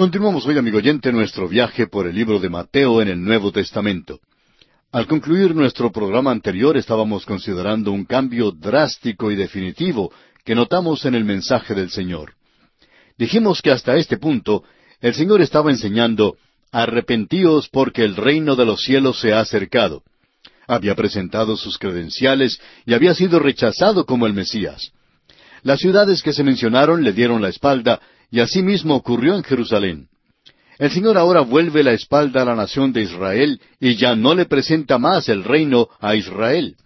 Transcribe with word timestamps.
Continuamos 0.00 0.46
hoy, 0.46 0.56
amigo 0.56 0.78
oyente, 0.78 1.12
nuestro 1.12 1.46
viaje 1.46 1.86
por 1.86 2.06
el 2.06 2.14
libro 2.14 2.40
de 2.40 2.48
Mateo 2.48 3.02
en 3.02 3.08
el 3.08 3.22
Nuevo 3.22 3.52
Testamento. 3.52 4.18
Al 4.92 5.06
concluir 5.06 5.54
nuestro 5.54 5.92
programa 5.92 6.30
anterior 6.30 6.78
estábamos 6.78 7.26
considerando 7.26 7.92
un 7.92 8.06
cambio 8.06 8.50
drástico 8.50 9.30
y 9.30 9.36
definitivo 9.36 10.10
que 10.42 10.54
notamos 10.54 11.04
en 11.04 11.16
el 11.16 11.26
mensaje 11.26 11.74
del 11.74 11.90
Señor. 11.90 12.32
Dijimos 13.18 13.60
que 13.60 13.72
hasta 13.72 13.94
este 13.96 14.16
punto 14.16 14.64
el 15.02 15.12
Señor 15.12 15.42
estaba 15.42 15.70
enseñando, 15.70 16.38
arrepentíos 16.72 17.68
porque 17.68 18.02
el 18.02 18.16
reino 18.16 18.56
de 18.56 18.64
los 18.64 18.80
cielos 18.80 19.20
se 19.20 19.34
ha 19.34 19.40
acercado. 19.40 20.02
Había 20.66 20.94
presentado 20.94 21.58
sus 21.58 21.76
credenciales 21.76 22.58
y 22.86 22.94
había 22.94 23.12
sido 23.12 23.38
rechazado 23.38 24.06
como 24.06 24.26
el 24.26 24.32
Mesías. 24.32 24.92
Las 25.62 25.80
ciudades 25.80 26.22
que 26.22 26.32
se 26.32 26.42
mencionaron 26.42 27.04
le 27.04 27.12
dieron 27.12 27.42
la 27.42 27.50
espalda 27.50 28.00
y 28.30 28.40
asimismo 28.40 28.94
ocurrió 28.94 29.34
en 29.34 29.42
Jerusalén. 29.42 30.08
El 30.78 30.90
Señor 30.90 31.18
ahora 31.18 31.42
vuelve 31.42 31.82
la 31.82 31.92
espalda 31.92 32.42
a 32.42 32.44
la 32.46 32.54
nación 32.54 32.92
de 32.92 33.02
Israel 33.02 33.60
y 33.78 33.96
ya 33.96 34.16
no 34.16 34.34
le 34.34 34.46
presenta 34.46 34.98
más 34.98 35.28
el 35.28 35.44
reino 35.44 35.88
a 36.00 36.14
Israel. 36.14 36.76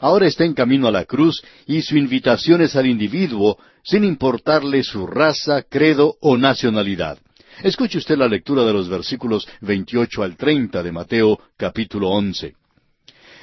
Ahora 0.00 0.26
está 0.26 0.44
en 0.44 0.54
camino 0.54 0.88
a 0.88 0.90
la 0.90 1.04
cruz 1.04 1.42
y 1.66 1.82
su 1.82 1.96
invitación 1.96 2.62
es 2.62 2.76
al 2.76 2.86
individuo 2.86 3.58
sin 3.84 4.04
importarle 4.04 4.82
su 4.82 5.06
raza, 5.06 5.62
credo 5.62 6.16
o 6.20 6.36
nacionalidad. 6.36 7.18
Escuche 7.62 7.98
usted 7.98 8.16
la 8.16 8.26
lectura 8.26 8.64
de 8.64 8.72
los 8.72 8.88
versículos 8.88 9.46
28 9.60 10.22
al 10.22 10.36
30 10.36 10.82
de 10.82 10.92
Mateo 10.92 11.38
capítulo 11.56 12.08
11. 12.08 12.54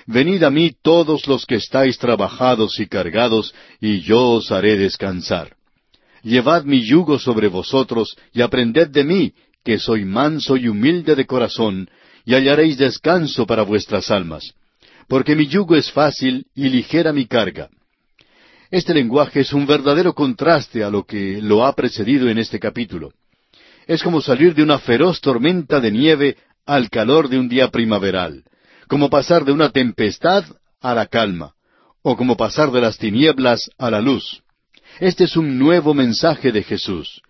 Venid 0.08 0.44
a 0.44 0.50
mí 0.50 0.72
todos 0.82 1.28
los 1.28 1.46
que 1.46 1.56
estáis 1.56 2.00
trabajados 2.00 2.80
y 2.80 2.88
cargados, 2.88 3.54
y 3.80 4.02
yo 4.02 4.32
os 4.32 4.52
haré 4.52 4.76
descansar. 4.76 5.59
Llevad 6.24 6.64
mi 6.64 6.82
yugo 6.82 7.20
sobre 7.20 7.48
vosotros 7.48 8.16
y 8.34 8.42
aprended 8.42 8.90
de 8.90 9.04
mí, 9.04 9.34
que 9.64 9.78
soy 9.78 10.06
manso 10.06 10.58
y 10.58 10.68
humilde 10.68 11.16
de 11.16 11.26
corazón, 11.26 11.90
y 12.26 12.34
hallaréis 12.34 12.78
descanso 12.78 13.46
para 13.46 13.64
vuestras 13.64 14.12
almas. 14.12 14.54
Porque 15.08 15.36
mi 15.36 15.48
yugo 15.48 15.76
es 15.76 15.92
fácil 15.92 16.46
y 16.54 16.70
ligera 16.70 17.14
mi 17.14 17.26
carga. 17.26 17.70
Este 18.72 18.94
lenguaje 18.94 19.40
es 19.40 19.54
un 19.54 19.66
verdadero 19.66 20.14
contraste 20.14 20.84
a 20.84 20.90
lo 20.90 21.04
que 21.04 21.42
lo 21.42 21.66
ha 21.66 21.74
precedido 21.74 22.30
en 22.30 22.38
este 22.38 22.60
capítulo. 22.60 23.12
Es 23.88 24.04
como 24.04 24.22
salir 24.22 24.54
de 24.54 24.62
una 24.62 24.78
feroz 24.78 25.20
tormenta 25.22 25.80
de 25.80 25.92
nieve 25.92 26.38
al 26.68 26.90
calor 26.92 27.30
de 27.30 27.40
un 27.40 27.50
día 27.50 27.70
primaveral, 27.70 28.44
como 28.88 29.10
pasar 29.10 29.44
de 29.44 29.52
una 29.52 29.72
tempestad 29.72 30.46
a 30.82 30.94
la 30.94 31.08
calma, 31.08 31.54
o 32.04 32.16
como 32.16 32.38
pasar 32.38 32.72
de 32.72 32.82
las 32.82 33.00
tinieblas 33.00 33.72
a 33.80 33.90
la 33.90 34.02
luz. 34.02 34.44
Este 35.00 35.24
es 35.24 35.38
un 35.38 35.58
nuevo 35.58 35.94
mensaje 35.94 36.52
de 36.52 36.62
Jesús. 36.62 37.22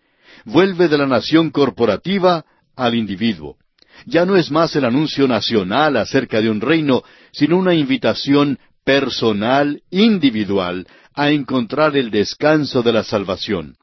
Vuelve 0.44 0.88
de 0.88 0.98
la 0.98 1.06
nación 1.06 1.52
corporativa 1.52 2.44
al 2.76 2.96
individuo. 2.96 3.58
Ya 4.06 4.26
no 4.26 4.36
es 4.38 4.50
más 4.50 4.76
el 4.76 4.86
anuncio 4.86 5.28
nacional 5.28 5.98
acerca 5.98 6.42
de 6.42 6.50
un 6.50 6.62
reino, 6.62 7.04
sino 7.32 7.58
una 7.58 7.76
invitación 7.76 8.58
personal, 8.84 9.84
individual, 9.92 10.88
a 11.14 11.30
encontrar 11.30 11.96
el 11.96 12.10
descanso 12.10 12.82
de 12.82 12.94
la 12.94 13.04
salvación. 13.04 13.76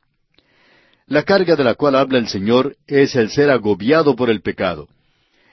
La 1.06 1.22
carga 1.22 1.54
de 1.54 1.62
la 1.62 1.74
cual 1.74 1.94
habla 1.94 2.18
el 2.18 2.26
Señor 2.26 2.76
es 2.88 3.14
el 3.14 3.30
ser 3.30 3.50
agobiado 3.50 4.16
por 4.16 4.30
el 4.30 4.40
pecado. 4.40 4.88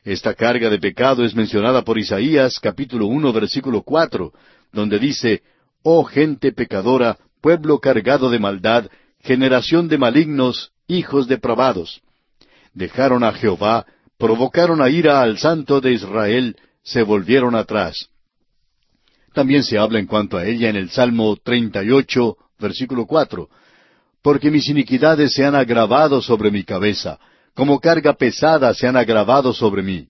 Esta 0.04 0.34
carga 0.34 0.72
de 0.72 0.80
pecado 0.80 1.24
es 1.24 1.36
mencionada 1.36 1.84
por 1.84 2.00
Isaías 2.00 2.60
capítulo 2.60 3.06
uno 3.06 3.32
versículo 3.32 3.84
cuatro, 3.84 4.34
donde 4.72 4.98
dice, 4.98 5.44
Oh 5.84 6.04
gente 6.06 6.52
pecadora, 6.52 7.18
pueblo 7.44 7.80
cargado 7.80 8.30
de 8.30 8.40
maldad, 8.40 8.90
generación 9.20 9.90
de 9.90 9.98
malignos, 9.98 10.72
hijos 10.88 11.28
depravados. 11.28 12.02
Dejaron 12.74 13.22
a 13.26 13.34
Jehová, 13.34 13.86
provocaron 14.18 14.82
a 14.82 14.90
ira 14.90 15.22
al 15.22 15.38
santo 15.38 15.82
de 15.82 15.92
Israel, 15.92 16.56
se 16.84 17.04
volvieron 17.04 17.54
atrás. 17.54 18.08
También 19.34 19.64
se 19.64 19.78
habla 19.78 20.00
en 20.00 20.08
cuanto 20.08 20.38
a 20.38 20.46
ella 20.46 20.70
en 20.70 20.78
el 20.78 20.90
Salmo 20.90 21.36
38, 21.36 22.38
versículo 22.60 23.06
4. 23.06 23.50
Porque 24.22 24.50
mis 24.50 24.70
iniquidades 24.70 25.34
se 25.34 25.44
han 25.44 25.56
agravado 25.56 26.22
sobre 26.22 26.50
mi 26.50 26.64
cabeza, 26.64 27.20
como 27.54 27.82
carga 27.82 28.14
pesada 28.14 28.74
se 28.74 28.88
han 28.88 28.96
agravado 28.96 29.52
sobre 29.54 29.84
mí. 29.84 30.08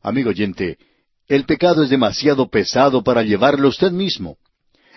Amigo 0.00 0.30
oyente, 0.30 0.78
el 1.28 1.44
pecado 1.44 1.82
es 1.82 1.90
demasiado 1.90 2.48
pesado 2.48 3.04
para 3.04 3.22
llevarlo 3.22 3.68
usted 3.68 3.92
mismo. 3.92 4.38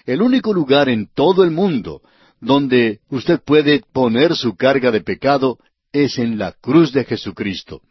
El 0.08 0.22
único 0.22 0.54
lugar 0.54 0.88
en 0.88 1.10
todo 1.14 1.44
el 1.44 1.52
mundo 1.52 2.02
donde 2.40 3.02
usted 3.10 3.42
puede 3.46 3.82
poner 3.94 4.36
su 4.36 4.56
carga 4.56 4.90
de 4.90 5.02
pecado 5.02 5.58
es 5.92 6.18
en 6.18 6.38
la 6.38 6.54
cruz 6.54 6.94
de 6.94 7.04
Jesucristo. 7.04 7.82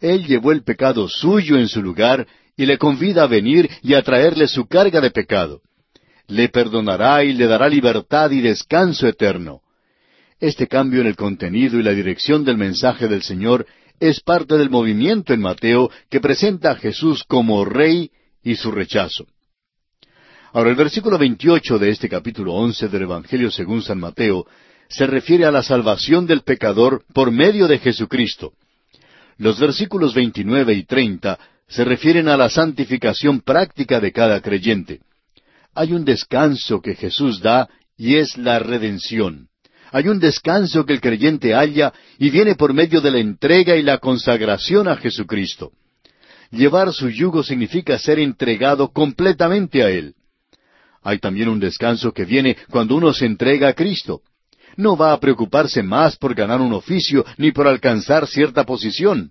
Él 0.00 0.26
llevó 0.26 0.52
el 0.52 0.64
pecado 0.64 1.06
suyo 1.06 1.58
en 1.58 1.68
su 1.68 1.82
lugar 1.82 2.26
y 2.56 2.64
le 2.64 2.78
convida 2.78 3.24
a 3.24 3.26
venir 3.26 3.68
y 3.82 3.92
a 3.92 4.02
traerle 4.02 4.48
su 4.48 4.66
carga 4.66 5.02
de 5.02 5.10
pecado. 5.10 5.60
Le 6.28 6.48
perdonará 6.48 7.22
y 7.24 7.34
le 7.34 7.46
dará 7.46 7.68
libertad 7.68 8.30
y 8.30 8.40
descanso 8.40 9.06
eterno. 9.06 9.60
Este 10.40 10.66
cambio 10.66 11.02
en 11.02 11.08
el 11.08 11.16
contenido 11.16 11.78
y 11.78 11.82
la 11.82 11.92
dirección 11.92 12.42
del 12.42 12.56
mensaje 12.56 13.06
del 13.06 13.22
Señor 13.22 13.66
es 14.00 14.20
parte 14.20 14.56
del 14.56 14.70
movimiento 14.70 15.34
en 15.34 15.40
Mateo 15.40 15.90
que 16.08 16.20
presenta 16.20 16.70
a 16.70 16.76
Jesús 16.76 17.22
como 17.24 17.66
Rey 17.66 18.10
y 18.42 18.56
su 18.56 18.70
rechazo. 18.70 19.26
Ahora, 20.52 20.70
el 20.70 20.76
versículo 20.76 21.18
28 21.18 21.78
de 21.78 21.90
este 21.90 22.08
capítulo 22.08 22.54
11 22.54 22.88
del 22.88 23.02
Evangelio 23.02 23.50
según 23.50 23.82
San 23.82 23.98
Mateo 23.98 24.46
se 24.88 25.06
refiere 25.06 25.44
a 25.44 25.50
la 25.50 25.62
salvación 25.62 26.26
del 26.26 26.42
pecador 26.42 27.02
por 27.12 27.30
medio 27.30 27.66
de 27.66 27.78
Jesucristo. 27.78 28.52
Los 29.38 29.58
versículos 29.58 30.14
29 30.14 30.72
y 30.74 30.84
30 30.84 31.38
se 31.68 31.84
refieren 31.84 32.28
a 32.28 32.36
la 32.36 32.48
santificación 32.48 33.40
práctica 33.40 34.00
de 34.00 34.12
cada 34.12 34.40
creyente. 34.40 35.00
Hay 35.74 35.92
un 35.92 36.04
descanso 36.04 36.80
que 36.80 36.94
Jesús 36.94 37.40
da 37.40 37.68
y 37.98 38.16
es 38.16 38.38
la 38.38 38.58
redención. 38.60 39.48
Hay 39.90 40.08
un 40.08 40.20
descanso 40.20 40.86
que 40.86 40.92
el 40.92 41.00
creyente 41.00 41.54
halla 41.54 41.92
y 42.18 42.30
viene 42.30 42.54
por 42.54 42.72
medio 42.72 43.00
de 43.00 43.10
la 43.10 43.18
entrega 43.18 43.76
y 43.76 43.82
la 43.82 43.98
consagración 43.98 44.88
a 44.88 44.96
Jesucristo. 44.96 45.72
Llevar 46.50 46.92
su 46.92 47.10
yugo 47.10 47.42
significa 47.42 47.98
ser 47.98 48.20
entregado 48.20 48.88
completamente 48.88 49.82
a 49.82 49.90
Él. 49.90 50.14
Hay 51.06 51.20
también 51.20 51.48
un 51.48 51.60
descanso 51.60 52.12
que 52.12 52.24
viene 52.24 52.56
cuando 52.68 52.96
uno 52.96 53.12
se 53.12 53.26
entrega 53.26 53.68
a 53.68 53.74
Cristo. 53.74 54.22
No 54.76 54.96
va 54.96 55.12
a 55.12 55.20
preocuparse 55.20 55.80
más 55.80 56.16
por 56.16 56.34
ganar 56.34 56.60
un 56.60 56.72
oficio 56.72 57.24
ni 57.38 57.52
por 57.52 57.68
alcanzar 57.68 58.26
cierta 58.26 58.64
posición. 58.64 59.30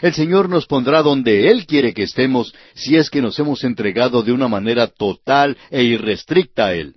El 0.00 0.14
Señor 0.14 0.48
nos 0.48 0.64
pondrá 0.64 1.02
donde 1.02 1.50
Él 1.50 1.66
quiere 1.66 1.92
que 1.92 2.04
estemos 2.04 2.54
si 2.72 2.96
es 2.96 3.10
que 3.10 3.20
nos 3.20 3.38
hemos 3.38 3.62
entregado 3.62 4.22
de 4.22 4.32
una 4.32 4.48
manera 4.48 4.86
total 4.86 5.58
e 5.70 5.82
irrestricta 5.82 6.68
a 6.68 6.74
Él. 6.74 6.94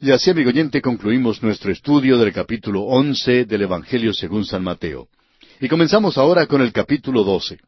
Y 0.00 0.10
así, 0.10 0.30
amigo 0.30 0.50
oyente, 0.50 0.82
concluimos 0.82 1.40
nuestro 1.44 1.70
estudio 1.70 2.18
del 2.18 2.32
capítulo 2.32 2.82
once 2.82 3.44
del 3.44 3.62
Evangelio 3.62 4.12
según 4.12 4.44
San 4.44 4.64
Mateo. 4.64 5.06
Y 5.60 5.68
comenzamos 5.68 6.18
ahora 6.18 6.48
con 6.48 6.60
el 6.60 6.72
capítulo 6.72 7.22
doce. 7.22 7.58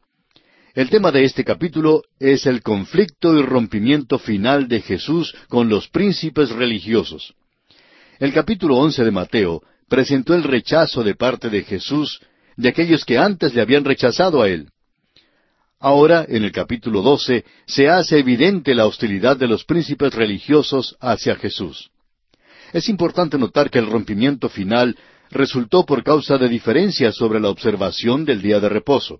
El 0.79 0.89
tema 0.89 1.11
de 1.11 1.25
este 1.25 1.43
capítulo 1.43 2.03
es 2.21 2.45
el 2.45 2.63
conflicto 2.63 3.37
y 3.37 3.41
rompimiento 3.41 4.17
final 4.17 4.69
de 4.69 4.79
Jesús 4.79 5.35
con 5.49 5.67
los 5.67 5.89
príncipes 5.89 6.51
religiosos. 6.51 7.33
El 8.17 8.31
capítulo 8.31 8.77
once 8.77 9.03
de 9.03 9.11
Mateo 9.11 9.61
presentó 9.89 10.33
el 10.35 10.43
rechazo 10.43 11.03
de 11.03 11.15
parte 11.15 11.49
de 11.49 11.63
Jesús 11.63 12.21
de 12.55 12.69
aquellos 12.69 13.03
que 13.03 13.17
antes 13.17 13.53
le 13.53 13.61
habían 13.61 13.83
rechazado 13.83 14.41
a 14.41 14.47
él. 14.47 14.69
Ahora, 15.81 16.25
en 16.25 16.45
el 16.45 16.53
capítulo 16.53 17.01
doce, 17.01 17.43
se 17.65 17.89
hace 17.89 18.17
evidente 18.17 18.73
la 18.73 18.85
hostilidad 18.85 19.35
de 19.35 19.49
los 19.49 19.65
príncipes 19.65 20.13
religiosos 20.13 20.95
hacia 21.01 21.35
Jesús. 21.35 21.91
Es 22.71 22.87
importante 22.87 23.37
notar 23.37 23.69
que 23.69 23.79
el 23.79 23.87
rompimiento 23.87 24.47
final 24.47 24.97
resultó 25.29 25.85
por 25.85 26.05
causa 26.05 26.37
de 26.37 26.47
diferencias 26.47 27.15
sobre 27.15 27.41
la 27.41 27.49
observación 27.49 28.23
del 28.23 28.41
día 28.41 28.61
de 28.61 28.69
reposo. 28.69 29.19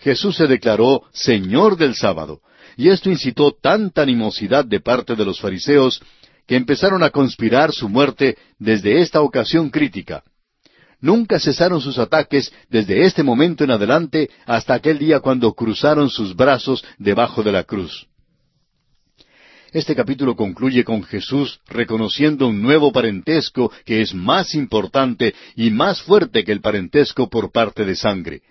Jesús 0.00 0.36
se 0.36 0.46
declaró 0.46 1.02
Señor 1.12 1.76
del 1.76 1.94
sábado, 1.94 2.40
y 2.76 2.88
esto 2.88 3.10
incitó 3.10 3.52
tanta 3.52 4.02
animosidad 4.02 4.64
de 4.64 4.80
parte 4.80 5.14
de 5.14 5.24
los 5.24 5.40
fariseos 5.40 6.00
que 6.46 6.56
empezaron 6.56 7.02
a 7.02 7.10
conspirar 7.10 7.72
su 7.72 7.88
muerte 7.88 8.36
desde 8.58 9.00
esta 9.00 9.20
ocasión 9.20 9.70
crítica. 9.70 10.24
Nunca 11.00 11.38
cesaron 11.38 11.80
sus 11.80 11.98
ataques 11.98 12.52
desde 12.68 13.04
este 13.04 13.22
momento 13.22 13.64
en 13.64 13.70
adelante 13.70 14.30
hasta 14.46 14.74
aquel 14.74 14.98
día 14.98 15.20
cuando 15.20 15.52
cruzaron 15.54 16.10
sus 16.10 16.34
brazos 16.34 16.84
debajo 16.98 17.42
de 17.42 17.52
la 17.52 17.64
cruz. 17.64 18.06
Este 19.72 19.94
capítulo 19.94 20.34
concluye 20.34 20.82
con 20.82 21.04
Jesús 21.04 21.60
reconociendo 21.68 22.48
un 22.48 22.60
nuevo 22.60 22.90
parentesco 22.90 23.70
que 23.84 24.00
es 24.00 24.12
más 24.12 24.54
importante 24.54 25.34
y 25.54 25.70
más 25.70 26.02
fuerte 26.02 26.42
que 26.42 26.52
el 26.52 26.60
parentesco 26.60 27.30
por 27.30 27.52
parte 27.52 27.84
de 27.84 27.94
sangre. 27.94 28.42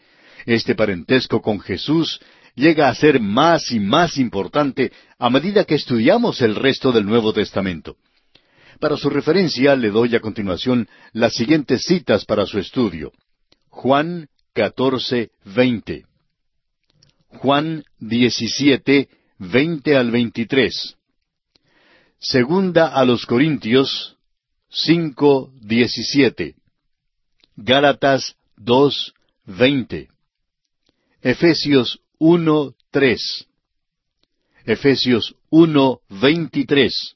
Este 0.49 0.73
parentesco 0.73 1.43
con 1.43 1.59
Jesús 1.59 2.19
llega 2.55 2.89
a 2.89 2.95
ser 2.95 3.19
más 3.19 3.71
y 3.71 3.79
más 3.79 4.17
importante 4.17 4.91
a 5.19 5.29
medida 5.29 5.63
que 5.63 5.75
estudiamos 5.75 6.41
el 6.41 6.55
resto 6.55 6.91
del 6.91 7.05
Nuevo 7.05 7.33
Testamento. 7.33 7.97
Para 8.79 8.97
su 8.97 9.11
referencia 9.11 9.75
le 9.75 9.91
doy 9.91 10.15
a 10.15 10.19
continuación 10.19 10.89
las 11.13 11.35
siguientes 11.35 11.83
citas 11.83 12.25
para 12.25 12.47
su 12.47 12.57
estudio. 12.57 13.11
Juan 13.69 14.27
14, 14.53 15.29
20. 15.45 16.05
Juan 17.27 17.83
17, 17.99 19.07
20 19.37 19.95
al 19.95 20.09
23. 20.09 20.97
Segunda 22.17 22.87
a 22.87 23.05
los 23.05 23.27
Corintios 23.27 24.17
5, 24.69 25.51
17. 25.61 26.55
Gálatas 27.55 28.35
2, 28.57 29.13
20. 29.45 30.09
Efesios 31.21 31.99
1, 32.17 32.75
3. 32.91 33.47
Efesios 34.65 35.35
1, 35.49 36.01
23. 36.09 37.15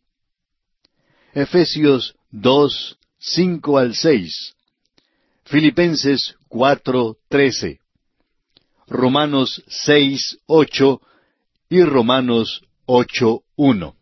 Efesios 1.33 2.15
2, 2.31 2.97
5 3.17 3.77
al 3.77 3.95
6. 3.95 4.55
Filipenses 5.45 6.35
4, 6.50 7.17
13. 7.29 7.79
Romanos 8.88 9.63
6, 9.67 10.39
8 10.47 11.01
y 11.69 11.83
Romanos 11.83 12.61
8, 12.85 13.44
1. 13.55 13.95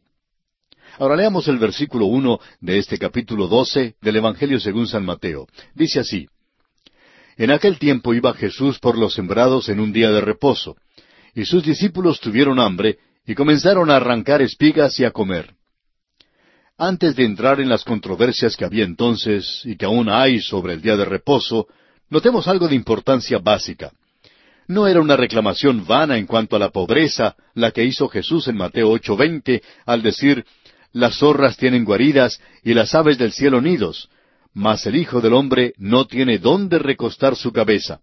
Ahora 0.98 1.15
leamos 1.15 1.48
el 1.48 1.59
versículo 1.59 2.07
1 2.07 2.39
de 2.59 2.80
este 2.80 2.98
capítulo 2.98 3.48
12 3.48 3.95
del 4.01 4.15
Evangelio 4.15 4.59
según 4.59 4.88
San 4.88 5.06
Mateo. 5.06 5.48
Dice 5.75 6.00
así, 6.00 6.27
En 7.38 7.51
aquel 7.51 7.80
tiempo 7.80 8.13
iba 8.13 8.33
Jesús 8.33 8.80
por 8.80 8.98
los 8.98 9.13
sembrados 9.13 9.69
en 9.69 9.80
un 9.80 9.94
día 9.94 10.12
de 10.12 10.22
reposo, 10.22 10.75
y 11.33 11.45
sus 11.45 11.63
discípulos 11.63 12.19
tuvieron 12.19 12.60
hambre 12.60 12.98
y 13.25 13.36
comenzaron 13.36 13.89
a 13.89 13.98
arrancar 13.98 14.42
espigas 14.42 15.00
y 15.00 15.06
a 15.06 15.12
comer. 15.12 15.56
Antes 16.78 17.16
de 17.16 17.25
entrar 17.25 17.60
en 17.60 17.69
las 17.69 17.83
controversias 17.83 18.57
que 18.57 18.66
había 18.66 18.83
entonces 18.83 19.62
y 19.66 19.75
que 19.78 19.86
aún 19.86 20.10
hay 20.10 20.42
sobre 20.42 20.74
el 20.74 20.81
día 20.81 20.98
de 20.98 21.06
reposo, 21.06 21.68
notemos 22.10 22.48
algo 22.48 22.68
de 22.68 22.75
importancia 22.75 23.38
básica. 23.38 23.92
No 24.68 24.88
era 24.88 25.00
una 25.00 25.16
reclamación 25.16 25.86
vana 25.86 26.18
en 26.18 26.25
cuanto 26.25 26.56
a 26.56 26.60
la 26.60 26.69
pobreza 26.69 27.36
la 27.54 27.72
que 27.72 27.84
hizo 27.84 28.07
Jesús 28.07 28.48
en 28.48 28.57
Mateo 28.57 28.89
8:20 28.92 29.62
al 29.86 30.01
decir, 30.01 30.45
las 30.92 31.18
zorras 31.18 31.56
tienen 31.57 31.86
guaridas 31.86 32.42
y 32.63 32.74
las 32.74 32.95
aves 32.95 33.18
del 33.18 33.31
cielo 33.31 33.62
nidos, 33.62 34.10
mas 34.53 34.86
el 34.86 34.95
Hijo 34.95 35.21
del 35.21 35.33
Hombre 35.33 35.74
no 35.77 36.06
tiene 36.06 36.38
dónde 36.38 36.80
recostar 36.80 37.36
su 37.36 37.51
cabeza. 37.51 38.01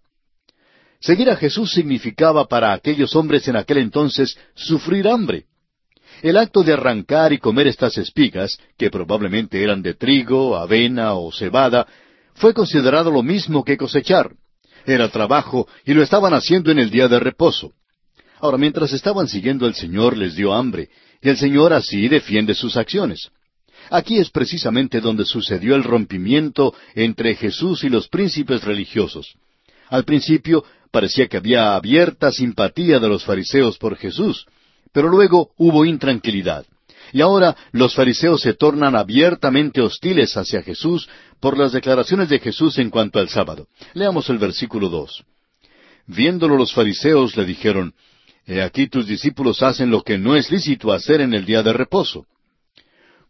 Seguir 1.00 1.30
a 1.30 1.36
Jesús 1.36 1.72
significaba 1.72 2.46
para 2.46 2.72
aquellos 2.72 3.14
hombres 3.14 3.46
en 3.48 3.56
aquel 3.56 3.78
entonces 3.78 4.36
sufrir 4.54 5.08
hambre. 5.08 5.44
El 6.22 6.36
acto 6.36 6.64
de 6.64 6.72
arrancar 6.72 7.32
y 7.32 7.38
comer 7.38 7.68
estas 7.68 7.96
espigas, 7.98 8.58
que 8.76 8.90
probablemente 8.90 9.62
eran 9.62 9.82
de 9.82 9.94
trigo, 9.94 10.56
avena 10.56 11.14
o 11.14 11.30
cebada, 11.30 11.86
fue 12.34 12.54
considerado 12.54 13.10
lo 13.10 13.22
mismo 13.22 13.64
que 13.64 13.76
cosechar. 13.76 14.32
Era 14.86 15.08
trabajo 15.08 15.68
y 15.84 15.94
lo 15.94 16.02
estaban 16.02 16.34
haciendo 16.34 16.72
en 16.72 16.78
el 16.78 16.90
día 16.90 17.06
de 17.06 17.20
reposo. 17.20 17.72
Ahora, 18.40 18.56
mientras 18.58 18.92
estaban 18.92 19.28
siguiendo 19.28 19.66
al 19.66 19.74
Señor, 19.74 20.16
les 20.16 20.34
dio 20.34 20.54
hambre, 20.54 20.88
y 21.20 21.28
el 21.28 21.36
Señor 21.36 21.72
así 21.72 22.08
defiende 22.08 22.54
sus 22.54 22.76
acciones. 22.76 23.30
Aquí 23.90 24.19
es 24.19 24.31
precisamente 24.31 25.00
donde 25.00 25.25
sucedió 25.25 25.75
el 25.75 25.85
rompimiento 25.85 26.75
entre 26.94 27.35
Jesús 27.35 27.85
y 27.85 27.88
los 27.88 28.08
príncipes 28.08 28.62
religiosos. 28.64 29.35
Al 29.88 30.05
principio 30.05 30.64
parecía 30.90 31.29
que 31.29 31.37
había 31.37 31.75
abierta 31.75 32.32
simpatía 32.32 32.99
de 32.99 33.08
los 33.08 33.25
fariseos 33.25 33.79
por 33.79 33.96
Jesús, 33.96 34.46
pero 34.93 35.08
luego 35.08 35.50
hubo 35.56 35.85
intranquilidad. 35.85 36.67
Y 37.12 37.23
ahora 37.23 37.56
los 37.73 37.94
fariseos 37.94 38.43
se 38.43 38.55
tornan 38.55 38.94
abiertamente 38.94 39.81
hostiles 39.81 40.37
hacia 40.37 40.62
Jesús 40.62 41.08
por 41.41 41.56
las 41.56 41.73
declaraciones 41.73 42.29
de 42.29 42.38
Jesús 42.38 42.79
en 42.79 42.91
cuanto 42.91 43.19
al 43.19 43.29
sábado. 43.29 43.69
Leamos 43.94 44.29
el 44.29 44.38
versículo 44.38 44.88
dos. 44.88 45.25
Viéndolo 46.06 46.56
los 46.56 46.73
fariseos 46.73 47.37
le 47.37 47.44
dijeron, 47.44 47.94
He 48.46 48.62
aquí 48.62 48.88
tus 48.88 49.06
discípulos 49.06 49.62
hacen 49.62 49.91
lo 49.91 50.02
que 50.02 50.17
no 50.19 50.34
es 50.34 50.50
lícito 50.50 50.93
hacer 50.93 51.20
en 51.20 51.34
el 51.34 51.44
día 51.44 51.62
de 51.62 51.73
reposo. 51.73 52.26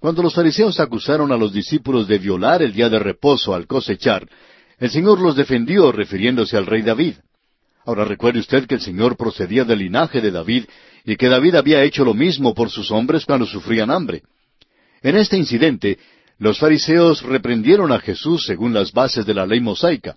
Cuando 0.01 0.23
los 0.23 0.35
fariseos 0.35 0.79
acusaron 0.79 1.33
a 1.33 1.37
los 1.37 1.53
discípulos 1.53 2.07
de 2.07 2.19
violar 2.19 2.63
el 2.63 2.73
día 2.73 2.89
de 2.89 3.01
reposo 3.01 3.55
al 3.55 3.67
cosechar, 3.67 4.29
el 4.79 4.91
Señor 4.91 5.21
los 5.21 5.35
defendió 5.35 5.91
refiriéndose 5.91 6.57
al 6.57 6.67
rey 6.67 6.83
David. 6.83 7.15
Ahora 7.85 8.05
recuerde 8.05 8.39
usted 8.39 8.67
que 8.67 8.77
el 8.77 8.81
Señor 8.81 9.17
procedía 9.17 9.65
del 9.65 9.81
linaje 9.81 10.21
de 10.21 10.31
David 10.31 10.67
y 11.05 11.17
que 11.17 11.29
David 11.29 11.57
había 11.57 11.83
hecho 11.83 12.05
lo 12.05 12.15
mismo 12.15 12.55
por 12.55 12.71
sus 12.71 12.91
hombres 12.93 13.25
cuando 13.25 13.47
sufrían 13.47 13.91
hambre. 13.91 14.23
En 15.03 15.17
este 15.17 15.37
incidente, 15.37 15.99
los 16.39 16.59
fariseos 16.59 17.23
reprendieron 17.23 17.91
a 17.91 17.99
Jesús 17.99 18.45
según 18.47 18.73
las 18.75 18.93
bases 18.93 19.27
de 19.27 19.35
la 19.35 19.47
ley 19.47 19.61
mosaica, 19.61 20.17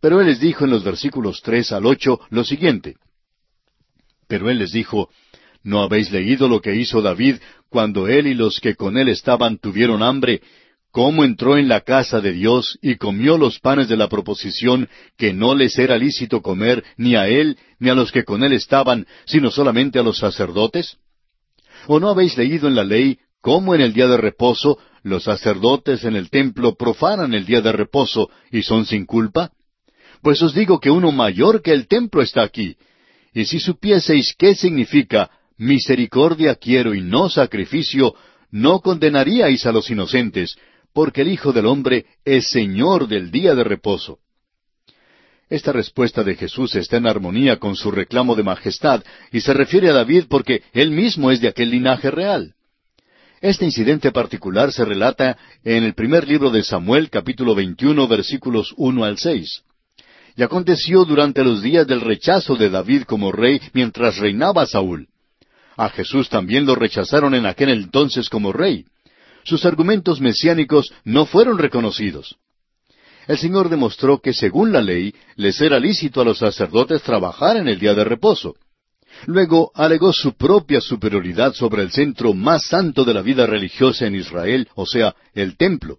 pero 0.00 0.20
él 0.20 0.26
les 0.28 0.38
dijo 0.38 0.64
en 0.64 0.70
los 0.70 0.84
versículos 0.84 1.40
tres 1.42 1.72
al 1.72 1.86
ocho 1.86 2.20
lo 2.30 2.44
siguiente. 2.44 2.96
Pero 4.28 4.50
él 4.50 4.58
les 4.58 4.72
dijo, 4.72 5.08
¿No 5.66 5.82
habéis 5.82 6.12
leído 6.12 6.46
lo 6.46 6.60
que 6.60 6.76
hizo 6.76 7.02
David 7.02 7.38
cuando 7.68 8.06
él 8.06 8.28
y 8.28 8.34
los 8.34 8.60
que 8.60 8.76
con 8.76 8.96
él 8.96 9.08
estaban 9.08 9.58
tuvieron 9.58 10.00
hambre 10.00 10.40
cómo 10.92 11.24
entró 11.24 11.58
en 11.58 11.66
la 11.66 11.80
casa 11.80 12.20
de 12.20 12.32
Dios 12.32 12.78
y 12.82 12.94
comió 12.94 13.36
los 13.36 13.58
panes 13.58 13.88
de 13.88 13.96
la 13.96 14.08
proposición 14.08 14.88
que 15.18 15.32
no 15.32 15.56
les 15.56 15.76
era 15.76 15.98
lícito 15.98 16.40
comer 16.40 16.84
ni 16.96 17.16
a 17.16 17.26
él 17.26 17.58
ni 17.80 17.88
a 17.88 17.96
los 17.96 18.12
que 18.12 18.22
con 18.22 18.44
él 18.44 18.52
estaban, 18.52 19.08
sino 19.24 19.50
solamente 19.50 19.98
a 19.98 20.04
los 20.04 20.18
sacerdotes? 20.18 20.98
¿O 21.88 21.98
no 21.98 22.10
habéis 22.10 22.36
leído 22.38 22.68
en 22.68 22.76
la 22.76 22.84
ley 22.84 23.18
cómo 23.40 23.74
en 23.74 23.80
el 23.80 23.92
día 23.92 24.06
de 24.06 24.18
reposo 24.18 24.78
los 25.02 25.24
sacerdotes 25.24 26.04
en 26.04 26.14
el 26.14 26.30
templo 26.30 26.76
profanan 26.76 27.34
el 27.34 27.44
día 27.44 27.60
de 27.60 27.72
reposo 27.72 28.30
y 28.52 28.62
son 28.62 28.86
sin 28.86 29.04
culpa? 29.04 29.50
Pues 30.22 30.40
os 30.42 30.54
digo 30.54 30.78
que 30.78 30.92
uno 30.92 31.10
mayor 31.10 31.60
que 31.60 31.72
el 31.72 31.88
templo 31.88 32.22
está 32.22 32.44
aquí. 32.44 32.76
Y 33.34 33.46
si 33.46 33.58
supieseis 33.58 34.32
qué 34.38 34.54
significa 34.54 35.28
misericordia 35.56 36.54
quiero 36.56 36.94
y 36.94 37.00
no 37.00 37.28
sacrificio, 37.28 38.14
no 38.50 38.80
condenaríais 38.80 39.66
a 39.66 39.72
los 39.72 39.90
inocentes, 39.90 40.56
porque 40.92 41.22
el 41.22 41.28
Hijo 41.28 41.52
del 41.52 41.66
Hombre 41.66 42.06
es 42.24 42.48
Señor 42.50 43.08
del 43.08 43.30
día 43.30 43.54
de 43.54 43.64
reposo. 43.64 44.18
Esta 45.48 45.72
respuesta 45.72 46.24
de 46.24 46.34
Jesús 46.34 46.74
está 46.74 46.96
en 46.96 47.06
armonía 47.06 47.58
con 47.58 47.76
su 47.76 47.90
reclamo 47.90 48.34
de 48.34 48.42
majestad 48.42 49.04
y 49.30 49.40
se 49.40 49.54
refiere 49.54 49.90
a 49.90 49.92
David 49.92 50.24
porque 50.28 50.62
él 50.72 50.90
mismo 50.90 51.30
es 51.30 51.40
de 51.40 51.48
aquel 51.48 51.70
linaje 51.70 52.10
real. 52.10 52.54
Este 53.40 53.64
incidente 53.64 54.10
particular 54.10 54.72
se 54.72 54.84
relata 54.84 55.38
en 55.62 55.84
el 55.84 55.94
primer 55.94 56.26
libro 56.26 56.50
de 56.50 56.64
Samuel 56.64 57.10
capítulo 57.10 57.54
21 57.54 58.08
versículos 58.08 58.74
1 58.76 59.04
al 59.04 59.18
6. 59.18 59.62
Y 60.36 60.42
aconteció 60.42 61.04
durante 61.04 61.44
los 61.44 61.62
días 61.62 61.86
del 61.86 62.00
rechazo 62.00 62.56
de 62.56 62.68
David 62.68 63.02
como 63.02 63.30
rey 63.30 63.60
mientras 63.72 64.16
reinaba 64.16 64.66
Saúl. 64.66 65.08
A 65.76 65.90
Jesús 65.90 66.28
también 66.28 66.66
lo 66.66 66.74
rechazaron 66.74 67.34
en 67.34 67.46
aquel 67.46 67.70
entonces 67.70 68.28
como 68.28 68.52
rey 68.52 68.86
sus 69.46 69.64
argumentos 69.64 70.20
mesiánicos 70.20 70.92
no 71.04 71.24
fueron 71.24 71.58
reconocidos. 71.58 72.36
El 73.28 73.38
Señor 73.38 73.68
demostró 73.68 74.18
que 74.20 74.32
según 74.32 74.72
la 74.72 74.82
ley 74.82 75.14
les 75.36 75.60
era 75.60 75.78
lícito 75.78 76.20
a 76.20 76.24
los 76.24 76.38
sacerdotes 76.38 77.02
trabajar 77.02 77.56
en 77.56 77.68
el 77.68 77.78
día 77.78 77.94
de 77.94 78.04
reposo. 78.04 78.56
Luego 79.26 79.70
alegó 79.74 80.12
su 80.12 80.34
propia 80.34 80.80
superioridad 80.80 81.54
sobre 81.54 81.82
el 81.82 81.92
centro 81.92 82.34
más 82.34 82.66
santo 82.66 83.04
de 83.04 83.14
la 83.14 83.22
vida 83.22 83.46
religiosa 83.46 84.06
en 84.06 84.16
Israel, 84.16 84.68
o 84.74 84.84
sea, 84.84 85.14
el 85.32 85.56
templo. 85.56 85.98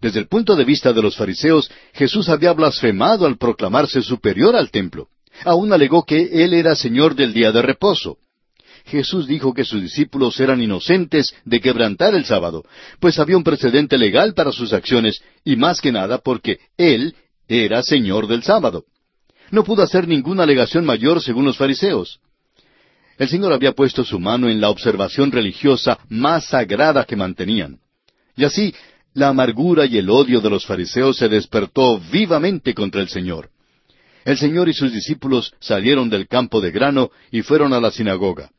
Desde 0.00 0.20
el 0.20 0.28
punto 0.28 0.54
de 0.54 0.64
vista 0.64 0.92
de 0.92 1.02
los 1.02 1.16
fariseos, 1.16 1.70
Jesús 1.92 2.28
había 2.28 2.52
blasfemado 2.52 3.26
al 3.26 3.38
proclamarse 3.38 4.02
superior 4.02 4.54
al 4.54 4.70
templo. 4.70 5.08
Aún 5.44 5.72
alegó 5.72 6.04
que 6.04 6.44
Él 6.44 6.54
era 6.54 6.76
Señor 6.76 7.16
del 7.16 7.32
día 7.32 7.50
de 7.50 7.62
reposo. 7.62 8.18
Jesús 8.88 9.26
dijo 9.26 9.54
que 9.54 9.64
sus 9.64 9.82
discípulos 9.82 10.40
eran 10.40 10.62
inocentes 10.62 11.34
de 11.44 11.60
quebrantar 11.60 12.14
el 12.14 12.24
sábado, 12.24 12.64
pues 12.98 13.18
había 13.18 13.36
un 13.36 13.44
precedente 13.44 13.98
legal 13.98 14.34
para 14.34 14.50
sus 14.50 14.72
acciones, 14.72 15.22
y 15.44 15.56
más 15.56 15.80
que 15.80 15.92
nada 15.92 16.18
porque 16.18 16.58
Él 16.76 17.14
era 17.46 17.82
Señor 17.82 18.26
del 18.26 18.42
sábado. 18.42 18.84
No 19.50 19.64
pudo 19.64 19.82
hacer 19.82 20.08
ninguna 20.08 20.42
alegación 20.42 20.84
mayor 20.84 21.22
según 21.22 21.44
los 21.44 21.56
fariseos. 21.56 22.20
El 23.18 23.28
Señor 23.28 23.52
había 23.52 23.72
puesto 23.72 24.04
su 24.04 24.18
mano 24.18 24.48
en 24.48 24.60
la 24.60 24.70
observación 24.70 25.32
religiosa 25.32 25.98
más 26.08 26.46
sagrada 26.46 27.04
que 27.04 27.16
mantenían. 27.16 27.78
Y 28.36 28.44
así, 28.44 28.74
la 29.14 29.28
amargura 29.28 29.86
y 29.86 29.98
el 29.98 30.08
odio 30.10 30.40
de 30.40 30.50
los 30.50 30.64
fariseos 30.64 31.16
se 31.16 31.28
despertó 31.28 32.00
vivamente 32.12 32.74
contra 32.74 33.00
el 33.00 33.08
Señor. 33.08 33.50
El 34.24 34.38
Señor 34.38 34.68
y 34.68 34.74
sus 34.74 34.92
discípulos 34.92 35.52
salieron 35.58 36.10
del 36.10 36.28
campo 36.28 36.60
de 36.60 36.70
grano 36.70 37.10
y 37.30 37.42
fueron 37.42 37.72
a 37.72 37.80
la 37.80 37.90
sinagoga. 37.90 38.50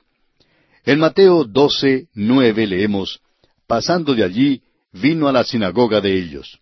En 0.89 0.98
Mateo 0.98 1.43
12, 1.43 2.08
nueve 2.15 2.65
leemos, 2.65 3.19
Pasando 3.67 4.15
de 4.15 4.24
allí, 4.24 4.63
vino 4.91 5.27
a 5.27 5.31
la 5.31 5.43
sinagoga 5.43 6.01
de 6.01 6.17
ellos. 6.17 6.58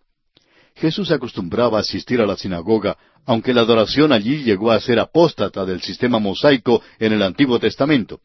Jesús 0.75 1.11
acostumbraba 1.11 1.77
a 1.77 1.79
asistir 1.79 2.19
a 2.19 2.25
la 2.25 2.35
sinagoga, 2.35 2.97
aunque 3.25 3.53
la 3.53 3.61
adoración 3.61 4.11
allí 4.11 4.43
llegó 4.43 4.73
a 4.73 4.81
ser 4.81 4.99
apóstata 4.99 5.63
del 5.63 5.81
sistema 5.81 6.19
mosaico 6.19 6.81
en 6.99 7.13
el 7.13 7.23
Antiguo 7.23 7.57
Testamento. 7.57 8.19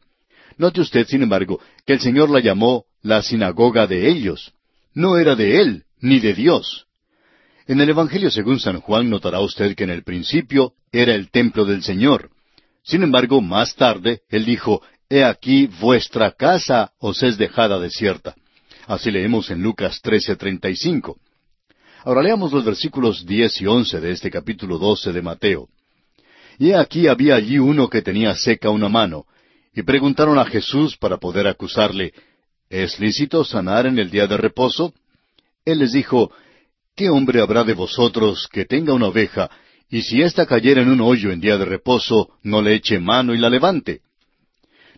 Note 0.57 0.81
usted, 0.81 1.07
sin 1.07 1.23
embargo, 1.23 1.61
que 1.85 1.93
el 1.93 2.01
Señor 2.01 2.29
la 2.29 2.41
llamó 2.41 2.83
la 3.01 3.21
sinagoga 3.21 3.87
de 3.87 4.09
ellos. 4.09 4.51
no 4.93 5.17
era 5.17 5.37
de 5.37 5.61
Él, 5.61 5.85
ni 6.01 6.19
de 6.19 6.33
Dios. 6.33 6.85
En 7.65 7.79
el 7.79 7.89
Evangelio 7.89 8.29
según 8.29 8.59
San 8.59 8.81
Juan 8.81 9.09
notará 9.09 9.39
usted 9.39 9.73
que 9.73 9.85
en 9.85 9.91
el 9.91 10.03
principio 10.03 10.73
era 10.91 11.15
el 11.15 11.31
templo 11.31 11.63
del 11.63 11.81
Señor. 11.81 12.29
Sin 12.83 13.01
embargo, 13.01 13.39
más 13.39 13.75
tarde, 13.75 14.23
Él 14.27 14.43
dijo, 14.43 14.81
He 15.09 15.23
aquí 15.23 15.67
vuestra 15.67 16.31
casa 16.31 16.91
os 16.99 17.21
es 17.23 17.37
dejada 17.37 17.79
desierta. 17.79 18.35
Así 18.87 19.11
leemos 19.11 19.49
en 19.51 19.61
Lucas 19.61 20.01
13:35. 20.01 21.17
Ahora 22.05 22.21
leamos 22.21 22.51
los 22.51 22.65
versículos 22.65 23.25
diez 23.25 23.61
y 23.61 23.65
once 23.65 23.99
de 23.99 24.11
este 24.11 24.29
capítulo 24.29 24.77
doce 24.77 25.13
de 25.13 25.21
Mateo. 25.21 25.69
Y 26.59 26.73
aquí 26.73 27.07
había 27.07 27.35
allí 27.35 27.59
uno 27.59 27.89
que 27.89 28.01
tenía 28.01 28.35
seca 28.35 28.69
una 28.69 28.89
mano, 28.89 29.25
y 29.73 29.81
preguntaron 29.83 30.37
a 30.37 30.45
Jesús 30.45 30.97
para 30.97 31.17
poder 31.17 31.47
acusarle, 31.47 32.13
¿Es 32.69 32.99
lícito 32.99 33.43
sanar 33.43 33.85
en 33.85 33.99
el 33.99 34.09
día 34.09 34.27
de 34.27 34.37
reposo? 34.37 34.93
Él 35.65 35.79
les 35.79 35.93
dijo, 35.93 36.31
¿Qué 36.95 37.09
hombre 37.09 37.41
habrá 37.41 37.63
de 37.63 37.73
vosotros 37.73 38.47
que 38.51 38.65
tenga 38.65 38.93
una 38.93 39.07
oveja, 39.07 39.49
y 39.89 40.01
si 40.01 40.21
ésta 40.21 40.45
cayera 40.45 40.81
en 40.81 40.89
un 40.89 41.01
hoyo 41.01 41.31
en 41.31 41.39
día 41.39 41.57
de 41.57 41.65
reposo, 41.65 42.31
no 42.43 42.61
le 42.61 42.75
eche 42.75 42.99
mano 42.99 43.33
y 43.33 43.37
la 43.37 43.49
levante? 43.49 44.01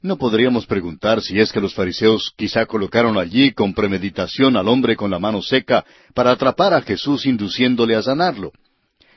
¿No 0.05 0.17
podríamos 0.17 0.67
preguntar 0.67 1.19
si 1.19 1.39
es 1.39 1.51
que 1.51 1.59
los 1.59 1.73
fariseos 1.73 2.31
quizá 2.37 2.67
colocaron 2.67 3.17
allí 3.17 3.53
con 3.53 3.73
premeditación 3.73 4.55
al 4.55 4.67
hombre 4.67 4.95
con 4.95 5.09
la 5.09 5.17
mano 5.17 5.41
seca 5.41 5.83
para 6.13 6.29
atrapar 6.29 6.75
a 6.75 6.83
Jesús 6.83 7.25
induciéndole 7.25 7.95
a 7.95 8.03
sanarlo? 8.03 8.51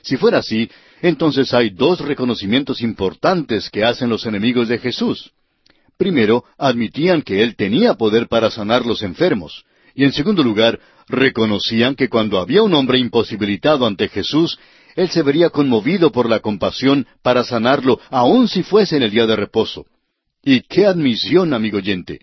Si 0.00 0.16
fuera 0.16 0.38
así, 0.38 0.70
entonces 1.02 1.52
hay 1.52 1.68
dos 1.68 2.00
reconocimientos 2.00 2.80
importantes 2.80 3.68
que 3.68 3.84
hacen 3.84 4.08
los 4.08 4.24
enemigos 4.24 4.68
de 4.68 4.78
Jesús. 4.78 5.30
Primero, 5.98 6.44
admitían 6.56 7.20
que 7.20 7.42
Él 7.42 7.54
tenía 7.54 7.92
poder 7.92 8.26
para 8.26 8.50
sanar 8.50 8.86
los 8.86 9.02
enfermos. 9.02 9.66
Y 9.94 10.04
en 10.04 10.12
segundo 10.14 10.42
lugar, 10.42 10.80
reconocían 11.06 11.96
que 11.96 12.08
cuando 12.08 12.38
había 12.38 12.62
un 12.62 12.72
hombre 12.72 12.98
imposibilitado 12.98 13.84
ante 13.84 14.08
Jesús, 14.08 14.58
Él 14.96 15.10
se 15.10 15.20
vería 15.20 15.50
conmovido 15.50 16.10
por 16.10 16.30
la 16.30 16.40
compasión 16.40 17.06
para 17.20 17.44
sanarlo, 17.44 18.00
aun 18.08 18.48
si 18.48 18.62
fuese 18.62 18.96
en 18.96 19.02
el 19.02 19.10
día 19.10 19.26
de 19.26 19.36
reposo. 19.36 19.84
Y 20.50 20.62
qué 20.62 20.86
admisión, 20.86 21.52
amigo 21.52 21.76
oyente. 21.76 22.20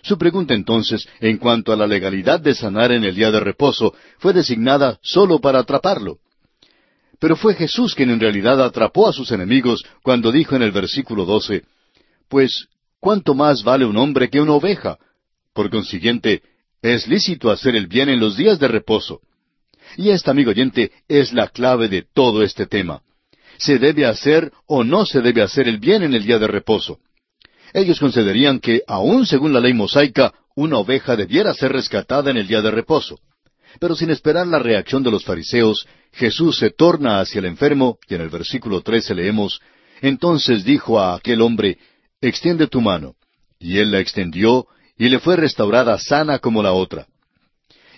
Su 0.00 0.16
pregunta 0.16 0.54
entonces, 0.54 1.06
en 1.20 1.36
cuanto 1.36 1.70
a 1.70 1.76
la 1.76 1.86
legalidad 1.86 2.40
de 2.40 2.54
sanar 2.54 2.92
en 2.92 3.04
el 3.04 3.14
día 3.14 3.30
de 3.30 3.40
reposo, 3.40 3.94
fue 4.16 4.32
designada 4.32 4.98
solo 5.02 5.38
para 5.38 5.58
atraparlo. 5.58 6.16
Pero 7.20 7.36
fue 7.36 7.52
Jesús 7.54 7.94
quien 7.94 8.08
en 8.08 8.20
realidad 8.20 8.64
atrapó 8.64 9.06
a 9.06 9.12
sus 9.12 9.30
enemigos 9.32 9.84
cuando 10.02 10.32
dijo 10.32 10.56
en 10.56 10.62
el 10.62 10.72
versículo 10.72 11.26
doce, 11.26 11.64
Pues 12.26 12.68
¿cuánto 12.98 13.34
más 13.34 13.62
vale 13.62 13.84
un 13.84 13.98
hombre 13.98 14.30
que 14.30 14.40
una 14.40 14.52
oveja? 14.52 14.96
Por 15.52 15.68
consiguiente, 15.68 16.40
es 16.80 17.06
lícito 17.06 17.50
hacer 17.50 17.76
el 17.76 17.86
bien 17.86 18.08
en 18.08 18.18
los 18.18 18.38
días 18.38 18.58
de 18.58 18.68
reposo. 18.68 19.20
Y 19.98 20.08
esta, 20.08 20.30
amigo 20.30 20.52
oyente, 20.52 20.90
es 21.06 21.34
la 21.34 21.48
clave 21.48 21.90
de 21.90 22.02
todo 22.14 22.42
este 22.42 22.64
tema. 22.64 23.02
¿Se 23.58 23.78
debe 23.78 24.06
hacer 24.06 24.50
o 24.64 24.84
no 24.84 25.04
se 25.04 25.20
debe 25.20 25.42
hacer 25.42 25.68
el 25.68 25.76
bien 25.76 26.02
en 26.02 26.14
el 26.14 26.24
día 26.24 26.38
de 26.38 26.46
reposo? 26.46 26.98
Ellos 27.72 27.98
concederían 27.98 28.60
que, 28.60 28.82
aun 28.86 29.26
según 29.26 29.52
la 29.52 29.60
ley 29.60 29.72
mosaica, 29.72 30.32
una 30.54 30.78
oveja 30.78 31.16
debiera 31.16 31.54
ser 31.54 31.72
rescatada 31.72 32.30
en 32.30 32.36
el 32.36 32.46
día 32.46 32.60
de 32.60 32.70
reposo. 32.70 33.18
Pero 33.80 33.96
sin 33.96 34.10
esperar 34.10 34.46
la 34.46 34.58
reacción 34.58 35.02
de 35.02 35.10
los 35.10 35.24
fariseos, 35.24 35.86
Jesús 36.12 36.58
se 36.58 36.70
torna 36.70 37.20
hacia 37.20 37.38
el 37.38 37.46
enfermo, 37.46 37.98
y 38.08 38.14
en 38.14 38.20
el 38.20 38.28
versículo 38.28 38.82
trece 38.82 39.14
leemos, 39.14 39.60
Entonces 40.02 40.64
dijo 40.64 41.00
a 41.00 41.14
aquel 41.14 41.40
hombre, 41.40 41.78
extiende 42.20 42.66
tu 42.66 42.80
mano. 42.80 43.14
Y 43.58 43.78
él 43.78 43.90
la 43.92 44.00
extendió, 44.00 44.66
y 44.98 45.08
le 45.08 45.20
fue 45.20 45.36
restaurada 45.36 45.98
sana 45.98 46.38
como 46.38 46.62
la 46.62 46.72
otra. 46.72 47.06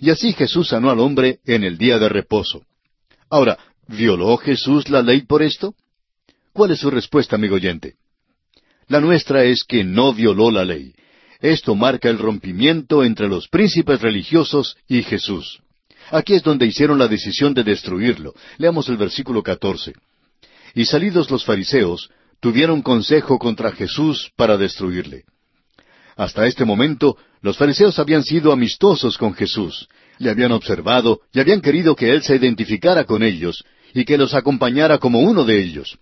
Y 0.00 0.10
así 0.10 0.32
Jesús 0.32 0.68
sanó 0.68 0.90
al 0.90 1.00
hombre 1.00 1.40
en 1.46 1.64
el 1.64 1.78
día 1.78 1.98
de 1.98 2.08
reposo. 2.08 2.62
Ahora, 3.30 3.58
¿violó 3.88 4.36
Jesús 4.36 4.88
la 4.90 5.02
ley 5.02 5.22
por 5.22 5.42
esto? 5.42 5.74
¿Cuál 6.52 6.70
es 6.70 6.80
su 6.80 6.90
respuesta, 6.90 7.36
amigo 7.36 7.56
oyente? 7.56 7.96
La 8.88 9.00
nuestra 9.00 9.44
es 9.44 9.64
que 9.64 9.84
no 9.84 10.12
violó 10.12 10.50
la 10.50 10.64
ley. 10.64 10.94
Esto 11.40 11.74
marca 11.74 12.08
el 12.08 12.18
rompimiento 12.18 13.04
entre 13.04 13.28
los 13.28 13.48
príncipes 13.48 14.00
religiosos 14.00 14.76
y 14.88 15.02
Jesús. 15.02 15.60
Aquí 16.10 16.34
es 16.34 16.42
donde 16.42 16.66
hicieron 16.66 16.98
la 16.98 17.08
decisión 17.08 17.54
de 17.54 17.64
destruirlo. 17.64 18.34
Leamos 18.58 18.88
el 18.88 18.96
versículo 18.96 19.42
catorce. 19.42 19.94
Y 20.74 20.84
salidos 20.84 21.30
los 21.30 21.44
fariseos, 21.44 22.10
tuvieron 22.40 22.82
consejo 22.82 23.38
contra 23.38 23.72
Jesús 23.72 24.30
para 24.36 24.56
destruirle. 24.56 25.24
Hasta 26.16 26.46
este 26.46 26.64
momento, 26.64 27.16
los 27.40 27.56
fariseos 27.56 27.98
habían 27.98 28.22
sido 28.22 28.52
amistosos 28.52 29.18
con 29.18 29.34
Jesús, 29.34 29.88
le 30.18 30.30
habían 30.30 30.52
observado 30.52 31.20
y 31.32 31.40
habían 31.40 31.60
querido 31.60 31.96
que 31.96 32.10
Él 32.10 32.22
se 32.22 32.36
identificara 32.36 33.04
con 33.04 33.22
ellos 33.22 33.64
y 33.92 34.04
que 34.04 34.18
los 34.18 34.34
acompañara 34.34 34.98
como 34.98 35.20
uno 35.20 35.44
de 35.44 35.60
ellos. 35.60 35.98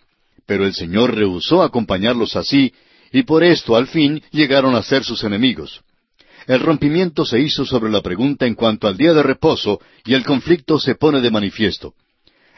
Pero 0.47 0.67
el 0.67 0.75
Señor 0.75 1.15
rehusó 1.15 1.63
acompañarlos 1.63 2.37
así, 2.37 2.73
y 3.13 3.23
por 3.23 3.45
esto 3.45 3.77
al 3.77 3.87
fin 3.87 4.23
llegaron 4.31 4.75
a 4.75 4.83
ser 4.83 5.05
sus 5.05 5.23
enemigos. 5.25 5.83
El 6.47 6.61
rompimiento 6.61 7.25
se 7.25 7.41
hizo 7.41 7.65
sobre 7.65 7.91
la 7.91 8.01
pregunta 8.01 8.47
en 8.47 8.55
cuanto 8.55 8.89
al 8.89 8.97
día 8.97 9.13
de 9.13 9.23
reposo, 9.23 9.81
y 10.05 10.15
el 10.15 10.25
conflicto 10.25 10.79
se 10.79 10.95
pone 10.95 11.21
de 11.21 11.31
manifiesto. 11.31 11.95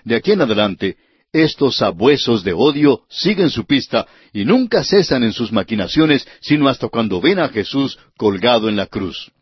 De 0.05 0.17
aquí 0.17 0.33
en 0.33 0.43
adelante, 0.43 0.97
estos 1.33 1.79
sabuesos 1.79 2.45
de 2.45 2.53
odio 2.53 3.03
siguen 3.09 3.51
su 3.51 3.67
pista 3.67 4.07
y 4.33 4.45
nunca 4.45 4.85
cesan 4.85 5.25
en 5.25 5.33
sus 5.33 5.51
maquinaciones 5.51 6.27
sino 6.41 6.69
hasta 6.69 6.89
cuando 6.89 7.21
ven 7.21 7.41
a 7.41 7.49
Jesús 7.49 7.99
colgado 8.17 8.69
en 8.69 8.77
la 8.77 8.87
cruz. 8.87 9.33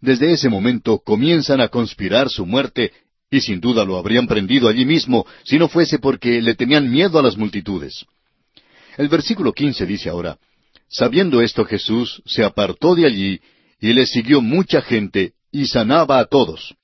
Desde 0.00 0.32
ese 0.32 0.48
momento 0.48 0.98
comienzan 0.98 1.60
a 1.60 1.68
conspirar 1.68 2.28
su 2.28 2.46
muerte 2.46 2.92
y 3.30 3.40
sin 3.40 3.60
duda 3.60 3.84
lo 3.84 3.96
habrían 3.96 4.26
prendido 4.26 4.68
allí 4.68 4.84
mismo 4.84 5.26
si 5.44 5.58
no 5.58 5.68
fuese 5.68 5.98
porque 5.98 6.40
le 6.40 6.54
tenían 6.54 6.90
miedo 6.90 7.18
a 7.18 7.22
las 7.22 7.36
multitudes. 7.36 8.04
El 8.96 9.08
versículo 9.08 9.52
quince 9.52 9.86
dice 9.86 10.08
ahora, 10.08 10.38
Sabiendo 10.88 11.40
esto 11.40 11.64
Jesús 11.64 12.22
se 12.26 12.44
apartó 12.44 12.94
de 12.94 13.06
allí 13.06 13.40
y 13.80 13.92
le 13.92 14.06
siguió 14.06 14.40
mucha 14.40 14.80
gente 14.80 15.32
y 15.50 15.66
sanaba 15.66 16.18
a 16.18 16.26
todos. 16.26 16.74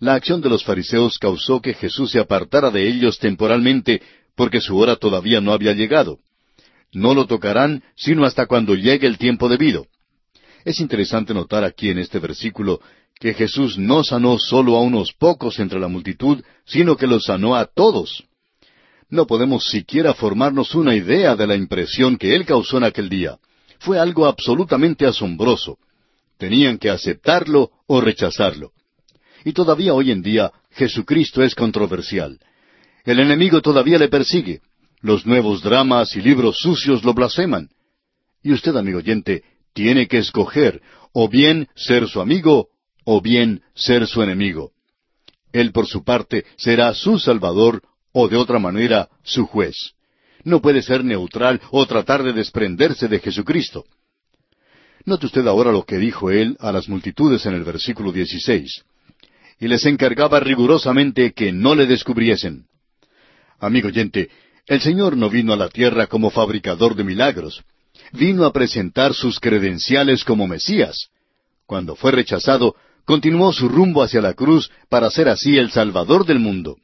La 0.00 0.14
acción 0.14 0.40
de 0.40 0.48
los 0.48 0.64
fariseos 0.64 1.18
causó 1.18 1.60
que 1.60 1.74
Jesús 1.74 2.10
se 2.10 2.18
apartara 2.18 2.70
de 2.70 2.88
ellos 2.88 3.20
temporalmente, 3.20 4.02
porque 4.34 4.60
su 4.60 4.76
hora 4.76 4.96
todavía 4.96 5.40
no 5.40 5.52
había 5.52 5.72
llegado. 5.74 6.18
No 6.92 7.14
lo 7.14 7.26
tocarán 7.26 7.84
sino 7.94 8.24
hasta 8.24 8.46
cuando 8.46 8.74
llegue 8.74 9.06
el 9.06 9.18
tiempo 9.18 9.48
debido. 9.48 9.86
Es 10.64 10.80
interesante 10.80 11.34
notar 11.34 11.64
aquí 11.64 11.90
en 11.90 11.98
este 11.98 12.18
versículo 12.18 12.80
que 13.18 13.34
Jesús 13.34 13.78
no 13.78 14.02
sanó 14.04 14.38
solo 14.38 14.76
a 14.76 14.80
unos 14.80 15.12
pocos 15.12 15.58
entre 15.58 15.78
la 15.78 15.88
multitud, 15.88 16.42
sino 16.64 16.96
que 16.96 17.06
los 17.06 17.24
sanó 17.24 17.54
a 17.54 17.66
todos. 17.66 18.24
No 19.08 19.26
podemos 19.26 19.64
siquiera 19.66 20.14
formarnos 20.14 20.74
una 20.74 20.94
idea 20.94 21.36
de 21.36 21.46
la 21.46 21.54
impresión 21.54 22.16
que 22.16 22.34
Él 22.34 22.46
causó 22.46 22.78
en 22.78 22.84
aquel 22.84 23.08
día. 23.08 23.38
Fue 23.78 23.98
algo 23.98 24.26
absolutamente 24.26 25.06
asombroso. 25.06 25.78
Tenían 26.38 26.78
que 26.78 26.90
aceptarlo 26.90 27.70
o 27.86 28.00
rechazarlo. 28.00 28.72
Y 29.44 29.52
todavía 29.52 29.94
hoy 29.94 30.10
en 30.10 30.22
día 30.22 30.52
Jesucristo 30.70 31.42
es 31.42 31.54
controversial. 31.54 32.38
El 33.04 33.20
enemigo 33.20 33.60
todavía 33.60 33.98
le 33.98 34.08
persigue. 34.08 34.60
Los 35.00 35.26
nuevos 35.26 35.62
dramas 35.62 36.14
y 36.16 36.22
libros 36.22 36.56
sucios 36.58 37.04
lo 37.04 37.12
blasfeman. 37.12 37.68
Y 38.42 38.52
usted, 38.52 38.74
amigo 38.76 38.98
oyente, 38.98 39.42
tiene 39.72 40.06
que 40.06 40.18
escoger 40.18 40.80
o 41.12 41.28
bien 41.28 41.68
ser 41.74 42.08
su 42.08 42.20
amigo 42.20 42.68
o 43.04 43.20
bien 43.20 43.62
ser 43.74 44.06
su 44.06 44.22
enemigo. 44.22 44.72
Él, 45.52 45.72
por 45.72 45.86
su 45.86 46.04
parte, 46.04 46.44
será 46.56 46.94
su 46.94 47.18
Salvador 47.18 47.82
o 48.12 48.28
de 48.28 48.36
otra 48.36 48.58
manera 48.58 49.08
su 49.22 49.46
juez. 49.46 49.76
No 50.44 50.60
puede 50.60 50.82
ser 50.82 51.04
neutral 51.04 51.60
o 51.70 51.86
tratar 51.86 52.22
de 52.22 52.32
desprenderse 52.32 53.08
de 53.08 53.20
Jesucristo. 53.20 53.84
Note 55.04 55.26
usted 55.26 55.46
ahora 55.46 55.72
lo 55.72 55.84
que 55.84 55.98
dijo 55.98 56.30
él 56.30 56.56
a 56.60 56.72
las 56.72 56.88
multitudes 56.88 57.44
en 57.46 57.54
el 57.54 57.64
versículo 57.64 58.12
16 58.12 58.84
y 59.58 59.68
les 59.68 59.84
encargaba 59.86 60.40
rigurosamente 60.40 61.32
que 61.32 61.52
no 61.52 61.74
le 61.74 61.86
descubriesen. 61.86 62.66
Amigo 63.60 63.88
oyente, 63.88 64.28
el 64.66 64.80
Señor 64.80 65.16
no 65.16 65.30
vino 65.30 65.52
a 65.52 65.56
la 65.56 65.68
tierra 65.68 66.06
como 66.06 66.30
fabricador 66.30 66.96
de 66.96 67.04
milagros, 67.04 67.62
vino 68.12 68.44
a 68.44 68.52
presentar 68.52 69.14
sus 69.14 69.40
credenciales 69.40 70.24
como 70.24 70.46
Mesías. 70.46 71.08
Cuando 71.66 71.96
fue 71.96 72.12
rechazado, 72.12 72.76
continuó 73.04 73.52
su 73.52 73.68
rumbo 73.68 74.02
hacia 74.02 74.20
la 74.20 74.34
cruz 74.34 74.70
para 74.88 75.10
ser 75.10 75.28
así 75.28 75.56
el 75.56 75.70
Salvador 75.70 76.26
del 76.26 76.38
mundo. 76.38 76.76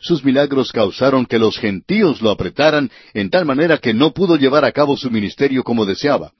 Sus 0.00 0.24
milagros 0.24 0.72
causaron 0.72 1.26
que 1.26 1.38
los 1.38 1.58
gentíos 1.58 2.22
lo 2.22 2.30
apretaran 2.30 2.90
en 3.14 3.30
tal 3.30 3.44
manera 3.44 3.78
que 3.78 3.94
no 3.94 4.12
pudo 4.12 4.36
llevar 4.36 4.64
a 4.64 4.72
cabo 4.72 4.96
su 4.96 5.10
ministerio 5.10 5.62
como 5.62 5.86
deseaba. 5.86 6.32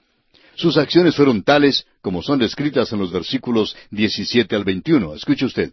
Sus 0.55 0.77
acciones 0.77 1.15
fueron 1.15 1.43
tales 1.43 1.87
como 2.01 2.23
son 2.23 2.39
descritas 2.39 2.93
en 2.93 2.99
los 2.99 3.13
versículos 3.13 3.77
17 3.91 4.55
al 4.57 4.65
21. 4.65 5.15
Escuche 5.15 5.47
usted. 5.47 5.73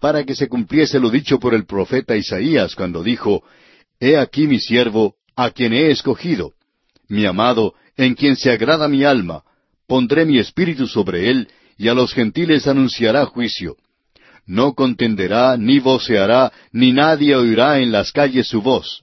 Para 0.00 0.24
que 0.24 0.34
se 0.34 0.48
cumpliese 0.48 1.00
lo 1.00 1.10
dicho 1.10 1.38
por 1.40 1.54
el 1.54 1.66
profeta 1.66 2.16
Isaías 2.16 2.74
cuando 2.74 3.02
dijo, 3.02 3.42
He 3.98 4.16
aquí 4.16 4.46
mi 4.46 4.60
siervo, 4.60 5.16
a 5.34 5.50
quien 5.50 5.72
he 5.72 5.90
escogido, 5.90 6.52
mi 7.08 7.24
amado, 7.24 7.74
en 7.96 8.14
quien 8.14 8.36
se 8.36 8.50
agrada 8.50 8.88
mi 8.88 9.04
alma, 9.04 9.42
pondré 9.86 10.24
mi 10.24 10.38
espíritu 10.38 10.86
sobre 10.86 11.30
él, 11.30 11.48
y 11.76 11.88
a 11.88 11.94
los 11.94 12.12
gentiles 12.12 12.66
anunciará 12.66 13.24
juicio. 13.24 13.76
No 14.46 14.74
contenderá, 14.74 15.56
ni 15.56 15.78
voceará, 15.78 16.52
ni 16.72 16.92
nadie 16.92 17.34
oirá 17.36 17.80
en 17.80 17.92
las 17.92 18.12
calles 18.12 18.48
su 18.48 18.62
voz. 18.62 19.02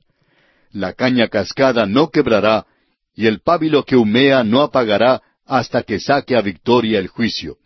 La 0.72 0.94
caña 0.94 1.28
cascada 1.28 1.86
no 1.86 2.10
quebrará, 2.10 2.66
y 3.16 3.28
el 3.28 3.40
pábilo 3.40 3.86
que 3.86 3.96
humea 3.96 4.44
no 4.44 4.62
apagará 4.62 5.22
hasta 5.46 5.84
que 5.84 6.00
saque 6.00 6.36
a 6.36 6.42
victoria 6.42 7.00
el 7.00 7.08
juicio. 7.08 7.58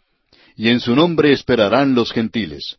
Y 0.56 0.70
en 0.70 0.80
su 0.80 0.96
nombre 0.96 1.32
esperarán 1.32 1.96
los 1.96 2.12
gentiles. 2.12 2.78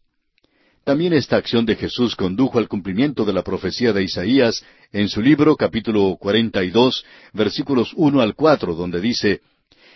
También 0.91 1.13
esta 1.13 1.37
acción 1.37 1.65
de 1.67 1.77
Jesús 1.77 2.17
condujo 2.17 2.59
al 2.59 2.67
cumplimiento 2.67 3.25
de 3.25 3.33
la 3.33 3.45
profecía 3.45 3.93
de 3.93 4.03
Isaías 4.03 4.65
en 4.91 5.09
su 5.09 5.23
libro 5.23 5.55
capítulo 5.55 6.17
42, 6.19 7.05
versículos 7.33 7.93
uno 7.95 8.21
al 8.21 8.35
cuatro, 8.35 8.75
donde 8.75 9.01
dice, 9.01 9.41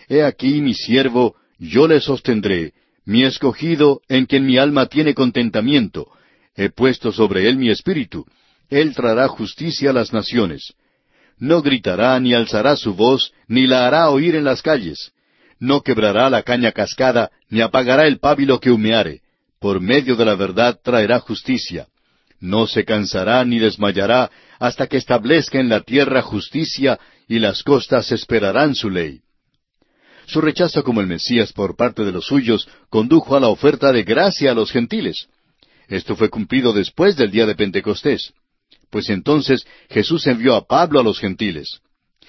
He 0.09 0.23
aquí 0.23 0.61
mi 0.61 0.73
siervo, 0.73 1.35
yo 1.59 1.89
le 1.89 2.01
sostendré, 2.01 2.75
mi 3.05 3.25
escogido, 3.25 4.03
en 4.09 4.27
quien 4.27 4.47
mi 4.47 4.57
alma 4.57 4.87
tiene 4.87 5.15
contentamiento. 5.15 6.13
He 6.55 6.71
puesto 6.71 7.11
sobre 7.11 7.49
él 7.49 7.57
mi 7.57 7.71
espíritu. 7.71 8.25
Él 8.71 8.95
traerá 8.95 9.27
justicia 9.27 9.91
a 9.91 9.95
las 9.95 10.13
naciones. 10.13 10.75
No 11.39 11.61
gritará 11.61 12.21
ni 12.21 12.35
alzará 12.35 12.77
su 12.77 12.95
voz, 12.95 13.33
ni 13.49 13.67
la 13.67 13.89
hará 13.89 14.11
oír 14.11 14.37
en 14.37 14.45
las 14.45 14.63
calles. 14.63 15.11
No 15.59 15.81
quebrará 15.81 16.31
la 16.31 16.45
caña 16.45 16.71
cascada, 16.71 17.33
ni 17.49 17.63
apagará 17.63 18.07
el 18.07 18.21
pábilo 18.21 18.61
que 18.61 18.71
humeare 18.71 19.24
por 19.65 19.81
medio 19.81 20.15
de 20.15 20.27
la 20.27 20.35
verdad 20.35 20.79
traerá 20.85 21.21
justicia. 21.21 21.89
No 22.39 22.67
se 22.67 22.85
cansará 22.85 23.43
ni 23.47 23.59
desmayará 23.59 24.31
hasta 24.59 24.87
que 24.87 24.99
establezca 24.99 25.59
en 25.59 25.71
la 25.71 25.81
tierra 25.81 26.21
justicia 26.21 27.01
y 27.29 27.39
las 27.39 27.63
costas 27.63 28.13
esperarán 28.13 28.75
su 28.75 28.91
ley. 28.91 29.23
Su 30.27 30.43
rechazo 30.43 30.85
como 30.85 31.01
el 31.01 31.07
Mesías 31.07 31.55
por 31.55 31.77
parte 31.77 32.05
de 32.05 32.13
los 32.13 32.27
suyos 32.27 32.69
condujo 32.91 33.37
a 33.37 33.41
la 33.41 33.49
oferta 33.49 33.91
de 33.91 34.03
gracia 34.03 34.51
a 34.51 34.55
los 34.55 34.71
gentiles. 34.71 35.29
Esto 35.89 36.15
fue 36.15 36.29
cumplido 36.29 36.75
después 36.75 37.17
del 37.17 37.31
día 37.31 37.47
de 37.47 37.55
Pentecostés. 37.55 38.35
Pues 38.91 39.09
entonces 39.09 39.67
Jesús 39.89 40.27
envió 40.27 40.57
a 40.57 40.67
Pablo 40.67 41.01
a 41.01 41.03
los 41.03 41.19
gentiles. 41.19 41.81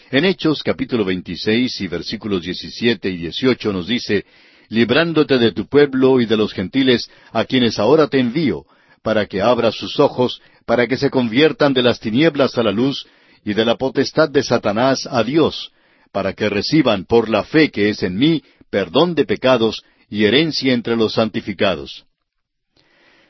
En 0.10 0.24
Hechos 0.24 0.64
capítulo 0.64 1.04
26 1.04 1.82
y 1.82 1.88
versículos 1.90 2.44
17 2.44 3.10
y 3.10 3.18
18 3.18 3.74
nos 3.74 3.88
dice, 3.88 4.24
librándote 4.70 5.38
de 5.38 5.52
tu 5.52 5.68
pueblo 5.68 6.20
y 6.22 6.26
de 6.26 6.38
los 6.38 6.54
gentiles 6.54 7.10
a 7.32 7.46
quienes 7.46 7.80
ahora 7.80 8.08
te 8.08 8.20
envío, 8.20 8.66
para 9.02 9.26
que 9.26 9.42
abras 9.42 9.76
sus 9.76 10.00
ojos, 10.00 10.42
para 10.66 10.88
que 10.88 10.98
se 10.98 11.10
conviertan 11.10 11.74
de 11.74 11.84
las 11.84 12.00
tinieblas 12.00 12.58
a 12.58 12.64
la 12.64 12.72
luz 12.72 13.06
y 13.44 13.54
de 13.54 13.66
la 13.66 13.76
potestad 13.76 14.30
de 14.30 14.44
Satanás 14.44 15.08
a 15.10 15.24
Dios, 15.24 15.72
para 16.12 16.34
que 16.34 16.50
reciban 16.50 17.06
por 17.06 17.30
la 17.30 17.44
fe 17.44 17.70
que 17.70 17.90
es 17.90 18.02
en 18.04 18.18
mí 18.18 18.44
perdón 18.70 19.16
de 19.16 19.26
pecados 19.26 19.84
y 20.10 20.26
herencia 20.26 20.74
entre 20.74 20.96
los 20.96 21.14
santificados. 21.14 22.06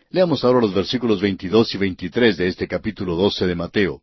Leamos 0.10 0.44
ahora 0.44 0.62
los 0.62 0.74
versículos 0.74 1.20
22 1.20 1.76
y 1.76 1.78
23 1.78 2.38
de 2.38 2.48
este 2.48 2.68
capítulo 2.68 3.16
12 3.16 3.48
de 3.48 3.56
Mateo. 3.56 4.02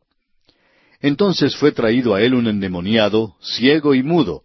Entonces 1.01 1.57
fue 1.57 1.73
traído 1.73 2.15
a 2.15 2.23
él 2.23 2.35
un 2.35 2.47
endemoniado, 2.47 3.35
ciego 3.41 3.95
y 3.95 4.03
mudo, 4.03 4.43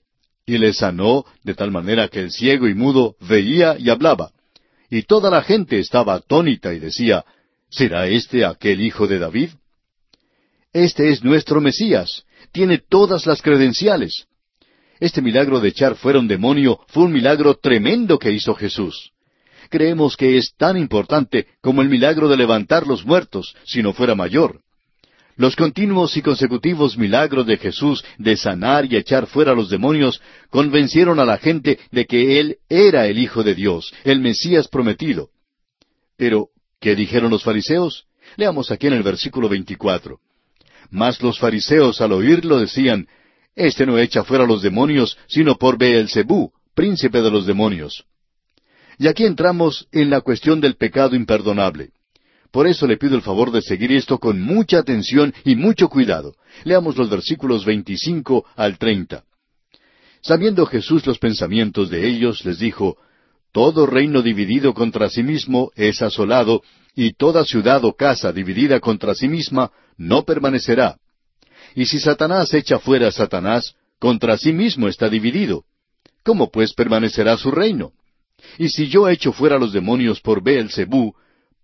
y 0.48 0.58
le 0.58 0.74
sanó 0.74 1.26
de 1.44 1.54
tal 1.54 1.72
manera 1.72 2.08
que 2.08 2.22
el 2.22 2.32
ciego 2.32 2.70
y 2.70 2.74
mudo 2.74 3.18
veía 3.20 3.76
y 3.78 3.90
hablaba. 3.90 4.32
Y 4.90 5.04
toda 5.04 5.30
la 5.30 5.44
gente 5.44 5.78
estaba 5.78 6.16
atónita 6.16 6.74
y 6.74 6.80
decía, 6.80 7.26
¿será 7.70 8.08
este 8.08 8.46
aquel 8.46 8.80
hijo 8.80 9.08
de 9.08 9.20
David? 9.20 9.50
Este 10.72 11.10
es 11.10 11.22
nuestro 11.22 11.60
Mesías, 11.60 12.24
tiene 12.54 12.78
todas 12.78 13.26
las 13.26 13.42
credenciales. 13.42 14.26
Este 15.02 15.22
milagro 15.22 15.60
de 15.60 15.68
echar 15.68 15.96
fuera 15.96 16.18
un 16.18 16.30
demonio 16.30 16.80
fue 16.88 17.04
un 17.04 17.12
milagro 17.12 17.56
tremendo 17.56 18.18
que 18.18 18.32
hizo 18.32 18.56
Jesús. 18.56 19.12
Creemos 19.70 20.16
que 20.16 20.38
es 20.38 20.54
tan 20.56 20.78
importante 20.78 21.48
como 21.62 21.82
el 21.82 21.90
milagro 21.90 22.30
de 22.30 22.38
levantar 22.38 22.88
los 22.88 23.06
muertos, 23.06 23.54
si 23.66 23.84
no 23.84 23.92
fuera 23.92 24.16
mayor. 24.16 24.62
Los 25.38 25.56
continuos 25.56 26.18
y 26.18 26.24
consecutivos 26.24 26.98
milagros 26.98 27.46
de 27.46 27.58
Jesús 27.58 28.04
de 28.18 28.36
sanar 28.36 28.92
y 28.92 28.98
echar 28.98 29.28
fuera 29.28 29.54
los 29.54 29.70
demonios 29.70 30.20
convencieron 30.50 31.20
a 31.20 31.26
la 31.26 31.38
gente 31.38 31.80
de 31.92 32.08
que 32.08 32.40
Él 32.40 32.58
era 32.68 33.06
el 33.06 33.20
Hijo 33.20 33.44
de 33.44 33.54
Dios, 33.54 33.94
el 34.04 34.20
Mesías 34.20 34.68
prometido. 34.68 35.30
Pero, 36.18 36.48
¿qué 36.82 36.96
dijeron 36.96 37.30
los 37.30 37.44
fariseos? 37.44 38.06
Leamos 38.36 38.72
aquí 38.72 38.88
en 38.88 38.94
el 38.94 39.04
versículo 39.04 39.48
24. 39.48 40.18
Mas 40.90 41.22
los 41.22 41.38
fariseos 41.38 42.02
al 42.02 42.14
oírlo 42.14 42.60
decían, 42.60 43.08
Este 43.56 43.86
no 43.86 44.00
echa 44.00 44.24
fuera 44.24 44.48
los 44.48 44.64
demonios, 44.64 45.20
sino 45.28 45.56
por 45.56 45.78
Beelzebú, 45.78 46.52
príncipe 46.74 47.22
de 47.22 47.30
los 47.30 47.46
demonios. 47.46 48.06
Y 48.98 49.08
aquí 49.08 49.26
entramos 49.26 49.88
en 49.92 50.10
la 50.10 50.22
cuestión 50.22 50.60
del 50.62 50.78
pecado 50.78 51.16
imperdonable. 51.16 51.92
Por 52.52 52.68
eso 52.68 52.88
le 52.88 52.98
pido 52.98 53.16
el 53.16 53.22
favor 53.22 53.52
de 53.52 53.62
seguir 53.62 53.92
esto 53.92 54.18
con 54.18 54.42
mucha 54.42 54.80
atención 54.80 55.34
y 55.44 55.56
mucho 55.56 55.90
cuidado. 55.90 56.36
Leamos 56.64 56.98
los 56.98 57.10
versículos 57.10 57.66
25 57.66 58.46
al 58.56 58.78
30. 58.78 59.24
Sabiendo 60.22 60.66
Jesús 60.66 61.06
los 61.06 61.20
pensamientos 61.20 61.90
de 61.90 62.08
ellos, 62.08 62.44
les 62.46 62.60
dijo, 62.60 62.98
Todo 63.52 63.86
reino 63.86 64.22
dividido 64.22 64.74
contra 64.74 65.10
sí 65.10 65.24
mismo 65.24 65.72
es 65.76 66.02
asolado, 66.02 66.64
y 66.96 67.14
toda 67.14 67.46
ciudad 67.46 67.86
o 67.86 67.94
casa 67.94 68.32
dividida 68.32 68.80
contra 68.80 69.14
sí 69.14 69.28
misma 69.28 69.72
no 69.98 70.24
permanecerá. 70.24 70.98
Y 71.76 71.86
si 71.86 72.00
Satanás 72.00 72.54
echa 72.54 72.80
fuera 72.80 73.10
a 73.10 73.12
Satanás, 73.12 73.76
contra 74.00 74.38
sí 74.38 74.52
mismo 74.52 74.88
está 74.88 75.10
dividido. 75.10 75.64
¿Cómo 76.24 76.50
pues 76.50 76.74
permanecerá 76.74 77.38
su 77.38 77.52
reino? 77.52 77.92
Y 78.58 78.70
si 78.70 78.88
yo 78.88 79.08
echo 79.08 79.32
fuera 79.32 79.58
los 79.58 79.74
demonios 79.74 80.20
por 80.22 80.44
Beelzebú, 80.44 81.14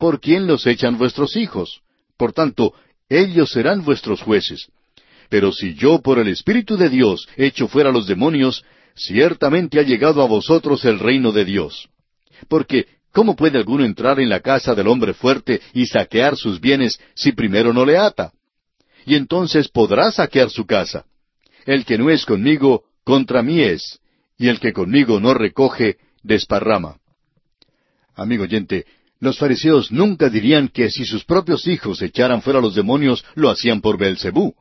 ¿por 0.03 0.19
quién 0.19 0.47
los 0.47 0.67
echan 0.67 0.97
vuestros 0.97 1.37
hijos? 1.37 1.79
Por 2.17 2.33
tanto, 2.33 2.73
ellos 3.07 3.51
serán 3.51 3.85
vuestros 3.85 4.21
jueces. 4.21 4.67
Pero 5.29 5.53
si 5.53 5.75
yo 5.75 6.01
por 6.01 6.19
el 6.19 6.27
Espíritu 6.27 6.75
de 6.75 6.89
Dios 6.89 7.25
echo 7.37 7.69
fuera 7.69 7.89
los 7.89 8.05
demonios, 8.05 8.65
ciertamente 8.97 9.79
ha 9.79 9.83
llegado 9.83 10.21
a 10.21 10.27
vosotros 10.27 10.83
el 10.83 10.99
reino 10.99 11.31
de 11.31 11.45
Dios. 11.45 11.87
Porque, 12.49 12.87
¿cómo 13.13 13.37
puede 13.37 13.57
alguno 13.57 13.85
entrar 13.85 14.19
en 14.19 14.27
la 14.27 14.41
casa 14.41 14.75
del 14.75 14.89
hombre 14.89 15.13
fuerte 15.13 15.61
y 15.73 15.85
saquear 15.85 16.35
sus 16.35 16.59
bienes 16.59 16.99
si 17.13 17.31
primero 17.31 17.71
no 17.71 17.85
le 17.85 17.97
ata? 17.97 18.33
Y 19.05 19.15
entonces 19.15 19.69
podrá 19.69 20.11
saquear 20.11 20.49
su 20.49 20.65
casa. 20.65 21.05
El 21.65 21.85
que 21.85 21.97
no 21.97 22.09
es 22.09 22.25
conmigo, 22.25 22.83
contra 23.05 23.41
mí 23.41 23.61
es, 23.61 24.01
y 24.37 24.49
el 24.49 24.59
que 24.59 24.73
conmigo 24.73 25.21
no 25.21 25.33
recoge, 25.33 25.95
desparrama. 26.23 26.97
Amigo 28.15 28.43
oyente, 28.43 28.85
los 29.23 29.37
fariseos 29.37 29.89
nunca 29.89 30.29
dirían 30.29 30.67
que 30.67 30.89
si 30.89 31.05
sus 31.05 31.23
propios 31.23 31.65
hijos 31.65 32.01
echaran 32.01 32.41
fuera 32.41 32.59
los 32.59 32.75
demonios, 32.75 33.23
lo 33.35 33.49
hacían 33.49 33.79
por 33.79 33.97
Belcebú. 33.97 34.53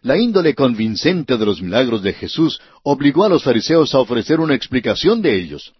La 0.00 0.18
índole 0.18 0.56
convincente 0.56 1.38
de 1.38 1.46
los 1.46 1.62
milagros 1.62 2.02
de 2.02 2.12
Jesús 2.12 2.60
obligó 2.82 3.24
a 3.24 3.28
los 3.28 3.44
fariseos 3.44 3.94
a 3.94 4.00
ofrecer 4.00 4.40
una 4.40 4.56
explicación 4.56 5.22
de 5.22 5.36
ellos. 5.36 5.72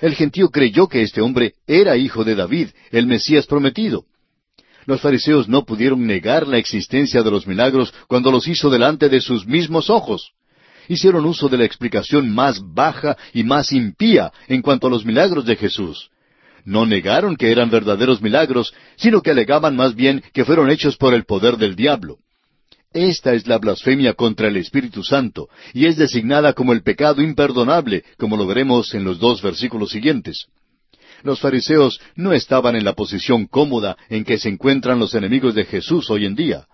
El 0.00 0.16
gentío 0.16 0.48
creyó 0.50 0.88
que 0.88 1.02
este 1.02 1.20
hombre 1.20 1.54
era 1.68 1.96
hijo 1.96 2.24
de 2.24 2.34
David, 2.34 2.70
el 2.90 3.06
Mesías 3.06 3.46
prometido. 3.46 4.06
Los 4.84 5.00
fariseos 5.00 5.48
no 5.48 5.64
pudieron 5.64 6.04
negar 6.04 6.48
la 6.48 6.58
existencia 6.58 7.22
de 7.22 7.30
los 7.30 7.46
milagros 7.46 7.94
cuando 8.08 8.32
los 8.32 8.48
hizo 8.48 8.70
delante 8.70 9.08
de 9.08 9.20
sus 9.20 9.46
mismos 9.46 9.88
ojos. 9.88 10.32
Hicieron 10.88 11.24
uso 11.26 11.48
de 11.48 11.58
la 11.58 11.64
explicación 11.64 12.28
más 12.28 12.60
baja 12.60 13.16
y 13.32 13.44
más 13.44 13.70
impía 13.70 14.32
en 14.48 14.62
cuanto 14.62 14.88
a 14.88 14.90
los 14.90 15.04
milagros 15.04 15.44
de 15.46 15.54
Jesús 15.54 16.10
no 16.64 16.86
negaron 16.86 17.36
que 17.36 17.50
eran 17.50 17.70
verdaderos 17.70 18.22
milagros, 18.22 18.72
sino 18.96 19.22
que 19.22 19.30
alegaban 19.30 19.76
más 19.76 19.94
bien 19.94 20.22
que 20.32 20.44
fueron 20.44 20.70
hechos 20.70 20.96
por 20.96 21.14
el 21.14 21.24
poder 21.24 21.56
del 21.56 21.76
diablo. 21.76 22.18
Esta 22.92 23.32
es 23.32 23.46
la 23.46 23.58
blasfemia 23.58 24.12
contra 24.14 24.48
el 24.48 24.56
Espíritu 24.56 25.02
Santo, 25.02 25.48
y 25.72 25.86
es 25.86 25.96
designada 25.96 26.52
como 26.52 26.72
el 26.72 26.82
pecado 26.82 27.22
imperdonable, 27.22 28.04
como 28.18 28.36
lo 28.36 28.46
veremos 28.46 28.92
en 28.94 29.04
los 29.04 29.18
dos 29.18 29.40
versículos 29.40 29.90
siguientes. 29.90 30.46
Los 31.22 31.40
fariseos 31.40 32.00
no 32.16 32.32
estaban 32.32 32.76
en 32.76 32.84
la 32.84 32.94
posición 32.94 33.46
cómoda 33.46 33.96
en 34.08 34.24
que 34.24 34.38
se 34.38 34.48
encuentran 34.48 34.98
los 34.98 35.14
enemigos 35.14 35.54
de 35.54 35.64
Jesús 35.64 36.10
hoy 36.10 36.26
en 36.26 36.34
día. 36.34 36.66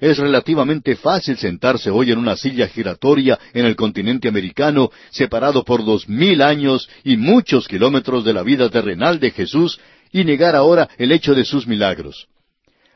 Es 0.00 0.16
relativamente 0.16 0.96
fácil 0.96 1.36
sentarse 1.36 1.90
hoy 1.90 2.10
en 2.10 2.18
una 2.18 2.36
silla 2.36 2.68
giratoria 2.68 3.38
en 3.52 3.66
el 3.66 3.76
continente 3.76 4.28
americano, 4.28 4.90
separado 5.10 5.62
por 5.62 5.84
dos 5.84 6.08
mil 6.08 6.40
años 6.40 6.88
y 7.04 7.18
muchos 7.18 7.68
kilómetros 7.68 8.24
de 8.24 8.32
la 8.32 8.42
vida 8.42 8.70
terrenal 8.70 9.20
de 9.20 9.30
Jesús, 9.30 9.78
y 10.10 10.24
negar 10.24 10.56
ahora 10.56 10.88
el 10.96 11.12
hecho 11.12 11.34
de 11.34 11.44
sus 11.44 11.66
milagros. 11.66 12.26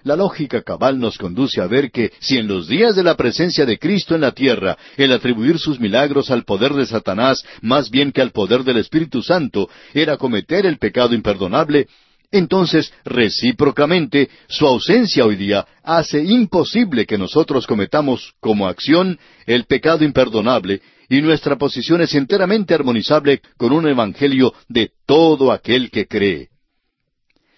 La 0.03 0.17
lógica 0.17 0.63
cabal 0.63 0.99
nos 0.99 1.17
conduce 1.17 1.63
a 1.63 1.67
ver 1.67 1.91
que 1.91 2.13
si 2.21 2.37
en 2.37 2.47
los 2.47 2.69
días 2.69 2.95
de 2.95 3.03
la 3.03 3.17
presencia 3.17 3.65
de 3.65 3.79
Cristo 3.79 4.15
en 4.15 4.21
la 4.21 4.33
tierra, 4.33 4.77
el 4.99 5.13
atribuir 5.13 5.59
sus 5.59 5.81
milagros 5.81 6.31
al 6.31 6.45
poder 6.45 6.75
de 6.75 6.85
Satanás 6.85 7.43
más 7.63 7.91
bien 7.91 8.13
que 8.13 8.21
al 8.21 8.31
poder 8.31 8.65
del 8.65 8.77
Espíritu 8.77 9.23
Santo 9.23 9.69
era 9.95 10.19
cometer 10.19 10.67
el 10.67 10.77
pecado 10.77 11.15
imperdonable, 11.15 11.87
entonces 12.31 12.93
recíprocamente 13.05 14.29
su 14.49 14.67
ausencia 14.67 15.25
hoy 15.25 15.37
día 15.37 15.67
hace 15.83 16.23
imposible 16.23 17.07
que 17.07 17.19
nosotros 17.19 17.67
cometamos 17.67 18.35
como 18.41 18.67
acción 18.67 19.19
el 19.47 19.65
pecado 19.65 20.05
imperdonable 20.05 20.81
y 21.09 21.21
nuestra 21.21 21.57
posición 21.57 22.01
es 22.01 22.15
enteramente 22.15 22.75
armonizable 22.75 23.41
con 23.57 23.73
un 23.73 23.87
evangelio 23.87 24.53
de 24.69 24.91
todo 25.07 25.53
aquel 25.53 25.91
que 25.91 26.07
cree. 26.07 26.49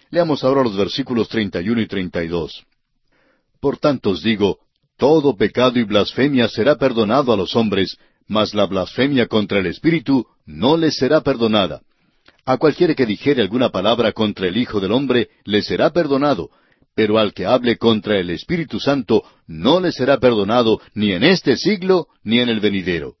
Leamos 0.09 0.43
ahora 0.43 0.63
los 0.63 0.75
versículos 0.75 1.27
31 1.29 1.81
y 1.81 1.87
32. 1.87 2.63
Por 3.59 3.77
tanto 3.77 4.11
os 4.11 4.23
digo, 4.23 4.59
todo 4.97 5.35
pecado 5.35 5.79
y 5.79 5.83
blasfemia 5.83 6.47
será 6.47 6.75
perdonado 6.75 7.33
a 7.33 7.37
los 7.37 7.55
hombres, 7.55 7.97
mas 8.27 8.53
la 8.53 8.65
blasfemia 8.65 9.27
contra 9.27 9.59
el 9.59 9.67
Espíritu 9.67 10.25
no 10.45 10.77
les 10.77 10.97
será 10.97 11.21
perdonada. 11.21 11.81
A 12.47 12.55
cualquiera 12.55 12.95
que 12.95 13.05
dijere 13.05 13.41
alguna 13.41 13.71
palabra 13.71 14.13
contra 14.13 14.47
el 14.47 14.55
Hijo 14.55 14.79
del 14.79 14.93
Hombre, 14.93 15.27
le 15.43 15.61
será 15.61 15.89
perdonado, 15.89 16.49
pero 16.95 17.19
al 17.19 17.33
que 17.33 17.45
hable 17.45 17.75
contra 17.75 18.17
el 18.17 18.29
Espíritu 18.29 18.79
Santo, 18.79 19.21
no 19.47 19.81
le 19.81 19.91
será 19.91 20.17
perdonado 20.17 20.79
ni 20.93 21.11
en 21.11 21.25
este 21.25 21.57
siglo 21.57 22.07
ni 22.23 22.39
en 22.39 22.47
el 22.47 22.61
venidero. 22.61 23.15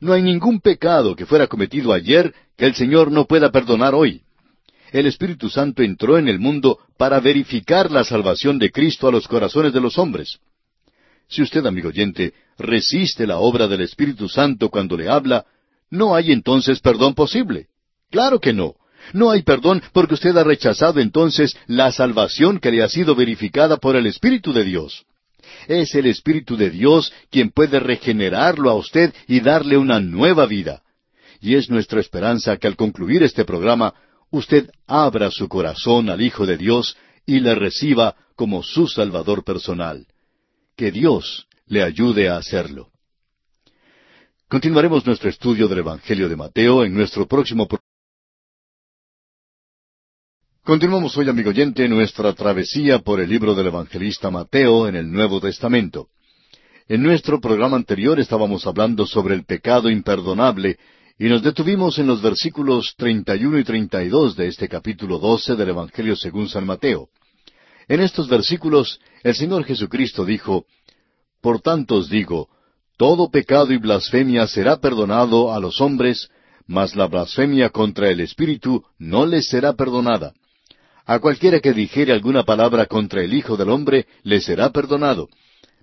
No 0.00 0.12
hay 0.12 0.22
ningún 0.22 0.60
pecado 0.60 1.14
que 1.14 1.26
fuera 1.26 1.46
cometido 1.46 1.92
ayer 1.92 2.34
que 2.56 2.66
el 2.66 2.74
Señor 2.74 3.12
no 3.12 3.26
pueda 3.26 3.52
perdonar 3.52 3.94
hoy. 3.94 4.22
El 4.90 5.06
Espíritu 5.06 5.48
Santo 5.48 5.84
entró 5.84 6.18
en 6.18 6.26
el 6.26 6.40
mundo 6.40 6.80
para 6.98 7.20
verificar 7.20 7.88
la 7.92 8.02
salvación 8.02 8.58
de 8.58 8.72
Cristo 8.72 9.06
a 9.06 9.12
los 9.12 9.28
corazones 9.28 9.72
de 9.72 9.80
los 9.80 9.96
hombres. 9.96 10.40
Si 11.28 11.40
usted, 11.40 11.64
amigo 11.64 11.90
oyente, 11.90 12.34
resiste 12.58 13.28
la 13.28 13.38
obra 13.38 13.68
del 13.68 13.82
Espíritu 13.82 14.28
Santo 14.28 14.70
cuando 14.70 14.96
le 14.96 15.08
habla, 15.08 15.46
no 15.88 16.16
hay 16.16 16.32
entonces 16.32 16.80
perdón 16.80 17.14
posible. 17.14 17.68
Claro 18.14 18.38
que 18.38 18.52
no. 18.52 18.76
No 19.12 19.32
hay 19.32 19.42
perdón 19.42 19.82
porque 19.92 20.14
usted 20.14 20.36
ha 20.36 20.44
rechazado 20.44 21.00
entonces 21.00 21.56
la 21.66 21.90
salvación 21.90 22.60
que 22.60 22.70
le 22.70 22.80
ha 22.84 22.88
sido 22.88 23.16
verificada 23.16 23.76
por 23.78 23.96
el 23.96 24.06
Espíritu 24.06 24.52
de 24.52 24.62
Dios. 24.62 25.04
Es 25.66 25.96
el 25.96 26.06
Espíritu 26.06 26.56
de 26.56 26.70
Dios 26.70 27.12
quien 27.28 27.50
puede 27.50 27.80
regenerarlo 27.80 28.70
a 28.70 28.76
usted 28.76 29.12
y 29.26 29.40
darle 29.40 29.76
una 29.78 29.98
nueva 29.98 30.46
vida. 30.46 30.82
Y 31.40 31.56
es 31.56 31.68
nuestra 31.68 31.98
esperanza 31.98 32.56
que 32.56 32.68
al 32.68 32.76
concluir 32.76 33.24
este 33.24 33.44
programa 33.44 33.94
usted 34.30 34.70
abra 34.86 35.32
su 35.32 35.48
corazón 35.48 36.08
al 36.08 36.22
Hijo 36.22 36.46
de 36.46 36.56
Dios 36.56 36.96
y 37.26 37.40
le 37.40 37.56
reciba 37.56 38.14
como 38.36 38.62
su 38.62 38.86
Salvador 38.86 39.42
personal. 39.42 40.06
Que 40.76 40.92
Dios 40.92 41.48
le 41.66 41.82
ayude 41.82 42.28
a 42.28 42.36
hacerlo. 42.36 42.90
Continuaremos 44.46 45.04
nuestro 45.04 45.28
estudio 45.28 45.66
del 45.66 45.80
Evangelio 45.80 46.28
de 46.28 46.36
Mateo 46.36 46.84
en 46.84 46.94
nuestro 46.94 47.26
próximo 47.26 47.66
programa. 47.66 47.93
Continuamos 50.64 51.14
hoy, 51.18 51.28
amigo 51.28 51.50
oyente, 51.50 51.86
nuestra 51.90 52.32
travesía 52.32 53.00
por 53.00 53.20
el 53.20 53.28
libro 53.28 53.54
del 53.54 53.66
evangelista 53.66 54.30
Mateo 54.30 54.88
en 54.88 54.96
el 54.96 55.12
Nuevo 55.12 55.38
Testamento. 55.38 56.08
En 56.88 57.02
nuestro 57.02 57.38
programa 57.38 57.76
anterior 57.76 58.18
estábamos 58.18 58.66
hablando 58.66 59.04
sobre 59.04 59.34
el 59.34 59.44
pecado 59.44 59.90
imperdonable 59.90 60.78
y 61.18 61.26
nos 61.26 61.42
detuvimos 61.42 61.98
en 61.98 62.06
los 62.06 62.22
versículos 62.22 62.94
31 62.96 63.58
y 63.58 63.64
32 63.64 64.36
de 64.36 64.48
este 64.48 64.66
capítulo 64.66 65.18
12 65.18 65.54
del 65.54 65.68
Evangelio 65.68 66.16
según 66.16 66.48
San 66.48 66.64
Mateo. 66.64 67.10
En 67.86 68.00
estos 68.00 68.26
versículos 68.26 69.00
el 69.22 69.34
Señor 69.34 69.64
Jesucristo 69.64 70.24
dijo, 70.24 70.64
Por 71.42 71.60
tanto 71.60 71.96
os 71.96 72.08
digo, 72.08 72.48
todo 72.96 73.30
pecado 73.30 73.70
y 73.74 73.76
blasfemia 73.76 74.46
será 74.46 74.78
perdonado 74.78 75.52
a 75.52 75.60
los 75.60 75.82
hombres, 75.82 76.30
mas 76.66 76.96
la 76.96 77.06
blasfemia 77.06 77.68
contra 77.68 78.08
el 78.08 78.20
Espíritu 78.20 78.82
no 78.98 79.26
les 79.26 79.48
será 79.48 79.74
perdonada. 79.74 80.32
A 81.06 81.18
cualquiera 81.18 81.60
que 81.60 81.72
dijere 81.72 82.12
alguna 82.12 82.44
palabra 82.44 82.86
contra 82.86 83.22
el 83.22 83.34
Hijo 83.34 83.56
del 83.56 83.68
Hombre, 83.68 84.06
le 84.22 84.40
será 84.40 84.70
perdonado. 84.70 85.28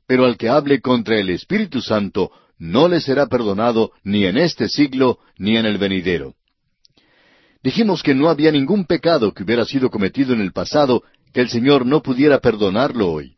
Pero 0.07 0.25
al 0.25 0.35
que 0.35 0.49
hable 0.49 0.81
contra 0.81 1.19
el 1.19 1.29
Espíritu 1.29 1.81
Santo, 1.81 2.31
no 2.57 2.87
le 2.87 3.01
será 3.01 3.27
perdonado 3.27 3.91
ni 4.03 4.25
en 4.25 4.37
este 4.37 4.67
siglo 4.67 5.19
ni 5.37 5.57
en 5.57 5.65
el 5.65 5.77
venidero. 5.77 6.33
Dijimos 7.63 8.01
que 8.01 8.15
no 8.15 8.29
había 8.29 8.51
ningún 8.51 8.85
pecado 8.85 9.33
que 9.33 9.43
hubiera 9.43 9.65
sido 9.65 9.91
cometido 9.91 10.33
en 10.33 10.41
el 10.41 10.51
pasado 10.51 11.03
que 11.33 11.41
el 11.41 11.49
Señor 11.49 11.85
no 11.85 12.01
pudiera 12.01 12.39
perdonarlo 12.39 13.11
hoy. 13.11 13.35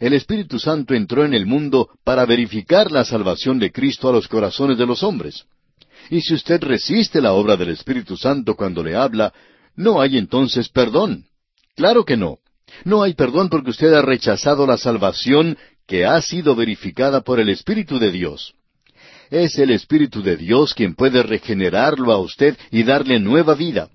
El 0.00 0.14
Espíritu 0.14 0.58
Santo 0.58 0.94
entró 0.94 1.24
en 1.24 1.34
el 1.34 1.46
mundo 1.46 1.90
para 2.02 2.24
verificar 2.24 2.90
la 2.90 3.04
salvación 3.04 3.58
de 3.58 3.70
Cristo 3.70 4.08
a 4.08 4.12
los 4.12 4.26
corazones 4.26 4.78
de 4.78 4.86
los 4.86 5.02
hombres. 5.02 5.44
Y 6.10 6.20
si 6.22 6.34
usted 6.34 6.62
resiste 6.62 7.20
la 7.20 7.32
obra 7.32 7.56
del 7.56 7.70
Espíritu 7.70 8.16
Santo 8.16 8.56
cuando 8.56 8.82
le 8.82 8.96
habla, 8.96 9.32
no 9.76 10.00
hay 10.00 10.18
entonces 10.18 10.68
perdón. 10.68 11.24
Claro 11.76 12.04
que 12.04 12.16
no. 12.16 12.38
No 12.84 13.02
hay 13.02 13.14
perdón 13.14 13.48
porque 13.48 13.70
usted 13.70 13.92
ha 13.92 14.02
rechazado 14.02 14.66
la 14.66 14.76
salvación 14.76 15.56
que 15.86 16.06
ha 16.06 16.20
sido 16.22 16.54
verificada 16.56 17.20
por 17.20 17.40
el 17.40 17.48
Espíritu 17.48 17.98
de 17.98 18.10
Dios. 18.10 18.54
Es 19.30 19.58
el 19.58 19.70
Espíritu 19.70 20.22
de 20.22 20.36
Dios 20.36 20.74
quien 20.74 20.94
puede 20.94 21.22
regenerarlo 21.22 22.12
a 22.12 22.18
usted 22.18 22.56
y 22.70 22.82
darle 22.82 23.18
nueva 23.20 23.54
vida. 23.54 23.88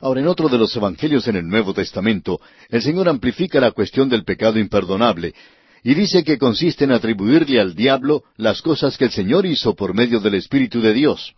Ahora, 0.00 0.20
en 0.20 0.28
otro 0.28 0.48
de 0.48 0.58
los 0.58 0.74
Evangelios 0.74 1.28
en 1.28 1.36
el 1.36 1.46
Nuevo 1.46 1.74
Testamento, 1.74 2.40
el 2.68 2.80
Señor 2.80 3.08
amplifica 3.08 3.60
la 3.60 3.72
cuestión 3.72 4.08
del 4.08 4.24
pecado 4.24 4.58
imperdonable 4.58 5.34
y 5.82 5.94
dice 5.94 6.24
que 6.24 6.38
consiste 6.38 6.84
en 6.84 6.92
atribuirle 6.92 7.60
al 7.60 7.74
diablo 7.74 8.24
las 8.36 8.62
cosas 8.62 8.96
que 8.96 9.06
el 9.06 9.10
Señor 9.10 9.46
hizo 9.46 9.74
por 9.74 9.94
medio 9.94 10.20
del 10.20 10.34
Espíritu 10.34 10.80
de 10.80 10.94
Dios. 10.94 11.34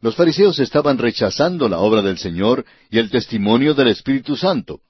Los 0.00 0.16
fariseos 0.16 0.58
estaban 0.58 0.96
rechazando 0.96 1.68
la 1.68 1.78
obra 1.78 2.00
del 2.00 2.16
Señor 2.16 2.64
y 2.90 2.98
el 2.98 3.10
testimonio 3.10 3.74
del 3.74 3.88
Espíritu 3.88 4.34
Santo. 4.34 4.80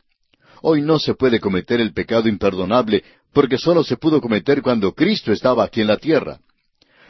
Hoy 0.62 0.82
no 0.82 0.98
se 0.98 1.14
puede 1.14 1.40
cometer 1.40 1.80
el 1.80 1.92
pecado 1.92 2.28
imperdonable 2.28 3.02
porque 3.32 3.58
sólo 3.58 3.82
se 3.82 3.96
pudo 3.96 4.20
cometer 4.20 4.62
cuando 4.62 4.92
Cristo 4.92 5.32
estaba 5.32 5.64
aquí 5.64 5.80
en 5.80 5.88
la 5.88 5.96
tierra. 5.96 6.38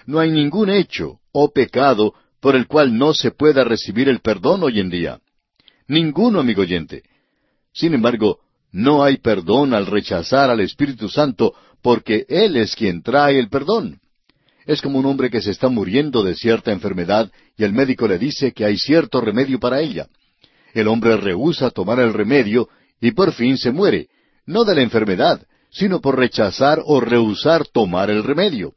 No 0.06 0.18
hay 0.18 0.30
ningún 0.30 0.70
hecho 0.70 1.18
o 1.32 1.50
pecado 1.50 2.14
por 2.40 2.56
el 2.56 2.66
cual 2.66 2.96
no 2.96 3.12
se 3.12 3.32
pueda 3.32 3.64
recibir 3.64 4.08
el 4.08 4.20
perdón 4.20 4.62
hoy 4.62 4.80
en 4.80 4.88
día. 4.88 5.20
Ninguno, 5.86 6.40
amigo 6.40 6.62
oyente. 6.62 7.02
Sin 7.72 7.92
embargo, 7.92 8.38
no 8.72 9.02
hay 9.02 9.18
perdón 9.18 9.74
al 9.74 9.86
rechazar 9.86 10.48
al 10.48 10.60
Espíritu 10.60 11.08
Santo 11.08 11.54
porque 11.82 12.24
Él 12.28 12.56
es 12.56 12.74
quien 12.74 13.02
trae 13.02 13.38
el 13.38 13.48
perdón. 13.48 13.99
Es 14.70 14.80
como 14.83 15.00
un 15.00 15.06
hombre 15.06 15.30
que 15.30 15.42
se 15.42 15.50
está 15.50 15.68
muriendo 15.68 16.22
de 16.22 16.37
cierta 16.37 16.70
enfermedad 16.70 17.28
y 17.56 17.64
el 17.64 17.72
médico 17.72 18.06
le 18.06 18.20
dice 18.20 18.52
que 18.52 18.64
hay 18.64 18.78
cierto 18.78 19.20
remedio 19.20 19.59
para 19.59 19.80
ella. 19.80 20.06
El 20.72 20.87
hombre 20.87 21.16
rehúsa 21.16 21.70
tomar 21.70 21.98
el 21.98 22.12
remedio 22.14 22.68
y 23.00 23.11
por 23.11 23.33
fin 23.33 23.59
se 23.59 23.72
muere, 23.72 24.06
no 24.46 24.62
de 24.62 24.76
la 24.76 24.83
enfermedad, 24.83 25.44
sino 25.72 26.00
por 26.00 26.16
rechazar 26.16 26.80
o 26.85 27.00
rehusar 27.00 27.66
tomar 27.66 28.11
el 28.11 28.22
remedio. 28.22 28.74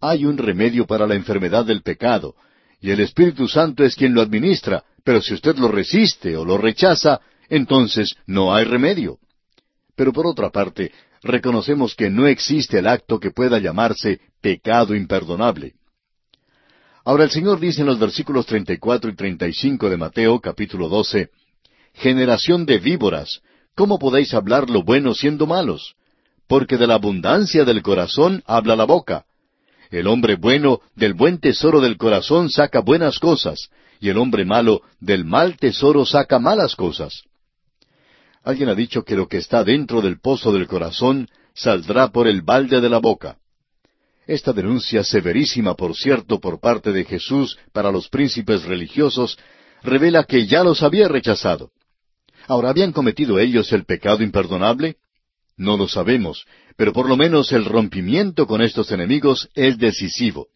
Hay 0.00 0.24
un 0.24 0.38
remedio 0.38 0.86
para 0.86 1.06
la 1.06 1.14
enfermedad 1.14 1.66
del 1.66 1.82
pecado, 1.82 2.34
y 2.80 2.90
el 2.90 3.00
Espíritu 3.00 3.48
Santo 3.48 3.84
es 3.84 3.96
quien 3.96 4.14
lo 4.14 4.22
administra, 4.22 4.82
pero 5.04 5.20
si 5.20 5.34
usted 5.34 5.56
lo 5.56 5.68
resiste 5.68 6.38
o 6.38 6.44
lo 6.46 6.56
rechaza, 6.56 7.20
entonces 7.50 8.16
no 8.26 8.54
hay 8.54 8.64
remedio. 8.64 9.18
Pero 9.94 10.10
por 10.14 10.26
otra 10.26 10.48
parte, 10.48 10.90
reconocemos 11.26 11.94
que 11.94 12.10
no 12.10 12.26
existe 12.26 12.78
el 12.78 12.86
acto 12.86 13.20
que 13.20 13.30
pueda 13.30 13.58
llamarse 13.58 14.20
pecado 14.40 14.94
imperdonable. 14.94 15.74
Ahora 17.04 17.24
el 17.24 17.30
Señor 17.30 17.60
dice 17.60 17.82
en 17.82 17.86
los 17.86 17.98
versículos 17.98 18.46
34 18.46 19.10
y 19.10 19.14
35 19.14 19.90
de 19.90 19.96
Mateo 19.96 20.40
capítulo 20.40 20.88
12, 20.88 21.30
Generación 21.94 22.66
de 22.66 22.78
víboras, 22.78 23.40
¿cómo 23.74 23.98
podéis 23.98 24.34
hablar 24.34 24.68
lo 24.68 24.82
bueno 24.82 25.14
siendo 25.14 25.46
malos? 25.46 25.94
Porque 26.48 26.76
de 26.76 26.86
la 26.86 26.94
abundancia 26.94 27.64
del 27.64 27.82
corazón 27.82 28.42
habla 28.46 28.76
la 28.76 28.84
boca. 28.84 29.24
El 29.90 30.08
hombre 30.08 30.36
bueno 30.36 30.80
del 30.94 31.14
buen 31.14 31.38
tesoro 31.38 31.80
del 31.80 31.96
corazón 31.96 32.50
saca 32.50 32.80
buenas 32.80 33.18
cosas, 33.18 33.70
y 34.00 34.08
el 34.08 34.18
hombre 34.18 34.44
malo 34.44 34.82
del 35.00 35.24
mal 35.24 35.56
tesoro 35.56 36.04
saca 36.04 36.38
malas 36.38 36.74
cosas. 36.74 37.22
Alguien 38.46 38.68
ha 38.68 38.76
dicho 38.76 39.02
que 39.02 39.16
lo 39.16 39.26
que 39.26 39.38
está 39.38 39.64
dentro 39.64 40.00
del 40.00 40.20
pozo 40.20 40.52
del 40.52 40.68
corazón 40.68 41.28
saldrá 41.52 42.12
por 42.12 42.28
el 42.28 42.42
balde 42.42 42.80
de 42.80 42.88
la 42.88 42.98
boca. 42.98 43.38
Esta 44.24 44.52
denuncia 44.52 45.02
severísima, 45.02 45.74
por 45.74 45.96
cierto, 45.96 46.38
por 46.38 46.60
parte 46.60 46.92
de 46.92 47.04
Jesús 47.04 47.58
para 47.72 47.90
los 47.90 48.08
príncipes 48.08 48.62
religiosos, 48.62 49.36
revela 49.82 50.22
que 50.22 50.46
ya 50.46 50.62
los 50.62 50.84
había 50.84 51.08
rechazado. 51.08 51.72
Ahora, 52.46 52.70
¿habían 52.70 52.92
cometido 52.92 53.40
ellos 53.40 53.72
el 53.72 53.84
pecado 53.84 54.22
imperdonable? 54.22 54.94
No 55.56 55.76
lo 55.76 55.88
sabemos, 55.88 56.46
pero 56.76 56.92
por 56.92 57.08
lo 57.08 57.16
menos 57.16 57.50
el 57.50 57.64
rompimiento 57.64 58.46
con 58.46 58.62
estos 58.62 58.92
enemigos 58.92 59.48
es 59.56 59.76
decisivo. 59.76 60.46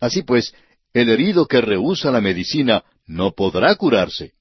Así 0.00 0.22
pues, 0.22 0.52
el 0.92 1.08
herido 1.08 1.46
que 1.46 1.60
rehúsa 1.60 2.10
la 2.10 2.20
medicina 2.20 2.82
no 3.06 3.30
podrá 3.30 3.76
curarse. 3.76 4.32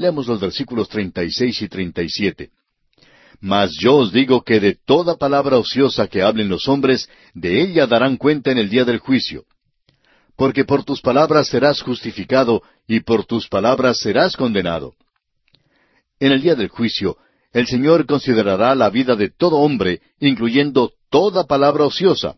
Leamos 0.00 0.26
los 0.26 0.40
versículos 0.40 0.88
36 0.88 1.60
y 1.60 1.68
37. 1.68 2.50
Mas 3.38 3.72
yo 3.78 3.96
os 3.96 4.10
digo 4.10 4.42
que 4.42 4.58
de 4.58 4.74
toda 4.74 5.18
palabra 5.18 5.58
ociosa 5.58 6.08
que 6.08 6.22
hablen 6.22 6.48
los 6.48 6.68
hombres, 6.68 7.10
de 7.34 7.60
ella 7.60 7.86
darán 7.86 8.16
cuenta 8.16 8.50
en 8.50 8.56
el 8.56 8.70
día 8.70 8.86
del 8.86 8.98
juicio. 8.98 9.44
Porque 10.36 10.64
por 10.64 10.84
tus 10.84 11.02
palabras 11.02 11.48
serás 11.48 11.82
justificado, 11.82 12.62
y 12.88 13.00
por 13.00 13.26
tus 13.26 13.46
palabras 13.48 13.98
serás 13.98 14.36
condenado. 14.36 14.94
En 16.18 16.32
el 16.32 16.40
día 16.40 16.54
del 16.54 16.68
juicio, 16.68 17.18
el 17.52 17.66
Señor 17.66 18.06
considerará 18.06 18.74
la 18.74 18.88
vida 18.88 19.16
de 19.16 19.28
todo 19.28 19.56
hombre, 19.56 20.00
incluyendo 20.18 20.94
toda 21.10 21.44
palabra 21.44 21.84
ociosa. 21.84 22.36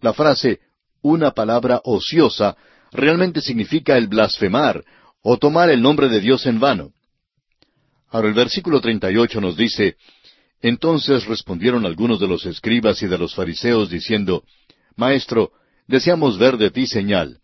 La 0.00 0.12
frase 0.12 0.60
una 1.02 1.32
palabra 1.32 1.80
ociosa 1.82 2.56
realmente 2.92 3.40
significa 3.40 3.96
el 3.96 4.06
blasfemar 4.06 4.84
o 5.26 5.38
tomar 5.38 5.70
el 5.70 5.80
nombre 5.80 6.10
de 6.10 6.20
Dios 6.20 6.44
en 6.44 6.60
vano. 6.60 6.92
Ahora 8.10 8.28
el 8.28 8.34
versículo 8.34 8.80
38 8.80 9.40
nos 9.40 9.56
dice, 9.56 9.96
Entonces 10.60 11.24
respondieron 11.24 11.86
algunos 11.86 12.20
de 12.20 12.28
los 12.28 12.44
escribas 12.44 13.02
y 13.02 13.06
de 13.06 13.16
los 13.16 13.34
fariseos 13.34 13.88
diciendo, 13.88 14.44
Maestro, 14.96 15.52
deseamos 15.88 16.38
ver 16.38 16.58
de 16.58 16.70
ti 16.70 16.86
señal. 16.86 17.38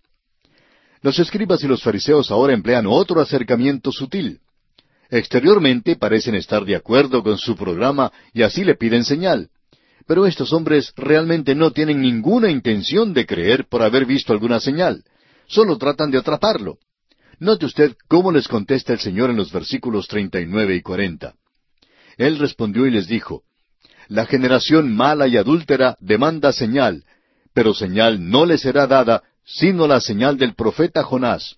Los 1.01 1.19
escribas 1.19 1.65
y 1.65 1.69
los 1.69 1.83
fariseos 1.83 2.31
ahora 2.31 2.53
emplean 2.53 2.87
otro 2.87 3.19
acercamiento 3.19 3.91
sutil. 3.91 4.41
Exteriormente 5.09 5.97
parecen 5.97 6.35
estar 6.35 6.67
de 6.67 6.77
acuerdo 6.77 7.23
con 7.23 7.39
su 7.39 7.57
programa 7.57 8.13
y 8.35 8.43
así 8.43 8.63
le 8.63 8.75
piden 8.75 9.05
señal. 9.05 9.49
Pero 10.07 10.27
estos 10.27 10.53
hombres 10.53 10.93
realmente 10.97 11.55
no 11.55 11.71
tienen 11.71 12.03
ninguna 12.03 12.51
intención 12.51 13.15
de 13.15 13.25
creer 13.25 13.67
por 13.69 13.83
haber 13.83 14.05
visto 14.05 14.35
alguna 14.35 14.61
señal. 14.61 15.03
Solo 15.47 15.79
tratan 15.79 16.11
de 16.11 16.19
atraparlo. 16.19 16.79
Note 17.41 17.65
usted 17.65 17.97
cómo 18.07 18.33
les 18.33 18.47
contesta 18.47 18.93
el 18.93 19.01
Señor 19.01 19.31
en 19.31 19.37
los 19.37 19.51
versículos 19.51 20.07
39 20.09 20.77
y 20.77 20.83
40. 20.83 21.35
Él 22.19 22.39
respondió 22.39 22.87
y 22.87 22.91
les 22.91 23.09
dijo, 23.09 23.45
La 24.09 24.27
generación 24.27 24.95
mala 24.95 25.27
y 25.27 25.39
adúltera 25.39 25.97
demanda 26.01 26.53
señal, 26.53 27.05
pero 27.55 27.73
señal 27.73 28.29
no 28.29 28.45
le 28.45 28.59
será 28.59 28.87
dada 28.87 29.23
sino 29.43 29.87
la 29.87 30.03
señal 30.03 30.37
del 30.37 30.55
profeta 30.55 31.03
Jonás. 31.03 31.57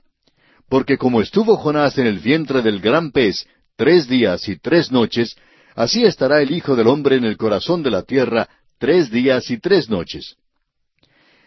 Porque 0.68 0.96
como 0.96 1.20
estuvo 1.20 1.56
Jonás 1.56 1.98
en 1.98 2.06
el 2.06 2.20
vientre 2.20 2.62
del 2.62 2.80
gran 2.80 3.10
pez 3.10 3.44
tres 3.74 4.08
días 4.08 4.48
y 4.48 4.56
tres 4.56 4.92
noches, 4.92 5.34
así 5.74 6.04
estará 6.04 6.40
el 6.42 6.52
Hijo 6.52 6.76
del 6.76 6.86
Hombre 6.86 7.16
en 7.16 7.24
el 7.24 7.36
corazón 7.36 7.82
de 7.82 7.90
la 7.90 8.04
tierra 8.04 8.48
tres 8.78 9.10
días 9.10 9.50
y 9.50 9.58
tres 9.58 9.90
noches. 9.90 10.36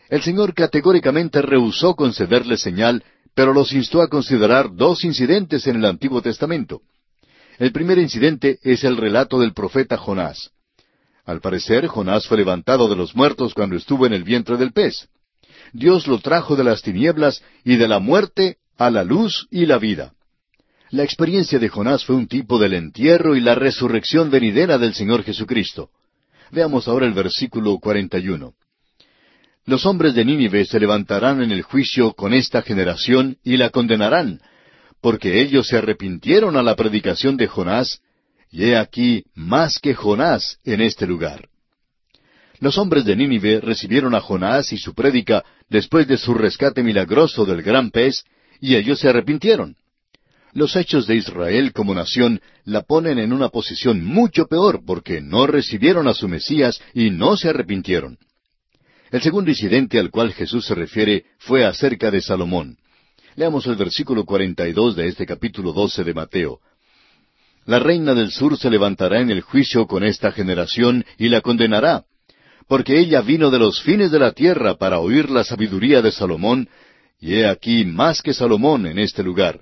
El 0.10 0.22
Señor 0.22 0.54
categóricamente 0.54 1.42
rehusó 1.42 1.96
concederle 1.96 2.58
señal, 2.58 3.02
pero 3.36 3.54
los 3.54 3.74
instó 3.74 4.02
a 4.02 4.08
considerar 4.08 4.74
dos 4.74 5.04
incidentes 5.04 5.68
en 5.68 5.76
el 5.76 5.86
Antiguo 5.86 6.22
Testamento. 6.22 6.82
El 7.60 7.72
primer 7.72 8.00
incidente 8.00 8.60
es 8.64 8.84
el 8.84 8.98
relato 8.98 9.40
del 9.40 9.54
profeta 9.54 9.98
Jonás. 9.98 10.52
Al 11.26 11.42
parecer, 11.42 11.88
Jonás 11.88 12.28
fue 12.28 12.38
levantado 12.38 12.88
de 12.88 12.96
los 12.96 13.16
muertos 13.16 13.54
cuando 13.54 13.76
estuvo 13.76 14.06
en 14.06 14.14
el 14.14 14.24
vientre 14.24 14.58
del 14.58 14.72
pez. 14.72 15.10
Dios 15.74 16.08
lo 16.08 16.20
trajo 16.20 16.56
de 16.56 16.64
las 16.64 16.82
tinieblas 16.82 17.44
y 17.64 17.76
de 17.76 17.88
la 17.88 18.00
muerte 18.00 18.58
a 18.78 18.90
la 18.90 19.04
luz 19.04 19.48
y 19.52 19.66
la 19.66 19.80
vida. 19.80 20.14
La 20.92 21.04
experiencia 21.04 21.60
de 21.60 21.68
Jonás 21.68 22.06
fue 22.06 22.16
un 22.16 22.28
tipo 22.28 22.58
del 22.58 22.74
entierro 22.74 23.36
y 23.36 23.42
la 23.42 23.56
resurrección 23.56 24.30
venidera 24.30 24.78
del 24.78 24.94
Señor 24.94 25.24
Jesucristo. 25.24 25.90
Veamos 26.52 26.88
ahora 26.88 27.06
el 27.06 27.14
versículo 27.14 27.80
41. 27.80 28.54
Los 29.68 29.88
hombres 29.88 30.14
de 30.14 30.24
Nínive 30.24 30.64
se 30.66 30.80
levantarán 30.80 31.42
en 31.42 31.52
el 31.52 31.64
juicio 31.64 32.14
con 32.14 32.36
esta 32.36 32.62
generación 32.62 33.38
y 33.44 33.58
la 33.58 33.72
condenarán, 33.72 34.40
porque 35.02 35.42
ellos 35.42 35.68
se 35.68 35.78
arrepintieron 35.78 36.56
a 36.56 36.62
la 36.62 36.76
predicación 36.76 37.36
de 37.36 37.48
Jonás, 37.48 38.00
y 38.52 38.66
he 38.66 38.78
aquí 38.78 39.24
más 39.34 39.80
que 39.80 39.96
Jonás 39.96 40.60
en 40.66 40.82
este 40.82 41.08
lugar. 41.08 41.50
Los 42.60 42.78
hombres 42.78 43.06
de 43.06 43.16
Nínive 43.16 43.60
recibieron 43.60 44.14
a 44.14 44.22
Jonás 44.22 44.72
y 44.72 44.78
su 44.78 44.94
prédica 44.94 45.44
después 45.68 46.08
de 46.08 46.18
su 46.18 46.36
rescate 46.36 46.84
milagroso 46.84 47.44
del 47.44 47.64
gran 47.64 47.90
pez, 47.90 48.24
y 48.62 48.76
ellos 48.76 49.00
se 49.00 49.10
arrepintieron. 49.10 49.78
Los 50.54 50.76
hechos 50.76 51.08
de 51.08 51.16
Israel 51.16 51.74
como 51.74 51.96
nación 51.96 52.40
la 52.66 52.84
ponen 52.84 53.18
en 53.18 53.34
una 53.34 53.50
posición 53.50 54.06
mucho 54.06 54.46
peor 54.46 54.86
porque 54.86 55.22
no 55.22 55.48
recibieron 55.48 56.08
a 56.08 56.14
su 56.14 56.28
Mesías 56.28 56.80
y 56.94 57.10
no 57.10 57.36
se 57.36 57.50
arrepintieron. 57.50 58.20
El 59.16 59.22
segundo 59.22 59.50
incidente 59.50 59.98
al 59.98 60.12
cual 60.12 60.34
Jesús 60.34 60.66
se 60.66 60.76
refiere 60.76 61.24
fue 61.38 61.64
acerca 61.64 62.12
de 62.12 62.20
Salomón. 62.20 62.78
Leamos 63.38 63.66
el 63.66 63.78
versículo 63.78 64.26
42 64.26 64.94
de 64.94 65.08
este 65.08 65.26
capítulo 65.26 65.72
12 65.72 66.04
de 66.04 66.14
Mateo. 66.14 66.60
La 67.66 67.80
reina 67.80 68.14
del 68.14 68.30
sur 68.30 68.58
se 68.58 68.70
levantará 68.70 69.22
en 69.22 69.30
el 69.30 69.40
juicio 69.40 69.88
con 69.88 70.04
esta 70.04 70.34
generación 70.34 71.06
y 71.18 71.30
la 71.30 71.40
condenará, 71.40 72.04
porque 72.68 73.00
ella 73.00 73.22
vino 73.22 73.52
de 73.52 73.60
los 73.60 73.82
fines 73.82 74.12
de 74.12 74.20
la 74.20 74.34
tierra 74.34 74.76
para 74.76 75.00
oír 75.00 75.30
la 75.30 75.46
sabiduría 75.46 76.02
de 76.02 76.12
Salomón, 76.12 76.68
y 77.18 77.36
he 77.36 77.48
aquí 77.48 77.86
más 77.86 78.22
que 78.22 78.34
Salomón 78.34 78.86
en 78.86 79.00
este 79.00 79.24
lugar. 79.24 79.62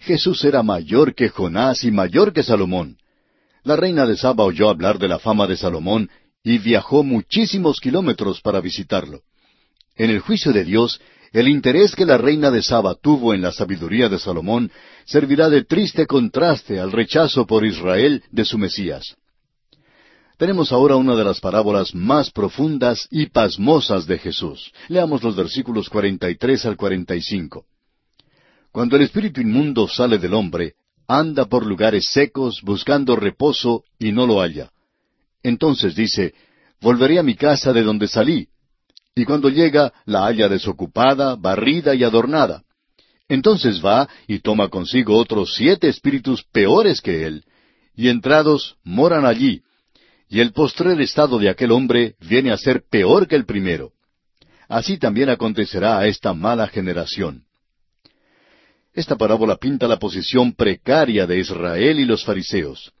Jesús 0.00 0.44
era 0.44 0.62
mayor 0.62 1.14
que 1.14 1.30
Jonás 1.30 1.82
y 1.82 1.90
mayor 1.90 2.34
que 2.34 2.42
Salomón. 2.42 2.98
La 3.62 3.76
reina 3.76 4.04
de 4.04 4.18
Saba 4.18 4.44
oyó 4.44 4.68
hablar 4.68 4.98
de 4.98 5.08
la 5.08 5.18
fama 5.18 5.46
de 5.46 5.56
Salomón 5.56 6.10
y 6.44 6.58
viajó 6.58 7.02
muchísimos 7.02 7.80
kilómetros 7.80 8.42
para 8.42 8.60
visitarlo. 8.60 9.22
En 9.96 10.10
el 10.10 10.20
juicio 10.20 10.52
de 10.52 10.64
Dios, 10.64 11.00
el 11.32 11.48
interés 11.48 11.96
que 11.96 12.04
la 12.04 12.18
reina 12.18 12.50
de 12.50 12.62
Saba 12.62 12.94
tuvo 12.94 13.32
en 13.32 13.42
la 13.42 13.50
sabiduría 13.50 14.08
de 14.08 14.18
Salomón 14.18 14.70
servirá 15.06 15.48
de 15.48 15.64
triste 15.64 16.06
contraste 16.06 16.78
al 16.78 16.92
rechazo 16.92 17.46
por 17.46 17.64
Israel 17.64 18.22
de 18.30 18.44
su 18.44 18.58
Mesías. 18.58 19.16
Tenemos 20.36 20.72
ahora 20.72 20.96
una 20.96 21.16
de 21.16 21.24
las 21.24 21.40
parábolas 21.40 21.94
más 21.94 22.30
profundas 22.30 23.08
y 23.10 23.26
pasmosas 23.26 24.06
de 24.06 24.18
Jesús. 24.18 24.72
Leamos 24.88 25.22
los 25.22 25.36
versículos 25.36 25.88
43 25.88 26.66
al 26.66 26.76
45. 26.76 27.64
Cuando 28.70 28.96
el 28.96 29.02
espíritu 29.02 29.40
inmundo 29.40 29.88
sale 29.88 30.18
del 30.18 30.34
hombre, 30.34 30.74
anda 31.06 31.46
por 31.46 31.64
lugares 31.64 32.08
secos 32.10 32.60
buscando 32.62 33.14
reposo 33.16 33.84
y 33.98 34.10
no 34.10 34.26
lo 34.26 34.40
halla. 34.40 34.70
Entonces 35.44 35.94
dice, 35.94 36.34
Volveré 36.84 37.18
a 37.18 37.22
mi 37.22 37.34
casa 37.34 37.72
de 37.72 37.82
donde 37.82 38.08
salí. 38.08 38.48
Y 39.14 39.24
cuando 39.24 39.48
llega, 39.48 39.92
la 40.04 40.26
halla 40.26 40.50
desocupada, 40.50 41.34
barrida 41.34 41.94
y 41.94 42.04
adornada. 42.04 42.62
Entonces 43.26 43.82
va 43.82 44.06
y 44.26 44.40
toma 44.40 44.68
consigo 44.68 45.16
otros 45.16 45.54
siete 45.54 45.88
espíritus 45.88 46.44
peores 46.52 47.00
que 47.00 47.26
él, 47.26 47.44
y 47.96 48.08
entrados 48.08 48.76
moran 48.82 49.24
allí, 49.24 49.62
y 50.28 50.40
el 50.40 50.52
postrer 50.52 51.00
estado 51.00 51.38
de 51.38 51.48
aquel 51.48 51.72
hombre 51.72 52.16
viene 52.20 52.52
a 52.52 52.58
ser 52.58 52.82
peor 52.90 53.28
que 53.28 53.36
el 53.36 53.46
primero. 53.46 53.92
Así 54.68 54.98
también 54.98 55.30
acontecerá 55.30 55.98
a 55.98 56.06
esta 56.06 56.34
mala 56.34 56.66
generación. 56.66 57.44
Esta 58.92 59.16
parábola 59.16 59.56
pinta 59.56 59.88
la 59.88 59.98
posición 59.98 60.52
precaria 60.52 61.26
de 61.26 61.38
Israel 61.38 61.98
y 61.98 62.04
los 62.04 62.24
fariseos. 62.24 62.92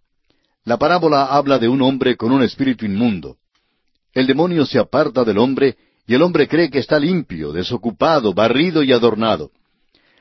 La 0.64 0.78
parábola 0.78 1.26
habla 1.26 1.58
de 1.58 1.68
un 1.68 1.82
hombre 1.82 2.16
con 2.16 2.32
un 2.32 2.42
espíritu 2.42 2.86
inmundo. 2.86 3.36
El 4.14 4.26
demonio 4.26 4.64
se 4.64 4.78
aparta 4.78 5.22
del 5.22 5.38
hombre 5.38 5.76
y 6.06 6.14
el 6.14 6.22
hombre 6.22 6.48
cree 6.48 6.70
que 6.70 6.78
está 6.78 6.98
limpio, 6.98 7.52
desocupado, 7.52 8.32
barrido 8.32 8.82
y 8.82 8.92
adornado. 8.92 9.50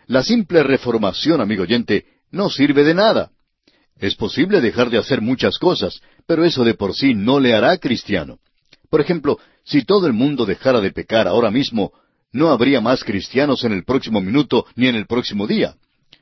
La 0.08 0.22
simple 0.22 0.64
reformación, 0.64 1.40
amigo 1.40 1.64
oyente, 1.64 2.06
no 2.32 2.50
sirve 2.50 2.84
de 2.84 2.94
nada. 2.94 3.32
Es 3.98 4.16
posible 4.16 4.60
dejar 4.60 4.90
de 4.90 4.98
hacer 4.98 5.22
muchas 5.22 5.58
cosas, 5.58 6.02
pero 6.28 6.44
eso 6.44 6.66
de 6.66 6.74
por 6.74 6.94
sí 6.94 7.14
no 7.14 7.40
le 7.40 7.54
hará 7.54 7.78
cristiano. 7.78 8.40
Por 8.90 9.00
ejemplo, 9.00 9.40
si 9.64 9.86
todo 9.86 10.08
el 10.08 10.14
mundo 10.14 10.46
dejara 10.46 10.82
de 10.82 10.92
pecar 10.92 11.26
ahora 11.26 11.52
mismo, 11.52 11.94
no 12.34 12.50
habría 12.50 12.82
más 12.82 13.04
cristianos 13.04 13.64
en 13.64 13.72
el 13.72 13.86
próximo 13.86 14.20
minuto 14.20 14.66
ni 14.76 14.88
en 14.88 14.96
el 14.96 15.06
próximo 15.06 15.48
día. 15.48 15.76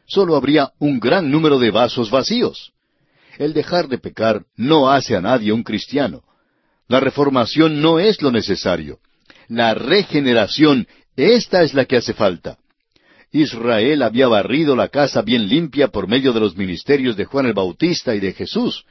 Solo 0.06 0.36
habría 0.36 0.74
un 0.78 1.00
gran 1.00 1.32
número 1.32 1.58
de 1.58 1.72
vasos 1.72 2.12
vacíos. 2.12 2.72
El 3.42 3.54
dejar 3.54 3.88
de 3.88 3.98
pecar 3.98 4.44
no 4.56 4.92
hace 4.92 5.16
a 5.16 5.20
nadie 5.20 5.52
un 5.52 5.64
cristiano. 5.64 6.22
La 6.88 7.00
reformación 7.00 7.82
no 7.82 7.98
es 7.98 8.22
lo 8.22 8.32
necesario. 8.32 9.00
La 9.48 9.74
regeneración, 9.74 10.88
esta 11.16 11.64
es 11.64 11.74
la 11.74 11.86
que 11.86 11.98
hace 11.98 12.14
falta. 12.14 12.60
Israel 13.32 14.04
había 14.04 14.28
barrido 14.28 14.76
la 14.76 14.90
casa 14.90 15.24
bien 15.24 15.48
limpia 15.48 15.88
por 15.88 16.08
medio 16.08 16.34
de 16.34 16.40
los 16.40 16.56
ministerios 16.56 17.18
de 17.18 17.26
Juan 17.26 17.48
el 17.48 17.54
Bautista 17.54 18.14
y 18.14 18.20
de 18.20 18.34
Jesús, 18.34 18.86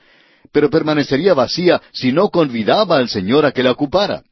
pero 0.51 0.69
permanecería 0.69 1.33
vacía 1.33 1.81
si 1.93 2.11
no 2.11 2.31
convidaba 2.31 2.97
al 2.97 3.09
Señor 3.09 3.47
a 3.47 3.53
que 3.53 3.63
la 3.63 3.71
ocupara. 3.71 4.25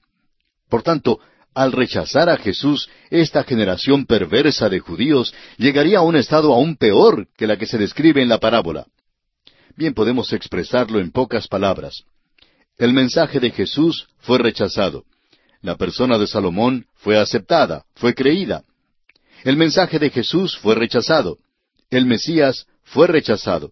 Por 0.69 0.83
tanto, 0.83 1.21
al 1.55 1.71
rechazar 1.71 2.29
a 2.29 2.39
Jesús, 2.39 2.91
esta 3.11 3.45
generación 3.45 4.05
perversa 4.05 4.69
de 4.69 4.81
judíos 4.81 5.33
llegaría 5.59 5.99
a 5.99 6.03
un 6.03 6.17
estado 6.17 6.53
aún 6.53 6.77
peor 6.77 7.29
que 7.37 7.47
la 7.47 7.57
que 7.57 7.67
se 7.67 7.79
describe 7.79 8.21
en 8.21 8.29
la 8.29 8.39
parábola. 8.39 8.89
Bien 9.79 9.95
podemos 9.95 10.33
expresarlo 10.33 10.99
en 10.99 11.13
pocas 11.13 11.47
palabras. 11.47 12.03
El 12.79 12.93
mensaje 12.93 13.39
de 13.39 13.53
Jesús 13.53 14.09
fue 14.19 14.39
rechazado. 14.39 15.05
La 15.63 15.77
persona 15.77 16.19
de 16.19 16.27
Salomón 16.27 16.87
fue 16.97 17.17
aceptada, 17.17 17.85
fue 17.95 18.13
creída. 18.13 18.65
El 19.45 19.57
mensaje 19.57 20.01
de 20.01 20.11
Jesús 20.11 20.59
fue 20.59 20.75
rechazado. 20.75 21.39
El 21.91 22.07
Mesías 22.07 22.67
fue 22.83 23.07
rechazado. 23.07 23.71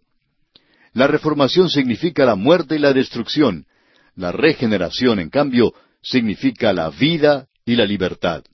La 0.92 1.08
reformación 1.08 1.68
significa 1.68 2.24
la 2.24 2.36
muerte 2.36 2.76
y 2.76 2.78
la 2.78 2.92
destrucción. 2.92 3.66
La 4.14 4.30
regeneración, 4.30 5.18
en 5.18 5.28
cambio, 5.28 5.74
significa 6.02 6.72
la 6.72 6.88
vida 6.90 7.48
y 7.64 7.74
la 7.74 7.84
libertad. 7.84 8.44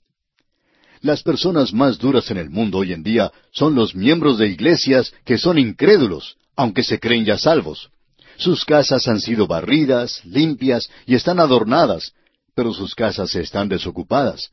Las 1.01 1.21
personas 1.21 1.71
más 1.71 1.99
duras 1.99 2.31
en 2.31 2.37
el 2.37 2.49
mundo 2.49 2.79
hoy 2.79 2.93
en 2.93 3.03
día 3.03 3.31
son 3.51 3.75
los 3.75 3.93
miembros 3.93 4.39
de 4.39 4.47
iglesias 4.47 5.13
que 5.23 5.37
son 5.37 5.59
incrédulos, 5.59 6.37
aunque 6.55 6.83
se 6.83 6.99
creen 6.99 7.25
ya 7.25 7.37
salvos. 7.37 7.89
Sus 8.37 8.65
casas 8.65 9.07
han 9.07 9.19
sido 9.19 9.47
barridas, 9.47 10.21
limpias 10.25 10.89
y 11.05 11.15
están 11.15 11.39
adornadas, 11.39 12.13
pero 12.55 12.73
sus 12.73 12.95
casas 12.95 13.35
están 13.35 13.69
desocupadas. 13.69 14.51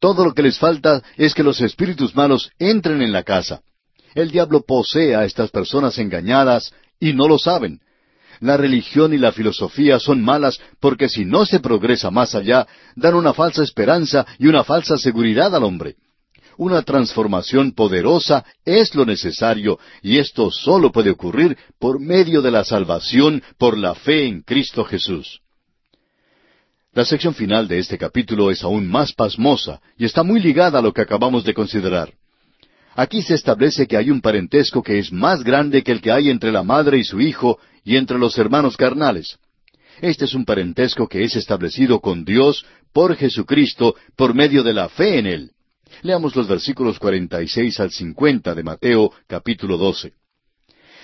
Todo 0.00 0.24
lo 0.24 0.32
que 0.32 0.42
les 0.42 0.58
falta 0.58 1.02
es 1.16 1.34
que 1.34 1.42
los 1.42 1.60
espíritus 1.60 2.14
malos 2.14 2.50
entren 2.58 3.02
en 3.02 3.12
la 3.12 3.22
casa. 3.22 3.62
El 4.14 4.30
diablo 4.30 4.62
posee 4.62 5.14
a 5.14 5.24
estas 5.24 5.50
personas 5.50 5.98
engañadas 5.98 6.72
y 7.00 7.12
no 7.12 7.28
lo 7.28 7.38
saben. 7.38 7.80
La 8.40 8.56
religión 8.56 9.12
y 9.12 9.18
la 9.18 9.32
filosofía 9.32 9.98
son 9.98 10.22
malas 10.22 10.60
porque 10.80 11.08
si 11.08 11.24
no 11.24 11.44
se 11.44 11.58
progresa 11.58 12.10
más 12.10 12.34
allá, 12.34 12.66
dan 12.94 13.14
una 13.14 13.34
falsa 13.34 13.62
esperanza 13.62 14.24
y 14.38 14.46
una 14.46 14.62
falsa 14.62 14.96
seguridad 14.96 15.54
al 15.54 15.64
hombre. 15.64 15.96
Una 16.58 16.82
transformación 16.82 17.70
poderosa 17.70 18.44
es 18.64 18.92
lo 18.96 19.06
necesario 19.06 19.78
y 20.02 20.18
esto 20.18 20.50
solo 20.50 20.90
puede 20.90 21.10
ocurrir 21.10 21.56
por 21.78 22.00
medio 22.00 22.42
de 22.42 22.50
la 22.50 22.64
salvación 22.64 23.44
por 23.58 23.78
la 23.78 23.94
fe 23.94 24.26
en 24.26 24.42
Cristo 24.42 24.84
Jesús. 24.84 25.40
La 26.92 27.04
sección 27.04 27.32
final 27.32 27.68
de 27.68 27.78
este 27.78 27.96
capítulo 27.96 28.50
es 28.50 28.64
aún 28.64 28.88
más 28.88 29.12
pasmosa 29.12 29.80
y 29.96 30.04
está 30.04 30.24
muy 30.24 30.40
ligada 30.40 30.80
a 30.80 30.82
lo 30.82 30.92
que 30.92 31.02
acabamos 31.02 31.44
de 31.44 31.54
considerar. 31.54 32.12
Aquí 32.96 33.22
se 33.22 33.34
establece 33.34 33.86
que 33.86 33.96
hay 33.96 34.10
un 34.10 34.20
parentesco 34.20 34.82
que 34.82 34.98
es 34.98 35.12
más 35.12 35.44
grande 35.44 35.84
que 35.84 35.92
el 35.92 36.00
que 36.00 36.10
hay 36.10 36.28
entre 36.28 36.50
la 36.50 36.64
madre 36.64 36.98
y 36.98 37.04
su 37.04 37.20
hijo 37.20 37.60
y 37.84 37.94
entre 37.94 38.18
los 38.18 38.36
hermanos 38.36 38.76
carnales. 38.76 39.38
Este 40.00 40.24
es 40.24 40.34
un 40.34 40.44
parentesco 40.44 41.06
que 41.06 41.22
es 41.22 41.36
establecido 41.36 42.00
con 42.00 42.24
Dios 42.24 42.66
por 42.92 43.14
Jesucristo 43.14 43.94
por 44.16 44.34
medio 44.34 44.64
de 44.64 44.74
la 44.74 44.88
fe 44.88 45.20
en 45.20 45.26
Él. 45.28 45.52
Leamos 46.02 46.36
los 46.36 46.46
versículos 46.46 46.98
46 46.98 47.80
al 47.80 47.90
50 47.90 48.54
de 48.54 48.62
Mateo 48.62 49.12
capítulo 49.26 49.76
12. 49.76 50.12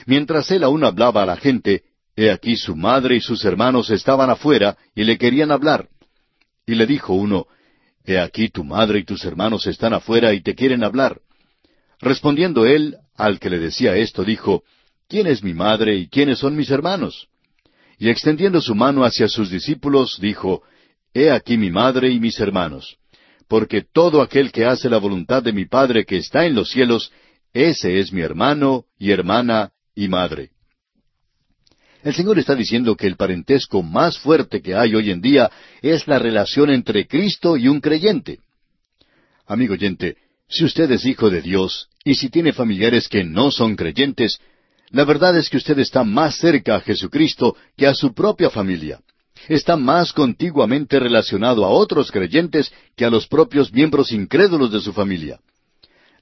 Mientras 0.07 0.51
él 0.51 0.63
aún 0.63 0.85
hablaba 0.85 1.23
a 1.23 1.27
la 1.27 1.37
gente, 1.37 1.83
he 2.15 2.31
aquí 2.31 2.57
su 2.57 2.77
madre 2.77 3.17
y 3.17 3.21
sus 3.21 3.45
hermanos 3.45 3.91
estaban 3.91 4.31
afuera 4.31 4.77
y 4.95 5.05
le 5.05 5.19
querían 5.19 5.51
hablar. 5.51 5.89
Y 6.67 6.75
le 6.77 6.87
dijo 6.87 7.15
uno, 7.15 7.47
He 8.05 8.19
aquí 8.19 8.51
tu 8.51 8.65
madre 8.65 9.01
y 9.01 9.05
tus 9.05 9.25
hermanos 9.25 9.67
están 9.67 9.95
afuera 9.95 10.33
y 10.35 10.43
te 10.43 10.55
quieren 10.55 10.85
hablar. 10.85 11.21
Respondiendo 12.01 12.67
él 12.67 12.97
al 13.17 13.41
que 13.41 13.51
le 13.51 13.59
decía 13.59 13.97
esto, 13.97 14.25
dijo, 14.25 14.63
¿quién 15.09 15.27
es 15.27 15.43
mi 15.43 15.55
madre 15.55 15.97
y 15.97 16.09
quiénes 16.09 16.39
son 16.39 16.55
mis 16.55 16.71
hermanos? 16.71 17.29
Y 17.99 18.11
extendiendo 18.11 18.61
su 18.61 18.75
mano 18.75 19.05
hacia 19.05 19.29
sus 19.29 19.51
discípulos, 19.51 20.19
dijo, 20.21 20.63
He 21.15 21.31
aquí 21.31 21.57
mi 21.57 21.71
madre 21.71 22.11
y 22.11 22.21
mis 22.21 22.39
hermanos, 22.41 22.99
porque 23.49 23.83
todo 23.83 24.23
aquel 24.23 24.53
que 24.53 24.65
hace 24.65 24.89
la 24.89 24.99
voluntad 24.99 25.43
de 25.43 25.53
mi 25.53 25.67
Padre 25.67 26.05
que 26.05 26.17
está 26.17 26.47
en 26.47 26.55
los 26.55 26.71
cielos, 26.71 27.13
ese 27.53 28.01
es 28.01 28.13
mi 28.13 28.21
hermano 28.21 28.85
y 28.99 29.11
hermana 29.11 29.73
y 29.95 30.09
madre. 30.09 30.51
El 32.03 32.15
Señor 32.15 32.39
está 32.39 32.55
diciendo 32.55 32.97
que 32.97 33.07
el 33.07 33.17
parentesco 33.17 33.83
más 33.83 34.19
fuerte 34.19 34.61
que 34.61 34.75
hay 34.75 34.95
hoy 34.95 35.11
en 35.11 35.23
día 35.23 35.51
es 35.81 36.07
la 36.07 36.19
relación 36.19 36.69
entre 36.71 37.07
Cristo 37.07 37.57
y 37.57 37.69
un 37.69 37.81
creyente. 37.81 38.41
Amigo 39.47 39.73
oyente, 39.73 40.17
si 40.49 40.65
usted 40.65 40.91
es 40.91 41.07
hijo 41.07 41.31
de 41.31 41.41
Dios 41.41 41.89
y 42.05 42.15
si 42.17 42.29
tiene 42.29 42.53
familiares 42.53 43.09
que 43.09 43.25
no 43.25 43.51
son 43.51 43.77
creyentes, 43.77 44.39
la 44.91 45.05
verdad 45.05 45.37
es 45.39 45.49
que 45.49 45.57
usted 45.57 45.79
está 45.79 46.05
más 46.05 46.37
cerca 46.37 46.77
a 46.77 46.81
Jesucristo 46.81 47.57
que 47.77 47.87
a 47.87 47.95
su 47.95 48.13
propia 48.13 48.51
familia. 48.51 49.01
Está 49.49 49.77
más 49.77 50.13
contiguamente 50.13 50.99
relacionado 50.99 51.65
a 51.65 51.69
otros 51.69 52.11
creyentes 52.11 52.73
que 52.97 53.05
a 53.05 53.11
los 53.11 53.27
propios 53.27 53.73
miembros 53.73 54.13
incrédulos 54.13 54.73
de 54.73 54.81
su 54.81 54.93
familia. 54.93 55.39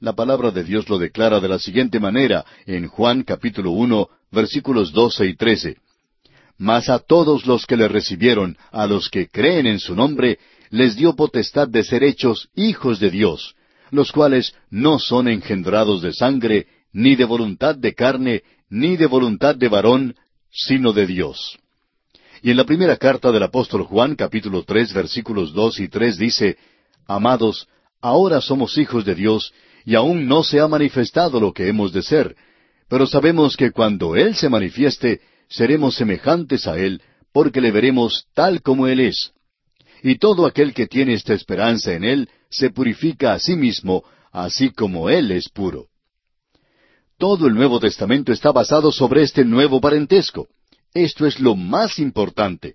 La 0.00 0.12
palabra 0.14 0.50
de 0.50 0.64
Dios 0.64 0.88
lo 0.88 0.98
declara 0.98 1.38
de 1.38 1.48
la 1.48 1.61
siguiente 1.61 2.00
manera 2.00 2.44
en 2.66 2.88
Juan 2.88 3.22
capítulo 3.22 3.70
uno, 3.70 4.08
versículos 4.32 4.92
doce 4.92 5.26
y 5.26 5.37
trece. 5.37 5.76
Mas 6.58 6.88
a 6.88 6.98
todos 6.98 7.46
los 7.46 7.66
que 7.66 7.76
le 7.76 7.87
recibieron, 7.87 8.56
a 8.72 8.87
los 8.87 9.08
que 9.08 9.28
creen 9.28 9.66
en 9.66 9.78
su 9.78 9.94
nombre, 9.94 10.38
les 10.70 10.96
dio 10.96 11.14
potestad 11.14 11.68
de 11.68 11.85
ser 11.85 12.02
hechos 12.02 12.48
hijos 12.56 12.98
de 12.98 13.11
Dios, 13.11 13.54
los 13.90 14.11
cuales 14.11 14.54
no 14.70 14.98
son 14.98 15.28
engendrados 15.28 16.02
de 16.02 16.12
sangre, 16.12 16.66
ni 16.92 17.14
de 17.14 17.24
voluntad 17.24 17.76
de 17.76 17.94
carne, 17.94 18.42
ni 18.68 18.96
de 18.96 19.06
voluntad 19.06 19.54
de 19.54 19.68
varón, 19.68 20.16
sino 20.50 20.92
de 20.92 21.06
Dios. 21.06 21.58
Y 22.42 22.50
en 22.50 22.57
la 22.57 22.64
primera 22.64 22.96
carta 22.96 23.31
del 23.31 23.44
apóstol 23.44 23.85
Juan, 23.85 24.16
capítulo 24.16 24.64
tres, 24.64 24.92
versículos 24.92 25.52
dos 25.52 25.78
y 25.78 25.87
tres, 25.87 26.18
dice, 26.18 26.57
Amados, 27.07 27.68
ahora 28.00 28.40
somos 28.40 28.76
hijos 28.78 29.05
de 29.05 29.14
Dios, 29.14 29.52
y 29.85 29.94
aún 29.94 30.26
no 30.26 30.42
se 30.42 30.59
ha 30.59 30.66
manifestado 30.66 31.38
lo 31.38 31.52
que 31.52 31.68
hemos 31.68 31.92
de 31.92 32.02
ser, 32.02 32.35
pero 32.88 33.07
sabemos 33.07 33.57
que 33.57 33.70
cuando 33.70 34.16
Él 34.16 34.35
se 34.35 34.48
manifieste, 34.48 35.20
seremos 35.48 35.94
semejantes 35.94 36.66
a 36.66 36.76
Él, 36.76 37.00
porque 37.33 37.61
le 37.61 37.70
veremos 37.70 38.26
tal 38.35 38.61
como 38.61 38.88
Él 38.88 38.98
es. 38.98 39.31
Y 40.02 40.18
todo 40.18 40.44
aquel 40.44 40.74
que 40.74 40.88
tiene 40.88 41.14
esta 41.14 41.35
esperanza 41.35 41.92
en 41.92 42.02
Él 42.02 42.28
se 42.50 42.70
purifica 42.70 43.35
a 43.35 43.38
sí 43.38 43.55
mismo, 43.55 44.02
así 44.33 44.70
como 44.70 45.09
Él 45.09 45.31
es 45.31 45.48
puro. 45.48 45.87
Todo 47.18 47.46
el 47.46 47.55
Nuevo 47.55 47.78
Testamento 47.78 48.33
está 48.33 48.50
basado 48.50 48.90
sobre 48.90 49.22
este 49.22 49.44
nuevo 49.44 49.81
parentesco. 49.81 50.48
Esto 50.94 51.26
es 51.26 51.40
lo 51.40 51.57
más 51.57 51.98
importante. 51.98 52.74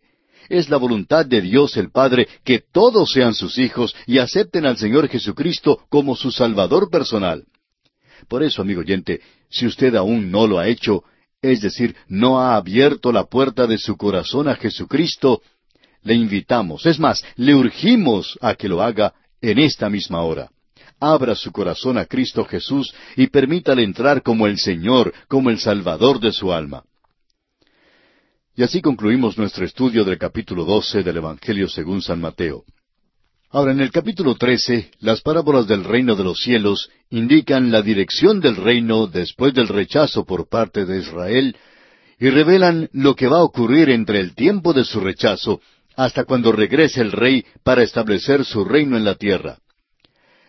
Es 0.50 0.70
la 0.70 0.78
voluntad 0.78 1.26
de 1.26 1.42
Dios 1.42 1.76
el 1.78 1.92
Padre 1.92 2.28
que 2.44 2.62
todos 2.72 3.12
sean 3.12 3.34
sus 3.34 3.58
hijos 3.58 3.96
y 4.06 4.20
acepten 4.20 4.66
al 4.66 4.78
Señor 4.78 5.10
Jesucristo 5.10 5.82
como 5.90 6.16
su 6.16 6.32
Salvador 6.32 6.90
personal. 6.90 7.44
Por 8.28 8.44
eso, 8.44 8.62
amigo 8.62 8.80
oyente, 8.82 9.22
si 9.50 9.66
usted 9.66 9.96
aún 9.96 10.32
no 10.32 10.48
lo 10.48 10.58
ha 10.58 10.68
hecho, 10.68 11.04
es 11.42 11.62
decir, 11.62 11.96
no 12.08 12.40
ha 12.40 12.56
abierto 12.56 13.12
la 13.12 13.26
puerta 13.26 13.68
de 13.68 13.78
su 13.78 13.96
corazón 13.98 14.48
a 14.48 14.56
Jesucristo, 14.56 15.42
le 16.04 16.16
invitamos, 16.16 16.86
es 16.86 17.00
más, 17.00 17.24
le 17.36 17.54
urgimos 17.54 18.38
a 18.42 18.56
que 18.56 18.70
lo 18.70 18.82
haga 18.82 19.14
en 19.42 19.60
esta 19.60 19.90
misma 19.90 20.22
hora. 20.22 20.50
Abra 21.00 21.36
su 21.36 21.52
corazón 21.52 21.98
a 21.98 22.06
Cristo 22.06 22.44
Jesús 22.46 22.94
y 23.16 23.28
permítale 23.28 23.84
entrar 23.84 24.24
como 24.24 24.48
el 24.48 24.58
Señor, 24.58 25.14
como 25.28 25.50
el 25.50 25.60
Salvador 25.60 26.20
de 26.20 26.32
su 26.32 26.52
alma. 26.52 26.84
Y 28.58 28.64
así 28.64 28.82
concluimos 28.82 29.38
nuestro 29.38 29.66
estudio 29.66 30.04
del 30.04 30.18
capítulo 30.18 30.66
12 30.66 31.04
del 31.04 31.18
Evangelio 31.18 31.70
según 31.70 32.02
San 32.02 32.20
Mateo. 32.20 32.64
Ahora, 33.52 33.72
en 33.72 33.82
el 33.82 33.92
capítulo 33.92 34.34
13, 34.34 34.90
las 35.02 35.22
parábolas 35.22 35.68
del 35.68 35.84
reino 35.84 36.16
de 36.16 36.24
los 36.24 36.40
cielos 36.40 36.90
indican 37.12 37.72
la 37.72 37.84
dirección 37.84 38.40
del 38.40 38.56
reino 38.56 39.06
después 39.06 39.54
del 39.54 39.68
rechazo 39.68 40.26
por 40.26 40.50
parte 40.50 40.88
de 40.88 40.98
Israel 40.98 41.56
y 42.20 42.32
revelan 42.32 42.90
lo 42.94 43.16
que 43.16 43.28
va 43.28 43.38
a 43.38 43.44
ocurrir 43.44 43.92
entre 43.92 44.20
el 44.20 44.34
tiempo 44.34 44.74
de 44.74 44.86
su 44.86 45.02
rechazo 45.02 45.62
hasta 45.96 46.24
cuando 46.24 46.52
regrese 46.52 47.02
el 47.02 47.12
rey 47.12 47.46
para 47.62 47.84
establecer 47.84 48.44
su 48.44 48.66
reino 48.66 48.98
en 48.98 49.06
la 49.06 49.14
tierra. 49.14 49.60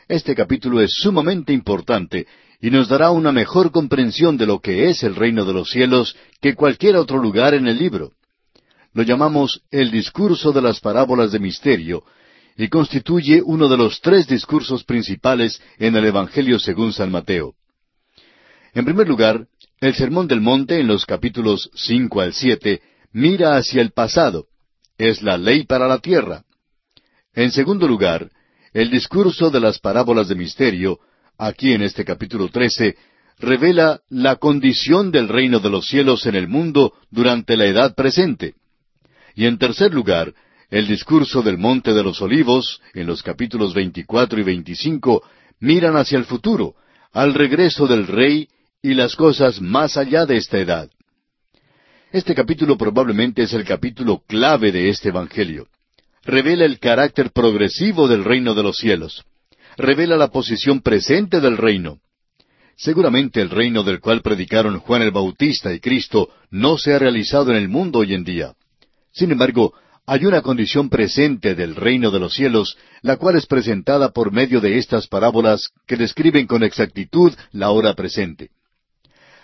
Este 0.08 0.34
capítulo 0.34 0.80
es 0.80 0.92
sumamente 0.94 1.52
importante 1.52 2.26
y 2.60 2.70
nos 2.70 2.88
dará 2.88 3.10
una 3.10 3.32
mejor 3.32 3.70
comprensión 3.70 4.36
de 4.36 4.46
lo 4.46 4.60
que 4.60 4.90
es 4.90 5.02
el 5.02 5.14
reino 5.14 5.44
de 5.44 5.52
los 5.52 5.70
cielos 5.70 6.16
que 6.40 6.54
cualquier 6.54 6.96
otro 6.96 7.18
lugar 7.18 7.54
en 7.54 7.68
el 7.68 7.78
libro. 7.78 8.12
Lo 8.92 9.02
llamamos 9.02 9.62
el 9.70 9.90
discurso 9.90 10.52
de 10.52 10.62
las 10.62 10.80
parábolas 10.80 11.30
de 11.30 11.38
misterio 11.38 12.02
y 12.56 12.68
constituye 12.68 13.40
uno 13.44 13.68
de 13.68 13.76
los 13.76 14.00
tres 14.00 14.26
discursos 14.26 14.82
principales 14.82 15.62
en 15.78 15.94
el 15.94 16.06
Evangelio 16.06 16.58
según 16.58 16.92
San 16.92 17.12
Mateo. 17.12 17.54
En 18.74 18.84
primer 18.84 19.08
lugar, 19.08 19.46
el 19.80 19.94
Sermón 19.94 20.26
del 20.26 20.40
Monte 20.40 20.80
en 20.80 20.88
los 20.88 21.06
capítulos 21.06 21.70
cinco 21.74 22.20
al 22.20 22.32
siete 22.32 22.82
mira 23.12 23.56
hacia 23.56 23.80
el 23.80 23.92
pasado, 23.92 24.46
es 24.98 25.22
la 25.22 25.38
ley 25.38 25.64
para 25.64 25.86
la 25.86 25.98
tierra. 25.98 26.42
En 27.34 27.52
segundo 27.52 27.86
lugar, 27.86 28.30
el 28.72 28.90
discurso 28.90 29.50
de 29.50 29.60
las 29.60 29.78
parábolas 29.78 30.28
de 30.28 30.34
misterio, 30.34 30.98
aquí 31.38 31.72
en 31.72 31.82
este 31.82 32.04
capítulo 32.04 32.48
13, 32.48 32.96
revela 33.38 34.00
la 34.10 34.36
condición 34.36 35.10
del 35.10 35.28
reino 35.28 35.60
de 35.60 35.70
los 35.70 35.86
cielos 35.86 36.26
en 36.26 36.34
el 36.34 36.48
mundo 36.48 36.92
durante 37.10 37.56
la 37.56 37.66
edad 37.66 37.94
presente. 37.94 38.54
Y 39.34 39.46
en 39.46 39.58
tercer 39.58 39.94
lugar, 39.94 40.34
el 40.70 40.86
discurso 40.86 41.40
del 41.42 41.56
Monte 41.56 41.94
de 41.94 42.02
los 42.02 42.20
Olivos, 42.20 42.80
en 42.92 43.06
los 43.06 43.22
capítulos 43.22 43.72
24 43.72 44.40
y 44.40 44.42
25, 44.42 45.22
miran 45.60 45.96
hacia 45.96 46.18
el 46.18 46.24
futuro, 46.24 46.74
al 47.12 47.34
regreso 47.34 47.86
del 47.86 48.06
Rey 48.06 48.48
y 48.82 48.94
las 48.94 49.16
cosas 49.16 49.60
más 49.60 49.96
allá 49.96 50.26
de 50.26 50.36
esta 50.36 50.58
edad. 50.58 50.90
Este 52.12 52.34
capítulo 52.34 52.76
probablemente 52.76 53.42
es 53.42 53.52
el 53.52 53.64
capítulo 53.64 54.22
clave 54.26 54.72
de 54.72 54.88
este 54.88 55.10
Evangelio. 55.10 55.68
Revela 56.24 56.64
el 56.64 56.78
carácter 56.78 57.30
progresivo 57.30 58.08
del 58.08 58.24
reino 58.24 58.54
de 58.54 58.62
los 58.62 58.76
cielos. 58.76 59.24
Revela 59.78 60.16
la 60.16 60.26
posición 60.26 60.80
presente 60.80 61.40
del 61.40 61.56
reino. 61.56 62.00
Seguramente 62.76 63.40
el 63.40 63.48
reino 63.48 63.84
del 63.84 64.00
cual 64.00 64.22
predicaron 64.22 64.80
Juan 64.80 65.02
el 65.02 65.12
Bautista 65.12 65.72
y 65.72 65.78
Cristo 65.78 66.30
no 66.50 66.78
se 66.78 66.94
ha 66.94 66.98
realizado 66.98 67.52
en 67.52 67.58
el 67.58 67.68
mundo 67.68 68.00
hoy 68.00 68.12
en 68.12 68.24
día. 68.24 68.54
Sin 69.12 69.30
embargo, 69.30 69.72
hay 70.04 70.26
una 70.26 70.42
condición 70.42 70.88
presente 70.88 71.54
del 71.54 71.76
reino 71.76 72.10
de 72.10 72.18
los 72.18 72.34
cielos, 72.34 72.76
la 73.02 73.18
cual 73.18 73.36
es 73.36 73.46
presentada 73.46 74.10
por 74.10 74.32
medio 74.32 74.60
de 74.60 74.78
estas 74.78 75.06
parábolas 75.06 75.68
que 75.86 75.96
describen 75.96 76.48
con 76.48 76.64
exactitud 76.64 77.32
la 77.52 77.70
hora 77.70 77.94
presente. 77.94 78.50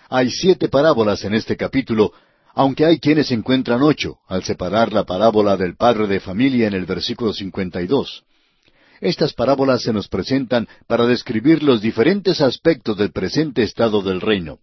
Hay 0.09 0.29
siete 0.31 0.67
parábolas 0.67 1.23
en 1.23 1.33
este 1.33 1.55
capítulo 1.55 2.11
aunque 2.57 2.85
hay 2.85 2.99
quienes 2.99 3.31
encuentran 3.31 3.81
ocho, 3.81 4.19
al 4.27 4.43
separar 4.43 4.93
la 4.93 5.03
parábola 5.03 5.57
del 5.57 5.75
padre 5.75 6.07
de 6.07 6.21
familia 6.21 6.67
en 6.67 6.73
el 6.73 6.85
versículo 6.85 7.33
52. 7.33 8.23
Estas 9.01 9.33
parábolas 9.33 9.83
se 9.83 9.93
nos 9.93 10.07
presentan 10.07 10.67
para 10.87 11.05
describir 11.05 11.63
los 11.63 11.81
diferentes 11.81 12.41
aspectos 12.41 12.97
del 12.97 13.11
presente 13.11 13.63
estado 13.63 14.01
del 14.01 14.21
reino. 14.21 14.59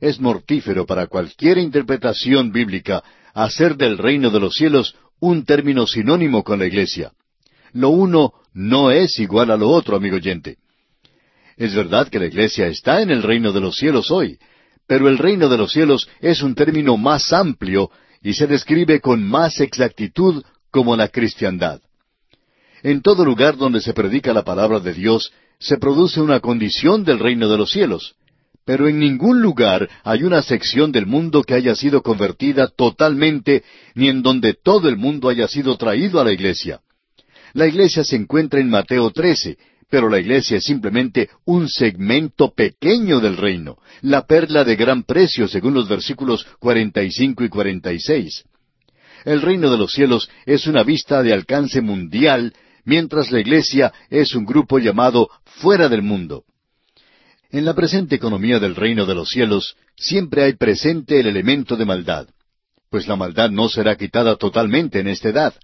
Es 0.00 0.20
mortífero 0.20 0.86
para 0.86 1.06
cualquier 1.06 1.58
interpretación 1.58 2.52
bíblica 2.52 3.02
hacer 3.32 3.76
del 3.76 3.98
reino 3.98 4.30
de 4.30 4.40
los 4.40 4.54
cielos 4.54 4.96
un 5.20 5.44
término 5.44 5.86
sinónimo 5.86 6.42
con 6.42 6.58
la 6.58 6.66
iglesia. 6.66 7.12
Lo 7.72 7.90
uno 7.90 8.32
no 8.52 8.90
es 8.90 9.18
igual 9.18 9.50
a 9.50 9.56
lo 9.56 9.70
otro, 9.70 9.96
amigo 9.96 10.16
oyente. 10.16 10.58
Es 11.56 11.74
verdad 11.74 12.08
que 12.08 12.18
la 12.18 12.26
iglesia 12.26 12.66
está 12.66 13.00
en 13.02 13.10
el 13.10 13.22
reino 13.22 13.52
de 13.52 13.60
los 13.60 13.76
cielos 13.76 14.10
hoy, 14.10 14.38
pero 14.86 15.08
el 15.08 15.18
reino 15.18 15.48
de 15.48 15.58
los 15.58 15.72
cielos 15.72 16.08
es 16.20 16.42
un 16.42 16.54
término 16.54 16.96
más 16.96 17.32
amplio 17.32 17.90
y 18.22 18.34
se 18.34 18.46
describe 18.46 19.00
con 19.00 19.22
más 19.22 19.60
exactitud 19.60 20.44
como 20.70 20.96
la 20.96 21.08
cristiandad. 21.08 21.80
En 22.84 23.00
todo 23.00 23.24
lugar 23.24 23.56
donde 23.56 23.80
se 23.80 23.94
predica 23.94 24.34
la 24.34 24.44
palabra 24.44 24.78
de 24.78 24.92
Dios, 24.92 25.32
se 25.58 25.78
produce 25.78 26.20
una 26.20 26.40
condición 26.40 27.02
del 27.02 27.18
reino 27.18 27.48
de 27.48 27.56
los 27.56 27.70
cielos, 27.70 28.14
pero 28.66 28.86
en 28.88 28.98
ningún 28.98 29.40
lugar 29.40 29.88
hay 30.04 30.22
una 30.22 30.42
sección 30.42 30.92
del 30.92 31.06
mundo 31.06 31.42
que 31.44 31.54
haya 31.54 31.74
sido 31.74 32.02
convertida 32.02 32.68
totalmente, 32.68 33.64
ni 33.94 34.10
en 34.10 34.20
donde 34.20 34.52
todo 34.52 34.90
el 34.90 34.98
mundo 34.98 35.30
haya 35.30 35.48
sido 35.48 35.78
traído 35.78 36.20
a 36.20 36.24
la 36.24 36.32
iglesia. 36.32 36.80
La 37.54 37.66
iglesia 37.66 38.04
se 38.04 38.16
encuentra 38.16 38.60
en 38.60 38.68
Mateo 38.68 39.10
13, 39.10 39.56
pero 39.88 40.10
la 40.10 40.20
iglesia 40.20 40.58
es 40.58 40.64
simplemente 40.64 41.30
un 41.46 41.70
segmento 41.70 42.52
pequeño 42.52 43.18
del 43.18 43.38
reino, 43.38 43.78
la 44.02 44.26
perla 44.26 44.62
de 44.62 44.76
gran 44.76 45.04
precio 45.04 45.48
según 45.48 45.72
los 45.72 45.88
versículos 45.88 46.46
45 46.58 47.44
y 47.44 47.48
46. 47.48 48.44
El 49.24 49.40
reino 49.40 49.70
de 49.70 49.78
los 49.78 49.90
cielos 49.90 50.28
es 50.44 50.66
una 50.66 50.82
vista 50.82 51.22
de 51.22 51.32
alcance 51.32 51.80
mundial, 51.80 52.52
mientras 52.84 53.30
la 53.30 53.40
iglesia 53.40 53.92
es 54.10 54.34
un 54.34 54.44
grupo 54.44 54.78
llamado 54.78 55.28
fuera 55.44 55.88
del 55.88 56.02
mundo. 56.02 56.44
En 57.50 57.64
la 57.64 57.74
presente 57.74 58.16
economía 58.16 58.58
del 58.58 58.74
reino 58.74 59.06
de 59.06 59.14
los 59.14 59.28
cielos 59.28 59.76
siempre 59.96 60.42
hay 60.42 60.54
presente 60.54 61.20
el 61.20 61.26
elemento 61.26 61.76
de 61.76 61.84
maldad, 61.84 62.26
pues 62.90 63.06
la 63.06 63.16
maldad 63.16 63.50
no 63.50 63.68
será 63.68 63.96
quitada 63.96 64.36
totalmente 64.36 65.00
en 65.00 65.08
esta 65.08 65.28
edad. 65.28 65.54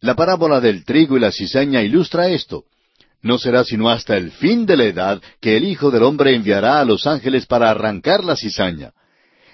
La 0.00 0.14
parábola 0.14 0.60
del 0.60 0.84
trigo 0.84 1.16
y 1.16 1.20
la 1.20 1.32
cizaña 1.32 1.82
ilustra 1.82 2.28
esto. 2.28 2.64
No 3.20 3.36
será 3.36 3.64
sino 3.64 3.90
hasta 3.90 4.16
el 4.16 4.30
fin 4.30 4.64
de 4.64 4.76
la 4.76 4.84
edad 4.84 5.22
que 5.40 5.56
el 5.56 5.64
Hijo 5.64 5.90
del 5.90 6.04
Hombre 6.04 6.34
enviará 6.34 6.80
a 6.80 6.84
los 6.84 7.06
ángeles 7.06 7.46
para 7.46 7.70
arrancar 7.70 8.22
la 8.22 8.36
cizaña. 8.36 8.92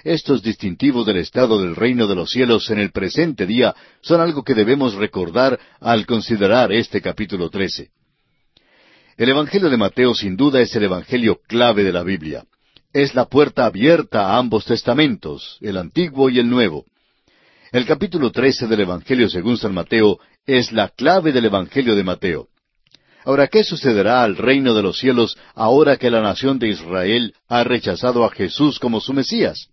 Estos 0.05 0.43
distintivos 0.43 1.07
del 1.07 1.17
estado 1.17 1.63
del 1.63 1.75
reino 1.75 2.07
de 2.07 2.15
los 2.15 2.31
cielos 2.31 2.69
en 2.69 2.79
el 2.79 2.93
presente 2.93 3.47
día 3.47 3.75
son 4.03 4.21
algo 4.21 4.45
que 4.45 4.53
debemos 4.53 4.93
recordar 4.93 5.59
al 5.81 6.05
considerar 6.05 6.71
este 6.73 7.01
capítulo 7.01 7.49
13. 7.49 7.89
El 9.17 9.29
Evangelio 9.31 9.71
de 9.71 9.79
Mateo 9.79 10.15
sin 10.15 10.37
duda 10.37 10.61
es 10.61 10.77
el 10.77 10.85
Evangelio 10.85 11.41
clave 11.49 11.85
de 11.85 11.93
la 11.93 12.03
Biblia. 12.03 12.45
Es 12.93 13.15
la 13.15 13.25
puerta 13.25 13.65
abierta 13.65 14.27
a 14.27 14.37
ambos 14.37 14.67
testamentos, 14.67 15.57
el 15.63 15.79
antiguo 15.79 16.29
y 16.29 16.39
el 16.39 16.51
nuevo. 16.51 16.85
El 17.73 17.87
capítulo 17.87 18.31
13 18.31 18.67
del 18.67 18.81
Evangelio 18.81 19.31
según 19.31 19.57
San 19.57 19.73
Mateo 19.73 20.19
es 20.45 20.71
la 20.71 20.91
clave 20.91 21.33
del 21.33 21.47
Evangelio 21.47 21.97
de 21.97 22.05
Mateo. 22.05 22.49
Ahora, 23.25 23.47
¿qué 23.47 23.65
sucederá 23.65 24.23
al 24.23 24.37
reino 24.37 24.75
de 24.75 24.83
los 24.83 24.99
cielos 24.99 25.39
ahora 25.55 25.97
que 25.97 26.11
la 26.11 26.21
nación 26.21 26.59
de 26.59 26.69
Israel 26.69 27.35
ha 27.49 27.65
rechazado 27.65 28.27
a 28.27 28.31
Jesús 28.31 28.79
como 28.79 29.01
su 29.01 29.15
Mesías? 29.15 29.71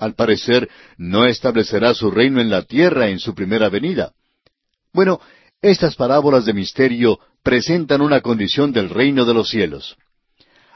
Al 0.00 0.14
parecer, 0.14 0.70
no 0.96 1.26
establecerá 1.26 1.92
su 1.92 2.10
reino 2.10 2.40
en 2.40 2.48
la 2.48 2.62
tierra 2.62 3.08
en 3.08 3.18
su 3.18 3.34
primera 3.34 3.68
venida. 3.68 4.12
Bueno, 4.94 5.20
estas 5.60 5.94
parábolas 5.94 6.46
de 6.46 6.54
misterio 6.54 7.20
presentan 7.42 8.00
una 8.00 8.22
condición 8.22 8.72
del 8.72 8.88
reino 8.88 9.26
de 9.26 9.34
los 9.34 9.50
cielos. 9.50 9.98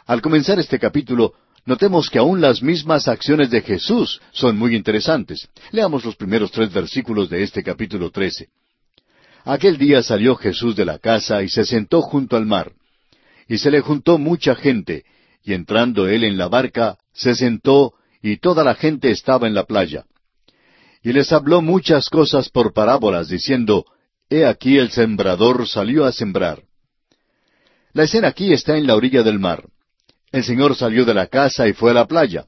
Al 0.04 0.20
comenzar 0.20 0.58
este 0.58 0.78
capítulo, 0.78 1.32
notemos 1.64 2.10
que 2.10 2.18
aún 2.18 2.42
las 2.42 2.62
mismas 2.62 3.08
acciones 3.08 3.50
de 3.50 3.62
Jesús 3.62 4.20
son 4.32 4.58
muy 4.58 4.76
interesantes. 4.76 5.48
Leamos 5.72 6.04
los 6.04 6.16
primeros 6.16 6.50
tres 6.50 6.70
versículos 6.70 7.30
de 7.30 7.42
este 7.42 7.62
capítulo 7.62 8.10
13. 8.10 8.48
Aquel 9.46 9.78
día 9.78 10.02
salió 10.02 10.36
Jesús 10.36 10.76
de 10.76 10.84
la 10.84 10.98
casa 10.98 11.42
y 11.42 11.48
se 11.48 11.64
sentó 11.64 12.02
junto 12.02 12.36
al 12.36 12.44
mar. 12.44 12.72
Y 13.48 13.56
se 13.56 13.70
le 13.70 13.80
juntó 13.80 14.18
mucha 14.18 14.54
gente, 14.54 15.04
y 15.42 15.54
entrando 15.54 16.08
él 16.08 16.24
en 16.24 16.36
la 16.36 16.48
barca, 16.48 16.98
se 17.14 17.34
sentó, 17.34 17.94
y 18.24 18.38
toda 18.38 18.64
la 18.64 18.74
gente 18.74 19.10
estaba 19.10 19.46
en 19.46 19.52
la 19.52 19.64
playa. 19.64 20.06
Y 21.02 21.12
les 21.12 21.30
habló 21.30 21.60
muchas 21.60 22.08
cosas 22.08 22.48
por 22.48 22.72
parábolas, 22.72 23.28
diciendo, 23.28 23.84
He 24.30 24.46
aquí 24.46 24.78
el 24.78 24.90
sembrador 24.90 25.68
salió 25.68 26.06
a 26.06 26.12
sembrar. 26.12 26.62
La 27.92 28.04
escena 28.04 28.28
aquí 28.28 28.54
está 28.54 28.78
en 28.78 28.86
la 28.86 28.96
orilla 28.96 29.22
del 29.22 29.38
mar. 29.38 29.68
El 30.32 30.42
Señor 30.42 30.74
salió 30.74 31.04
de 31.04 31.12
la 31.12 31.26
casa 31.26 31.68
y 31.68 31.74
fue 31.74 31.90
a 31.90 31.94
la 31.94 32.06
playa. 32.06 32.46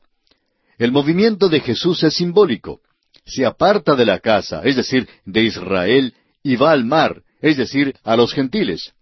El 0.78 0.92
movimiento 0.92 1.50
de 1.50 1.60
Jesús 1.60 2.02
es 2.04 2.14
simbólico. 2.14 2.80
Se 3.26 3.44
aparta 3.44 3.94
de 3.94 4.06
la 4.06 4.20
casa, 4.20 4.62
es 4.64 4.76
decir, 4.76 5.06
de 5.26 5.42
Israel, 5.42 6.14
y 6.42 6.56
va 6.56 6.72
al 6.72 6.86
mar, 6.86 7.22
es 7.42 7.58
decir, 7.58 7.94
a 8.02 8.16
los 8.16 8.32
gentiles. 8.32 8.94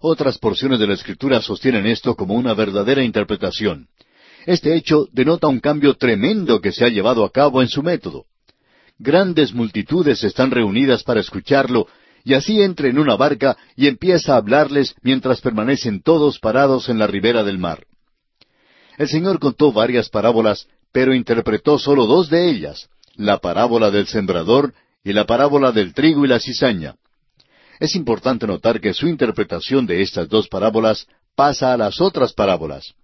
Otras 0.00 0.38
porciones 0.38 0.78
de 0.78 0.86
la 0.86 0.94
Escritura 0.94 1.42
sostienen 1.42 1.84
esto 1.84 2.16
como 2.16 2.32
una 2.32 2.54
verdadera 2.54 3.02
interpretación. 3.02 3.88
Este 4.46 4.74
hecho 4.74 5.06
denota 5.12 5.46
un 5.46 5.60
cambio 5.60 5.94
tremendo 5.94 6.60
que 6.60 6.72
se 6.72 6.84
ha 6.84 6.88
llevado 6.88 7.24
a 7.24 7.30
cabo 7.30 7.62
en 7.62 7.68
su 7.68 7.82
método. 7.82 8.26
Grandes 8.98 9.52
multitudes 9.52 10.22
están 10.24 10.50
reunidas 10.50 11.02
para 11.02 11.20
escucharlo, 11.20 11.86
y 12.24 12.34
así 12.34 12.62
entra 12.62 12.88
en 12.88 12.98
una 12.98 13.16
barca 13.16 13.56
y 13.76 13.88
empieza 13.88 14.34
a 14.34 14.36
hablarles 14.36 14.94
mientras 15.02 15.40
permanecen 15.40 16.02
todos 16.02 16.38
parados 16.38 16.88
en 16.88 16.98
la 16.98 17.06
ribera 17.06 17.42
del 17.42 17.58
mar. 17.58 17.84
El 18.98 19.08
Señor 19.08 19.38
contó 19.38 19.72
varias 19.72 20.08
parábolas, 20.08 20.68
pero 20.92 21.14
interpretó 21.14 21.78
solo 21.78 22.06
dos 22.06 22.28
de 22.28 22.50
ellas, 22.50 22.88
la 23.16 23.38
parábola 23.38 23.90
del 23.90 24.06
sembrador 24.06 24.74
y 25.02 25.12
la 25.12 25.24
parábola 25.26 25.72
del 25.72 25.94
trigo 25.94 26.24
y 26.24 26.28
la 26.28 26.38
cizaña. 26.38 26.94
Es 27.80 27.96
importante 27.96 28.46
notar 28.46 28.80
que 28.80 28.94
su 28.94 29.08
interpretación 29.08 29.86
de 29.86 30.02
estas 30.02 30.28
dos 30.28 30.46
parábolas 30.48 31.08
pasa 31.34 31.72
a 31.72 31.76
las 31.76 32.00
otras 32.00 32.32
parábolas. 32.32 32.94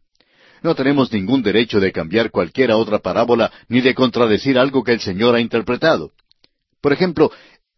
No 0.63 0.75
tenemos 0.75 1.13
ningún 1.13 1.43
derecho 1.43 1.81
de 1.81 1.93
cambiar 1.93 2.31
cualquiera 2.31 2.77
otra 2.77 2.99
parábola 2.99 3.53
ni 3.69 3.81
de 3.81 3.95
contradecir 3.95 4.59
algo 4.59 4.83
que 4.83 4.93
el 4.93 5.01
Señor 5.01 5.35
ha 5.35 5.41
interpretado. 5.41 6.13
Por 6.81 6.93
ejemplo, 6.93 7.31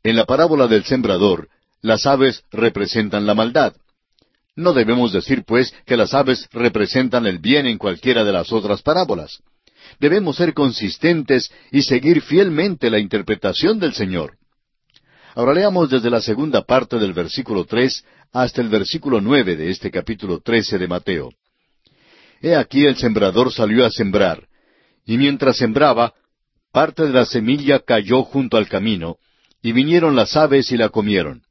en 0.03 0.17
la 0.17 0.25
parábola 0.25 0.67
del 0.67 0.85
sembrador, 0.85 1.49
las 1.83 2.07
aves 2.07 2.45
representan 2.51 3.27
la 3.27 3.35
maldad. 3.35 3.75
No 4.57 4.73
debemos 4.73 5.13
decir, 5.13 5.45
pues, 5.47 5.75
que 5.87 5.97
las 5.97 6.13
aves 6.13 6.49
representan 6.53 7.27
el 7.27 7.39
bien 7.39 7.67
en 7.67 7.79
cualquiera 7.79 8.25
de 8.25 8.33
las 8.33 8.53
otras 8.53 8.83
parábolas. 8.83 9.43
Debemos 9.99 10.37
ser 10.37 10.55
consistentes 10.55 11.51
y 11.71 11.83
seguir 11.83 12.21
fielmente 12.23 12.91
la 12.91 12.99
interpretación 12.99 13.79
del 13.79 13.95
Señor. 13.95 14.37
Ahora 15.35 15.55
leamos 15.55 15.89
desde 15.89 16.11
la 16.11 16.21
segunda 16.21 16.63
parte 16.63 16.99
del 16.99 17.13
versículo 17.13 17.65
tres 17.65 18.05
hasta 18.33 18.61
el 18.61 18.69
versículo 18.69 19.21
nueve 19.21 19.57
de 19.57 19.71
este 19.71 19.91
capítulo 19.91 20.41
trece 20.41 20.79
de 20.79 20.89
Mateo. 20.89 21.31
He 22.41 22.57
aquí 22.57 22.87
el 22.87 22.97
sembrador 22.97 23.53
salió 23.53 23.85
a 23.85 23.91
sembrar, 23.91 24.49
y 25.05 25.19
mientras 25.19 25.59
sembraba, 25.59 26.15
parte 26.73 27.05
de 27.05 27.11
la 27.11 27.27
semilla 27.27 27.81
cayó 27.81 28.23
junto 28.23 28.57
al 28.57 28.69
camino, 28.69 29.17
y 29.63 29.73
vinieron 29.73 30.17
las 30.17 30.37
aves 30.37 30.73
y 30.73 30.77
la 30.77 30.89
comieron. 30.89 31.43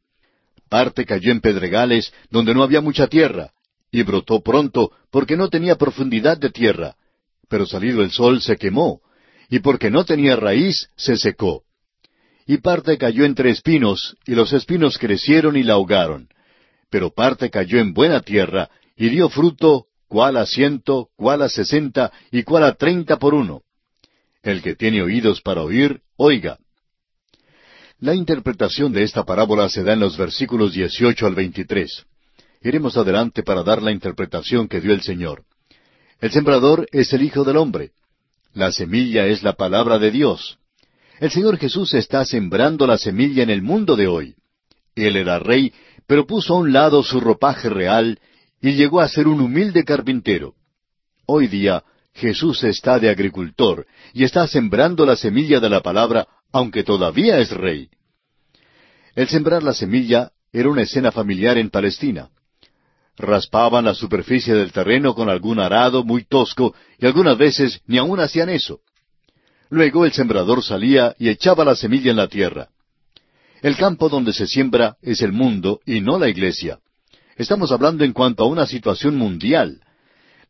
Parte 0.70 1.06
cayó 1.06 1.32
en 1.32 1.42
pedregales 1.42 2.12
donde 2.32 2.54
no 2.54 2.64
había 2.64 2.82
mucha 2.82 3.08
tierra, 3.08 3.52
y 3.92 4.04
brotó 4.04 4.42
pronto 4.42 4.92
porque 5.12 5.36
no 5.36 5.50
tenía 5.50 5.76
profundidad 5.76 6.38
de 6.38 6.50
tierra, 6.50 6.96
pero 7.48 7.66
salido 7.66 8.04
el 8.04 8.12
sol 8.12 8.42
se 8.42 8.58
quemó, 8.58 9.02
y 9.50 9.60
porque 9.60 9.90
no 9.90 10.06
tenía 10.06 10.36
raíz 10.36 10.90
se 10.96 11.18
secó. 11.18 11.64
Y 12.46 12.58
parte 12.58 12.98
cayó 12.98 13.26
entre 13.26 13.52
espinos, 13.52 14.16
y 14.26 14.34
los 14.34 14.54
espinos 14.54 14.98
crecieron 14.98 15.56
y 15.56 15.64
la 15.64 15.74
ahogaron. 15.74 16.30
Pero 16.90 17.12
parte 17.12 17.52
cayó 17.52 17.80
en 17.80 17.94
buena 17.94 18.22
tierra, 18.22 18.70
y 18.96 19.10
dio 19.10 19.30
fruto, 19.30 19.86
cuál 20.10 20.36
a 20.38 20.46
ciento, 20.46 21.10
cuál 21.16 21.44
a 21.44 21.50
sesenta, 21.50 22.12
y 22.32 22.44
cuál 22.44 22.64
a 22.64 22.74
treinta 22.74 23.18
por 23.18 23.34
uno. 23.34 23.62
El 24.42 24.62
que 24.62 24.76
tiene 24.76 25.02
oídos 25.02 25.42
para 25.42 25.62
oír, 25.62 26.02
oiga. 26.18 26.58
La 28.00 28.16
interpretación 28.16 28.92
de 28.92 29.04
esta 29.04 29.24
parábola 29.24 29.70
se 29.70 29.84
da 29.84 29.94
en 29.94 30.00
los 30.00 30.18
versículos 30.18 30.74
18 30.74 31.26
al 31.26 31.36
23. 31.36 32.06
Iremos 32.62 32.98
adelante 32.98 33.44
para 33.44 33.64
dar 33.64 33.82
la 33.82 33.92
interpretación 33.92 34.68
que 34.68 34.82
dio 34.82 34.94
el 34.94 35.02
Señor. 35.02 35.44
El 36.20 36.32
sembrador 36.32 36.88
es 36.92 37.14
el 37.14 37.22
Hijo 37.22 37.44
del 37.44 37.58
Hombre. 37.58 37.92
La 38.54 38.72
semilla 38.72 39.28
es 39.28 39.44
la 39.44 39.54
palabra 39.54 40.00
de 40.00 40.12
Dios. 40.12 40.58
El 41.20 41.30
Señor 41.30 41.58
Jesús 41.58 41.94
está 41.94 42.26
sembrando 42.26 42.88
la 42.88 42.98
semilla 42.98 43.44
en 43.44 43.50
el 43.50 43.62
mundo 43.62 43.96
de 43.96 44.08
hoy. 44.08 44.36
Él 44.96 45.18
era 45.18 45.40
rey, 45.40 45.72
pero 46.08 46.26
puso 46.26 46.56
a 46.56 46.58
un 46.58 46.74
lado 46.74 47.04
su 47.04 47.20
ropaje 47.20 47.70
real 47.70 48.20
y 48.62 48.74
llegó 48.74 49.00
a 49.02 49.08
ser 49.08 49.28
un 49.28 49.42
humilde 49.42 49.84
carpintero. 49.84 50.54
Hoy 51.26 51.48
día 51.48 51.84
Jesús 52.14 52.64
está 52.64 53.00
de 53.00 53.10
agricultor 53.10 53.86
y 54.14 54.24
está 54.24 54.48
sembrando 54.48 55.06
la 55.06 55.16
semilla 55.16 55.60
de 55.60 55.70
la 55.70 55.82
palabra, 55.82 56.28
aunque 56.52 56.84
todavía 56.84 57.40
es 57.40 57.52
rey. 57.52 57.90
El 59.16 59.28
sembrar 59.28 59.64
la 59.64 59.74
semilla 59.74 60.32
era 60.52 60.70
una 60.70 60.82
escena 60.82 61.12
familiar 61.12 61.58
en 61.58 61.70
Palestina. 61.70 62.30
Raspaban 63.18 63.86
la 63.86 63.94
superficie 63.94 64.54
del 64.54 64.72
terreno 64.72 65.14
con 65.14 65.30
algún 65.30 65.60
arado 65.60 66.04
muy 66.04 66.24
tosco 66.24 66.74
y 66.98 67.06
algunas 67.06 67.38
veces 67.38 67.82
ni 67.86 67.98
aún 67.98 68.20
hacían 68.20 68.50
eso. 68.50 68.80
Luego 69.70 70.06
el 70.06 70.14
sembrador 70.14 70.64
salía 70.64 71.16
y 71.20 71.30
echaba 71.30 71.64
la 71.64 71.76
semilla 71.76 72.12
en 72.12 72.18
la 72.18 72.28
tierra. 72.28 72.70
El 73.62 73.76
campo 73.76 74.10
donde 74.10 74.34
se 74.34 74.48
siembra 74.48 74.98
es 75.02 75.22
el 75.22 75.34
mundo 75.34 75.82
y 75.86 76.02
no 76.02 76.18
la 76.18 76.30
iglesia. 76.30 76.80
Estamos 77.40 77.72
hablando 77.72 78.04
en 78.04 78.12
cuanto 78.12 78.44
a 78.44 78.48
una 78.48 78.68
situación 78.68 79.16
mundial. 79.16 79.80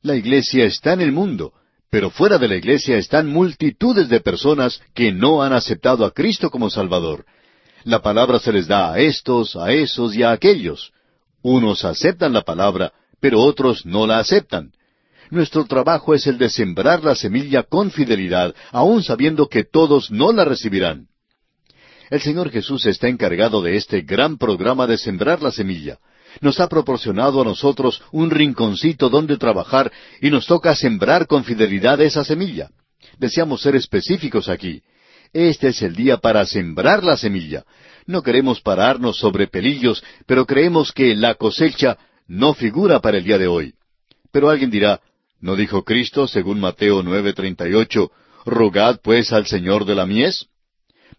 La 0.02 0.16
iglesia 0.16 0.66
está 0.66 0.94
en 0.94 1.02
el 1.02 1.12
mundo, 1.12 1.54
pero 1.92 2.10
fuera 2.10 2.40
de 2.40 2.48
la 2.48 2.56
iglesia 2.56 2.98
están 2.98 3.28
multitudes 3.28 4.10
de 4.10 4.22
personas 4.22 4.82
que 4.96 5.12
no 5.12 5.44
han 5.44 5.54
aceptado 5.54 6.04
a 6.04 6.12
Cristo 6.12 6.50
como 6.50 6.72
Salvador. 6.72 7.26
La 7.84 8.02
palabra 8.02 8.40
se 8.40 8.52
les 8.52 8.66
da 8.66 8.92
a 8.92 8.98
estos, 8.98 9.56
a 9.56 9.72
esos 9.72 10.16
y 10.16 10.24
a 10.24 10.32
aquellos. 10.32 10.92
Unos 11.44 11.86
aceptan 11.86 12.34
la 12.34 12.42
palabra, 12.42 12.92
pero 13.20 13.40
otros 13.40 13.86
no 13.86 14.08
la 14.08 14.18
aceptan. 14.18 14.72
Nuestro 15.30 15.66
trabajo 15.66 16.16
es 16.16 16.26
el 16.26 16.40
de 16.40 16.50
sembrar 16.50 17.04
la 17.04 17.14
semilla 17.14 17.62
con 17.62 17.92
fidelidad, 17.92 18.56
aun 18.72 19.04
sabiendo 19.04 19.48
que 19.48 19.64
todos 19.64 20.10
no 20.10 20.34
la 20.34 20.44
recibirán. 20.44 21.06
El 22.10 22.22
Señor 22.22 22.50
Jesús 22.50 22.88
está 22.88 23.08
encargado 23.08 23.62
de 23.62 23.78
este 23.78 24.02
gran 24.02 24.40
programa 24.40 24.88
de 24.88 24.98
sembrar 24.98 25.44
la 25.44 25.52
semilla. 25.52 26.00
Nos 26.42 26.60
ha 26.60 26.68
proporcionado 26.68 27.42
a 27.42 27.46
nosotros 27.46 28.02
un 28.12 28.30
rinconcito 28.30 29.10
donde 29.10 29.38
trabajar 29.38 29.92
y 30.22 30.30
nos 30.30 30.46
toca 30.46 30.76
sembrar 30.76 31.28
con 31.28 31.44
fidelidad 31.44 32.00
esa 32.02 32.24
semilla. 32.24 32.70
Deseamos 33.18 33.62
ser 33.62 33.76
específicos 33.76 34.50
aquí. 34.50 34.82
Este 35.34 35.70
es 35.70 35.82
el 35.82 35.96
día 35.96 36.18
para 36.18 36.46
sembrar 36.46 37.04
la 37.04 37.18
semilla. 37.18 37.64
No 38.06 38.24
queremos 38.24 38.62
pararnos 38.62 39.18
sobre 39.18 39.48
pelillos, 39.48 40.04
pero 40.26 40.46
creemos 40.46 40.92
que 40.92 41.16
la 41.16 41.36
cosecha 41.36 41.98
no 42.28 42.54
figura 42.54 43.00
para 43.00 43.18
el 43.18 43.24
día 43.24 43.38
de 43.38 43.48
hoy. 43.48 43.74
Pero 44.32 44.50
alguien 44.50 44.72
dirá, 44.72 45.02
¿no 45.40 45.56
dijo 45.56 45.84
Cristo, 45.84 46.28
según 46.28 46.60
Mateo 46.60 47.04
9:38, 47.04 48.10
rogad 48.46 49.00
pues 49.04 49.32
al 49.32 49.46
Señor 49.46 49.86
de 49.86 49.96
la 49.96 50.06
mies? 50.06 50.48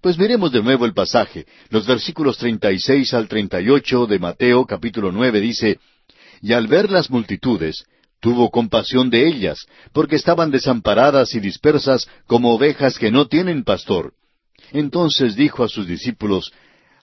Pues 0.01 0.17
miremos 0.19 0.51
de 0.51 0.63
nuevo 0.63 0.87
el 0.87 0.95
pasaje. 0.95 1.47
Los 1.69 1.87
versículos 1.87 2.39
36 2.39 3.13
al 3.13 3.29
38 3.29 4.07
de 4.07 4.19
Mateo 4.19 4.65
capítulo 4.65 5.13
9 5.13 5.41
dice, 5.41 5.79
Y 6.41 6.55
al 6.55 6.69
ver 6.69 6.91
las 6.91 7.11
multitudes, 7.11 7.85
tuvo 8.19 8.51
compasión 8.51 9.11
de 9.11 9.29
ellas, 9.29 9.67
porque 9.93 10.17
estaban 10.17 10.51
desamparadas 10.51 11.35
y 11.35 11.41
dispersas 11.41 12.09
como 12.27 12.55
ovejas 12.55 12.99
que 12.99 13.11
no 13.11 13.27
tienen 13.27 13.63
pastor. 13.63 14.15
Entonces 14.73 15.37
dijo 15.37 15.65
a 15.65 15.69
sus 15.69 15.87
discípulos, 15.87 16.51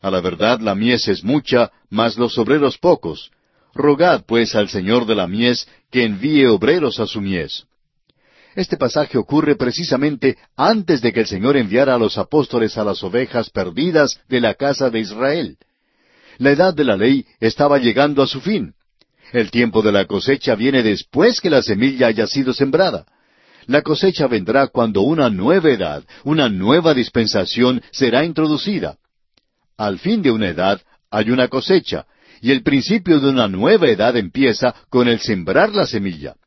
A 0.02 0.10
la 0.10 0.20
verdad 0.20 0.60
la 0.60 0.74
mies 0.74 1.08
es 1.08 1.24
mucha, 1.24 1.72
mas 1.92 2.18
los 2.18 2.36
obreros 2.40 2.80
pocos. 2.80 3.30
Rogad 3.76 4.24
pues 4.26 4.56
al 4.56 4.70
Señor 4.70 5.06
de 5.06 5.14
la 5.14 5.28
mies 5.28 5.68
que 5.92 6.04
envíe 6.04 6.48
obreros 6.48 7.00
a 7.00 7.06
su 7.06 7.22
mies. 7.22 7.68
Este 8.58 8.76
pasaje 8.76 9.20
ocurre 9.20 9.56
precisamente 9.56 10.36
antes 10.56 11.00
de 11.00 11.14
que 11.14 11.20
el 11.20 11.28
Señor 11.28 11.58
enviara 11.58 11.94
a 11.94 12.00
los 12.00 12.18
apóstoles 12.18 12.76
a 12.76 12.84
las 12.84 13.04
ovejas 13.04 13.52
perdidas 13.52 14.20
de 14.28 14.42
la 14.42 14.56
casa 14.56 14.90
de 14.90 15.00
Israel. 15.00 15.58
La 16.40 16.50
edad 16.50 16.74
de 16.74 16.84
la 16.84 16.98
ley 16.98 17.24
estaba 17.40 17.78
llegando 17.78 18.24
a 18.24 18.28
su 18.28 18.42
fin. 18.42 18.74
El 19.32 19.52
tiempo 19.52 19.84
de 19.84 19.92
la 19.92 20.06
cosecha 20.06 20.56
viene 20.56 20.82
después 20.82 21.40
que 21.40 21.52
la 21.52 21.62
semilla 21.62 22.08
haya 22.08 22.26
sido 22.26 22.52
sembrada. 22.52 23.06
La 23.68 23.84
cosecha 23.84 24.26
vendrá 24.26 24.66
cuando 24.70 25.02
una 25.02 25.30
nueva 25.30 25.70
edad, 25.70 26.04
una 26.24 26.50
nueva 26.50 26.96
dispensación 26.96 27.84
será 27.92 28.26
introducida. 28.26 28.98
Al 29.78 30.00
fin 30.00 30.24
de 30.24 30.32
una 30.32 30.50
edad 30.50 30.82
hay 31.12 31.30
una 31.30 31.48
cosecha, 31.48 32.08
y 32.42 32.50
el 32.50 32.64
principio 32.64 33.20
de 33.20 33.30
una 33.30 33.48
nueva 33.48 33.88
edad 33.88 34.18
empieza 34.18 34.74
con 34.90 35.08
el 35.08 35.20
sembrar 35.20 35.76
la 35.76 35.86
semilla. 35.86 36.38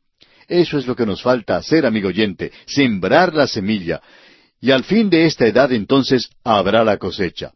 Eso 0.47 0.77
es 0.77 0.87
lo 0.87 0.95
que 0.95 1.05
nos 1.05 1.21
falta 1.21 1.57
hacer, 1.57 1.85
amigo 1.85 2.09
oyente, 2.09 2.51
sembrar 2.65 3.33
la 3.33 3.47
semilla. 3.47 4.01
Y 4.59 4.71
al 4.71 4.83
fin 4.83 5.09
de 5.09 5.25
esta 5.25 5.47
edad 5.47 5.71
entonces 5.71 6.29
habrá 6.43 6.83
la 6.83 6.97
cosecha. 6.97 7.53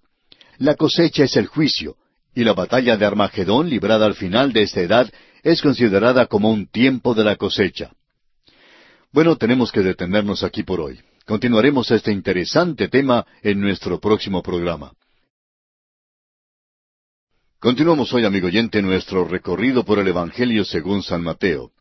La 0.57 0.75
cosecha 0.75 1.23
es 1.25 1.35
el 1.35 1.47
juicio, 1.47 1.97
y 2.33 2.43
la 2.43 2.53
batalla 2.53 2.97
de 2.97 3.05
Armagedón, 3.05 3.69
librada 3.69 4.05
al 4.05 4.15
final 4.15 4.53
de 4.53 4.63
esta 4.63 4.81
edad, 4.81 5.11
es 5.43 5.61
considerada 5.61 6.25
como 6.25 6.49
un 6.49 6.67
tiempo 6.67 7.13
de 7.13 7.23
la 7.23 7.35
cosecha. 7.35 7.91
Bueno, 9.11 9.37
tenemos 9.37 9.71
que 9.71 9.81
detenernos 9.81 10.43
aquí 10.43 10.63
por 10.63 10.81
hoy. 10.81 10.99
Continuaremos 11.25 11.89
este 11.91 12.11
interesante 12.11 12.87
tema 12.87 13.25
en 13.41 13.59
nuestro 13.61 13.99
próximo 13.99 14.43
programa. 14.43 14.91
Continuamos 17.59 18.13
hoy, 18.13 18.25
amigo 18.25 18.47
oyente, 18.47 18.81
nuestro 18.81 19.25
recorrido 19.25 19.83
por 19.83 19.97
el 19.99 20.07
Evangelio 20.07 20.65
según 20.65 21.01
San 21.01 21.23
Mateo. 21.23 21.71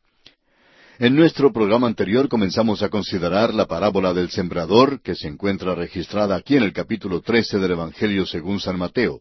En 1.01 1.17
nuestro 1.17 1.53
programa 1.53 1.89
anterior 1.89 2.29
comenzamos 2.29 2.81
a 2.85 2.89
considerar 2.89 3.53
la 3.53 3.67
parábola 3.67 4.15
del 4.15 4.31
sembrador, 4.31 5.03
que 5.03 5.17
se 5.17 5.27
encuentra 5.27 5.75
registrada 5.75 6.37
aquí 6.37 6.57
en 6.57 6.63
el 6.63 6.73
capítulo 6.73 7.21
13 7.21 7.59
del 7.59 7.73
Evangelio 7.73 8.25
según 8.25 8.61
San 8.61 8.79
Mateo. 8.79 9.21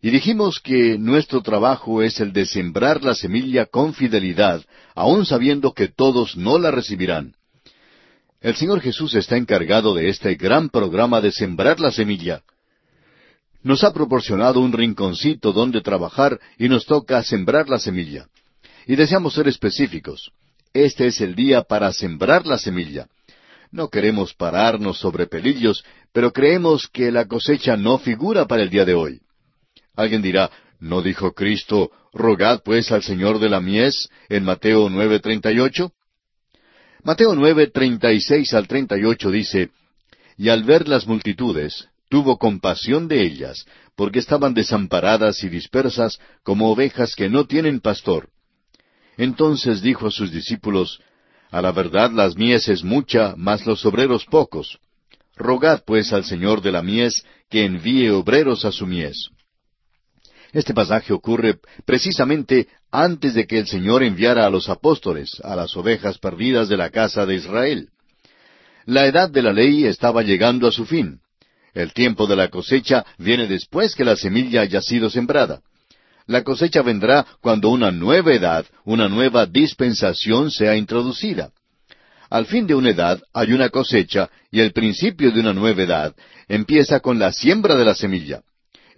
Y 0.00 0.08
dijimos 0.08 0.60
que 0.60 0.96
nuestro 0.96 1.42
trabajo 1.42 2.02
es 2.02 2.20
el 2.20 2.32
de 2.32 2.46
sembrar 2.46 3.04
la 3.04 3.14
semilla 3.14 3.66
con 3.66 3.92
fidelidad, 3.92 4.64
aun 4.94 5.26
sabiendo 5.26 5.74
que 5.74 5.88
todos 5.88 6.38
no 6.38 6.58
la 6.58 6.70
recibirán. 6.70 7.34
El 8.40 8.56
Señor 8.56 8.80
Jesús 8.80 9.14
está 9.14 9.36
encargado 9.36 9.92
de 9.92 10.08
este 10.08 10.36
gran 10.36 10.70
programa 10.70 11.20
de 11.20 11.32
sembrar 11.32 11.80
la 11.80 11.90
semilla. 11.90 12.40
Nos 13.62 13.84
ha 13.84 13.92
proporcionado 13.92 14.60
un 14.60 14.72
rinconcito 14.72 15.52
donde 15.52 15.82
trabajar 15.82 16.40
y 16.58 16.70
nos 16.70 16.86
toca 16.86 17.22
sembrar 17.22 17.68
la 17.68 17.78
semilla. 17.78 18.26
Y 18.86 18.96
deseamos 18.96 19.34
ser 19.34 19.48
específicos. 19.48 20.32
Este 20.72 21.06
es 21.06 21.20
el 21.20 21.34
día 21.34 21.62
para 21.62 21.92
sembrar 21.92 22.46
la 22.46 22.58
semilla. 22.58 23.08
No 23.70 23.88
queremos 23.88 24.34
pararnos 24.34 24.98
sobre 24.98 25.26
pelillos, 25.26 25.84
pero 26.12 26.32
creemos 26.32 26.88
que 26.88 27.12
la 27.12 27.26
cosecha 27.26 27.76
no 27.76 27.98
figura 27.98 28.46
para 28.46 28.62
el 28.62 28.70
día 28.70 28.84
de 28.84 28.94
hoy. 28.94 29.20
Alguien 29.94 30.22
dirá, 30.22 30.50
¿no 30.80 31.02
dijo 31.02 31.32
Cristo, 31.32 31.90
rogad 32.12 32.62
pues 32.64 32.92
al 32.92 33.02
Señor 33.02 33.38
de 33.40 33.48
la 33.48 33.60
mies 33.60 34.08
en 34.28 34.44
Mateo 34.44 34.88
9:38? 34.88 35.90
Mateo 37.02 37.34
9:36 37.34 38.54
al 38.54 38.66
38 38.66 39.30
dice, 39.30 39.70
Y 40.36 40.48
al 40.48 40.64
ver 40.64 40.88
las 40.88 41.06
multitudes, 41.06 41.88
tuvo 42.08 42.38
compasión 42.38 43.08
de 43.08 43.22
ellas, 43.22 43.66
porque 43.96 44.18
estaban 44.18 44.54
desamparadas 44.54 45.42
y 45.42 45.48
dispersas 45.48 46.18
como 46.42 46.70
ovejas 46.70 47.14
que 47.14 47.28
no 47.28 47.46
tienen 47.46 47.80
pastor. 47.80 48.30
Entonces 49.18 49.82
dijo 49.82 50.06
a 50.06 50.10
sus 50.10 50.30
discípulos, 50.30 51.00
A 51.50 51.60
la 51.60 51.72
verdad 51.72 52.10
las 52.12 52.36
mies 52.36 52.68
es 52.68 52.84
mucha, 52.84 53.34
mas 53.36 53.66
los 53.66 53.84
obreros 53.84 54.24
pocos. 54.24 54.78
Rogad 55.36 55.82
pues 55.84 56.12
al 56.12 56.24
Señor 56.24 56.62
de 56.62 56.72
la 56.72 56.82
mies 56.82 57.24
que 57.50 57.64
envíe 57.64 58.08
obreros 58.10 58.64
a 58.64 58.72
su 58.72 58.86
mies. 58.86 59.30
Este 60.52 60.72
pasaje 60.72 61.12
ocurre 61.12 61.58
precisamente 61.84 62.68
antes 62.90 63.34
de 63.34 63.46
que 63.46 63.58
el 63.58 63.66
Señor 63.66 64.02
enviara 64.02 64.46
a 64.46 64.50
los 64.50 64.68
apóstoles, 64.68 65.40
a 65.42 65.54
las 65.56 65.76
ovejas 65.76 66.18
perdidas 66.18 66.68
de 66.68 66.76
la 66.76 66.90
casa 66.90 67.26
de 67.26 67.34
Israel. 67.34 67.88
La 68.86 69.06
edad 69.06 69.28
de 69.28 69.42
la 69.42 69.52
ley 69.52 69.84
estaba 69.84 70.22
llegando 70.22 70.66
a 70.68 70.72
su 70.72 70.86
fin. 70.86 71.20
El 71.74 71.92
tiempo 71.92 72.26
de 72.26 72.36
la 72.36 72.48
cosecha 72.48 73.04
viene 73.18 73.46
después 73.46 73.94
que 73.94 74.04
la 74.04 74.16
semilla 74.16 74.62
haya 74.62 74.80
sido 74.80 75.10
sembrada. 75.10 75.60
La 76.28 76.44
cosecha 76.44 76.82
vendrá 76.82 77.26
cuando 77.40 77.70
una 77.70 77.90
nueva 77.90 78.34
edad, 78.34 78.66
una 78.84 79.08
nueva 79.08 79.46
dispensación 79.46 80.50
sea 80.50 80.76
introducida. 80.76 81.52
Al 82.28 82.44
fin 82.44 82.66
de 82.66 82.74
una 82.74 82.90
edad 82.90 83.18
hay 83.32 83.54
una 83.54 83.70
cosecha 83.70 84.28
y 84.50 84.60
el 84.60 84.72
principio 84.72 85.32
de 85.32 85.40
una 85.40 85.54
nueva 85.54 85.82
edad 85.82 86.14
empieza 86.46 87.00
con 87.00 87.18
la 87.18 87.32
siembra 87.32 87.76
de 87.76 87.84
la 87.86 87.94
semilla. 87.94 88.42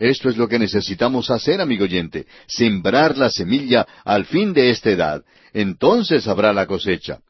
Esto 0.00 0.28
es 0.28 0.36
lo 0.36 0.48
que 0.48 0.58
necesitamos 0.58 1.30
hacer, 1.30 1.60
amigo 1.60 1.84
oyente, 1.84 2.26
sembrar 2.48 3.16
la 3.16 3.30
semilla 3.30 3.86
al 4.04 4.24
fin 4.24 4.52
de 4.52 4.70
esta 4.70 4.90
edad. 4.90 5.22
Entonces 5.52 6.26
habrá 6.26 6.52
la 6.52 6.66
cosecha. 6.66 7.20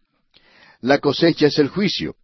La 0.80 0.98
cosecha 0.98 1.48
es 1.48 1.58
el 1.58 1.68
juicio. 1.68 2.14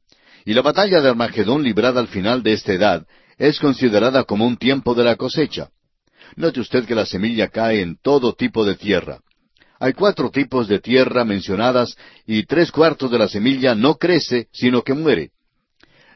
Y 0.47 0.55
la 0.55 0.62
batalla 0.62 1.03
de 1.03 1.11
Armagedón 1.11 1.62
librada 1.62 2.01
al 2.01 2.09
final 2.09 2.43
de 2.43 2.55
esta 2.55 2.72
edad 2.72 3.07
es 3.37 3.59
considerada 3.59 4.24
como 4.24 4.47
un 4.47 4.57
tiempo 4.57 4.95
de 4.95 5.05
la 5.05 5.16
cosecha. 5.16 5.68
Note 6.35 6.61
usted 6.61 6.85
que 6.85 6.95
la 6.95 7.07
semilla 7.07 7.49
cae 7.49 7.81
en 7.81 7.97
todo 8.03 8.35
tipo 8.35 8.64
de 8.64 8.74
tierra. 8.74 9.20
Hay 9.79 9.93
cuatro 9.93 10.31
tipos 10.31 10.68
de 10.68 10.81
tierra 10.81 11.24
mencionadas 11.24 11.97
y 12.27 12.45
tres 12.45 12.72
cuartos 12.72 13.11
de 13.11 13.18
la 13.18 13.29
semilla 13.29 13.74
no 13.74 13.97
crece, 13.97 14.49
sino 14.53 14.83
que 14.83 14.95
muere. 14.95 15.31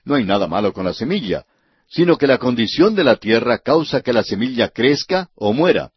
No 0.04 0.14
hay 0.14 0.24
nada 0.24 0.46
malo 0.46 0.72
con 0.72 0.84
la 0.84 0.94
semilla, 0.94 1.44
sino 1.88 2.16
que 2.16 2.26
la 2.26 2.38
condición 2.38 2.94
de 2.94 3.04
la 3.04 3.16
tierra 3.16 3.58
causa 3.58 4.00
que 4.00 4.12
la 4.12 4.22
semilla 4.22 4.68
crezca 4.68 5.28
o 5.34 5.52
muera. 5.52 5.90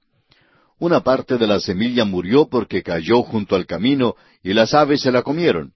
Una 0.79 1.01
parte 1.01 1.37
de 1.37 1.47
la 1.47 1.59
semilla 1.59 2.03
murió 2.03 2.49
porque 2.49 2.83
cayó 2.83 3.23
junto 3.23 3.55
al 3.55 3.65
camino 3.65 4.15
y 4.41 4.53
las 4.53 4.73
aves 4.73 5.01
se 5.01 5.11
la 5.11 5.21
comieron. 5.21 5.71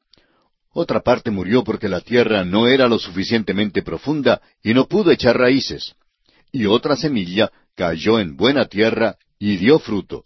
Otra 0.73 0.99
parte 1.01 1.31
murió 1.31 1.63
porque 1.63 1.87
la 1.87 2.01
tierra 2.01 2.43
no 2.43 2.67
era 2.67 2.87
lo 2.87 2.99
suficientemente 2.99 3.83
profunda 3.83 4.41
y 4.61 4.73
no 4.73 4.87
pudo 4.87 5.11
echar 5.11 5.37
raíces. 5.37 5.95
Y 6.51 6.65
otra 6.65 6.95
semilla 6.95 7.51
cayó 7.77 8.19
en 8.19 8.35
buena 8.35 8.65
tierra 8.65 9.17
y 9.37 9.57
dio 9.57 9.77
fruto. 9.77 10.23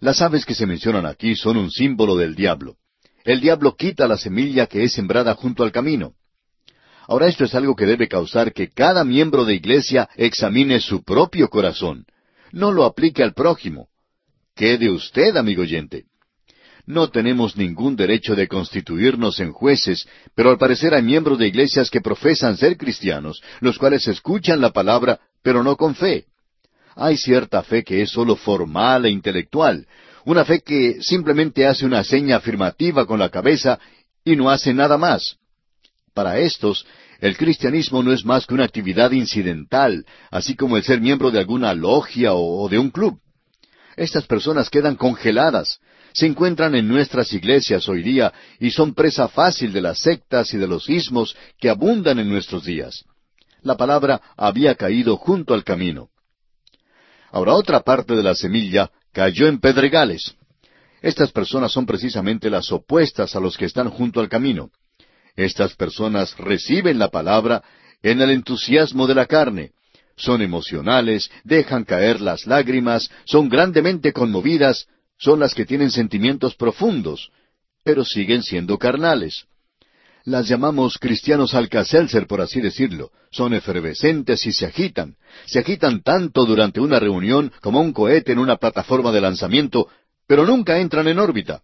Las 0.00 0.20
aves 0.20 0.44
que 0.44 0.54
se 0.54 0.66
mencionan 0.66 1.06
aquí 1.06 1.36
son 1.36 1.56
un 1.56 1.70
símbolo 1.70 2.16
del 2.16 2.34
diablo. 2.34 2.76
El 3.24 3.40
diablo 3.40 3.76
quita 3.76 4.08
la 4.08 4.16
semilla 4.16 4.66
que 4.66 4.82
es 4.82 4.92
sembrada 4.92 5.34
junto 5.34 5.62
al 5.62 5.70
camino. 5.70 6.14
Ahora 7.06 7.28
esto 7.28 7.44
es 7.44 7.54
algo 7.54 7.76
que 7.76 7.86
debe 7.86 8.08
causar 8.08 8.52
que 8.52 8.70
cada 8.70 9.04
miembro 9.04 9.44
de 9.44 9.54
iglesia 9.54 10.08
examine 10.16 10.80
su 10.80 11.04
propio 11.04 11.48
corazón. 11.48 12.06
No 12.50 12.72
lo 12.72 12.84
aplique 12.84 13.22
al 13.22 13.34
prójimo. 13.34 13.88
¿Qué 14.56 14.78
de 14.78 14.90
usted, 14.90 15.36
amigo 15.36 15.62
oyente? 15.62 16.06
No 16.86 17.08
tenemos 17.08 17.56
ningún 17.56 17.94
derecho 17.94 18.34
de 18.34 18.48
constituirnos 18.48 19.38
en 19.40 19.52
jueces, 19.52 20.08
pero 20.34 20.50
al 20.50 20.58
parecer 20.58 20.92
hay 20.94 21.02
miembros 21.02 21.38
de 21.38 21.46
iglesias 21.46 21.90
que 21.90 22.00
profesan 22.00 22.56
ser 22.56 22.76
cristianos, 22.76 23.42
los 23.60 23.78
cuales 23.78 24.08
escuchan 24.08 24.60
la 24.60 24.72
palabra, 24.72 25.20
pero 25.42 25.62
no 25.62 25.76
con 25.76 25.94
fe. 25.94 26.26
Hay 27.00 27.16
cierta 27.16 27.62
fe 27.62 27.84
que 27.84 28.02
es 28.02 28.10
sólo 28.10 28.34
formal 28.34 29.06
e 29.06 29.10
intelectual, 29.10 29.86
una 30.24 30.44
fe 30.44 30.60
que 30.60 31.00
simplemente 31.00 31.64
hace 31.64 31.86
una 31.86 32.02
seña 32.02 32.36
afirmativa 32.38 33.06
con 33.06 33.20
la 33.20 33.28
cabeza 33.28 33.78
y 34.24 34.34
no 34.34 34.50
hace 34.50 34.74
nada 34.74 34.98
más. 34.98 35.36
Para 36.12 36.38
estos, 36.40 36.84
el 37.20 37.36
cristianismo 37.36 38.02
no 38.02 38.12
es 38.12 38.24
más 38.24 38.46
que 38.46 38.54
una 38.54 38.64
actividad 38.64 39.12
incidental, 39.12 40.04
así 40.32 40.56
como 40.56 40.76
el 40.76 40.82
ser 40.82 41.00
miembro 41.00 41.30
de 41.30 41.38
alguna 41.38 41.72
logia 41.72 42.34
o 42.34 42.68
de 42.68 42.80
un 42.80 42.90
club. 42.90 43.20
Estas 43.96 44.26
personas 44.26 44.68
quedan 44.68 44.96
congeladas, 44.96 45.78
se 46.12 46.26
encuentran 46.26 46.74
en 46.74 46.88
nuestras 46.88 47.32
iglesias 47.32 47.88
hoy 47.88 48.02
día 48.02 48.32
y 48.58 48.72
son 48.72 48.92
presa 48.92 49.28
fácil 49.28 49.72
de 49.72 49.82
las 49.82 50.00
sectas 50.00 50.52
y 50.52 50.56
de 50.56 50.66
los 50.66 50.88
ismos 50.90 51.36
que 51.60 51.70
abundan 51.70 52.18
en 52.18 52.28
nuestros 52.28 52.64
días. 52.64 53.04
La 53.62 53.76
palabra 53.76 54.20
había 54.36 54.74
caído 54.74 55.16
junto 55.16 55.54
al 55.54 55.62
camino. 55.62 56.08
Ahora 57.30 57.54
otra 57.54 57.80
parte 57.80 58.14
de 58.14 58.22
la 58.22 58.34
semilla 58.34 58.90
cayó 59.12 59.46
en 59.46 59.60
pedregales. 59.60 60.34
Estas 61.02 61.30
personas 61.30 61.72
son 61.72 61.86
precisamente 61.86 62.50
las 62.50 62.72
opuestas 62.72 63.36
a 63.36 63.40
los 63.40 63.56
que 63.56 63.66
están 63.66 63.90
junto 63.90 64.20
al 64.20 64.28
camino. 64.28 64.70
Estas 65.36 65.74
personas 65.74 66.36
reciben 66.38 66.98
la 66.98 67.08
palabra 67.08 67.62
en 68.02 68.20
el 68.20 68.30
entusiasmo 68.30 69.06
de 69.06 69.14
la 69.14 69.26
carne. 69.26 69.72
Son 70.16 70.42
emocionales, 70.42 71.30
dejan 71.44 71.84
caer 71.84 72.20
las 72.20 72.46
lágrimas, 72.46 73.08
son 73.24 73.48
grandemente 73.48 74.12
conmovidas, 74.12 74.86
son 75.16 75.38
las 75.38 75.54
que 75.54 75.64
tienen 75.64 75.92
sentimientos 75.92 76.56
profundos, 76.56 77.30
pero 77.84 78.04
siguen 78.04 78.42
siendo 78.42 78.78
carnales. 78.78 79.46
Las 80.28 80.46
llamamos 80.46 80.98
cristianos 80.98 81.54
alcacelser, 81.54 82.26
por 82.26 82.42
así 82.42 82.60
decirlo. 82.60 83.12
Son 83.30 83.54
efervescentes 83.54 84.44
y 84.46 84.52
se 84.52 84.66
agitan. 84.66 85.16
Se 85.46 85.58
agitan 85.58 86.02
tanto 86.02 86.44
durante 86.44 86.80
una 86.80 87.00
reunión 87.00 87.50
como 87.62 87.80
un 87.80 87.94
cohete 87.94 88.32
en 88.32 88.38
una 88.38 88.56
plataforma 88.56 89.10
de 89.10 89.22
lanzamiento, 89.22 89.88
pero 90.26 90.44
nunca 90.44 90.80
entran 90.80 91.08
en 91.08 91.18
órbita. 91.18 91.62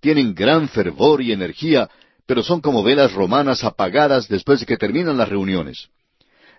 Tienen 0.00 0.34
gran 0.34 0.70
fervor 0.70 1.20
y 1.20 1.32
energía, 1.32 1.90
pero 2.24 2.42
son 2.42 2.62
como 2.62 2.82
velas 2.82 3.12
romanas 3.12 3.62
apagadas 3.62 4.26
después 4.26 4.60
de 4.60 4.64
que 4.64 4.78
terminan 4.78 5.18
las 5.18 5.28
reuniones. 5.28 5.88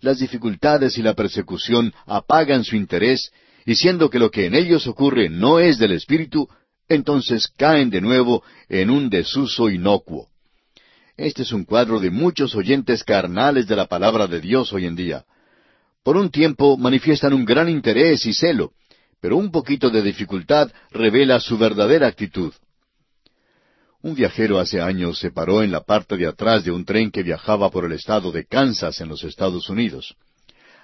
Las 0.01 0.19
dificultades 0.19 0.99
y 0.99 1.01
la 1.01 1.15
persecución 1.15 1.95
apagan 2.05 2.63
su 2.63 2.75
interés, 2.75 3.31
y 3.65 3.73
siendo 3.73 4.11
que 4.11 4.19
lo 4.19 4.29
que 4.29 4.45
en 4.45 4.53
ellos 4.53 4.85
ocurre 4.85 5.29
no 5.29 5.57
es 5.57 5.79
del 5.79 5.93
Espíritu, 5.93 6.47
entonces 6.87 7.51
caen 7.57 7.89
de 7.89 8.01
nuevo 8.01 8.43
en 8.67 8.91
un 8.91 9.09
desuso 9.09 9.67
inocuo. 9.67 10.29
Este 11.19 11.41
es 11.41 11.51
un 11.51 11.65
cuadro 11.65 11.99
de 11.99 12.11
muchos 12.11 12.55
oyentes 12.55 13.03
carnales 13.03 13.67
de 13.67 13.75
la 13.75 13.87
palabra 13.87 14.25
de 14.25 14.39
Dios 14.39 14.71
hoy 14.71 14.85
en 14.85 14.95
día. 14.95 15.25
Por 16.01 16.15
un 16.15 16.31
tiempo 16.31 16.77
manifiestan 16.77 17.33
un 17.33 17.43
gran 17.43 17.67
interés 17.67 18.25
y 18.25 18.33
celo, 18.33 18.71
pero 19.19 19.35
un 19.35 19.51
poquito 19.51 19.89
de 19.89 20.01
dificultad 20.01 20.71
revela 20.91 21.41
su 21.41 21.57
verdadera 21.57 22.07
actitud. 22.07 22.53
Un 24.01 24.15
viajero 24.15 24.59
hace 24.59 24.79
años 24.79 25.19
se 25.19 25.29
paró 25.29 25.61
en 25.61 25.73
la 25.73 25.81
parte 25.81 26.15
de 26.15 26.25
atrás 26.25 26.63
de 26.63 26.71
un 26.71 26.85
tren 26.85 27.11
que 27.11 27.21
viajaba 27.21 27.69
por 27.69 27.83
el 27.83 27.91
estado 27.91 28.31
de 28.31 28.45
Kansas 28.45 29.01
en 29.01 29.09
los 29.09 29.25
Estados 29.25 29.69
Unidos. 29.69 30.15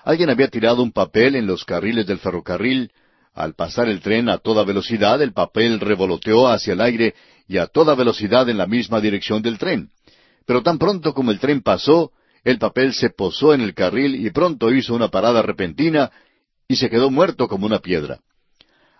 Alguien 0.04 0.30
había 0.30 0.50
tirado 0.50 0.84
un 0.84 0.92
papel 0.92 1.38
en 1.38 1.48
los 1.48 1.64
carriles 1.64 2.08
del 2.08 2.20
ferrocarril. 2.20 2.92
Al 3.34 3.54
pasar 3.54 3.88
el 3.88 4.02
tren 4.02 4.28
a 4.28 4.40
toda 4.40 4.66
velocidad, 4.66 5.22
el 5.22 5.32
papel 5.32 5.80
revoloteó 5.80 6.50
hacia 6.50 6.74
el 6.74 6.82
aire 6.82 7.16
y 7.48 7.58
a 7.58 7.68
toda 7.68 7.96
velocidad 7.96 8.50
en 8.50 8.58
la 8.58 8.68
misma 8.68 9.00
dirección 9.00 9.42
del 9.42 9.58
tren. 9.58 9.92
Pero 10.46 10.62
tan 10.62 10.78
pronto 10.78 11.14
como 11.14 11.32
el 11.32 11.39
tren 11.39 11.62
pasó, 11.62 12.12
el 12.43 12.60
papel 12.60 12.93
se 12.93 13.10
posó 13.10 13.54
en 13.54 13.62
el 13.62 13.74
carril 13.74 14.16
y 14.16 14.30
pronto 14.30 14.72
hizo 14.72 14.93
una 14.93 15.10
parada 15.10 15.41
repentina 15.41 16.12
y 16.68 16.76
se 16.76 16.89
quedó 16.89 17.10
muerto 17.10 17.48
como 17.48 17.66
una 17.66 17.80
piedra. 17.80 18.20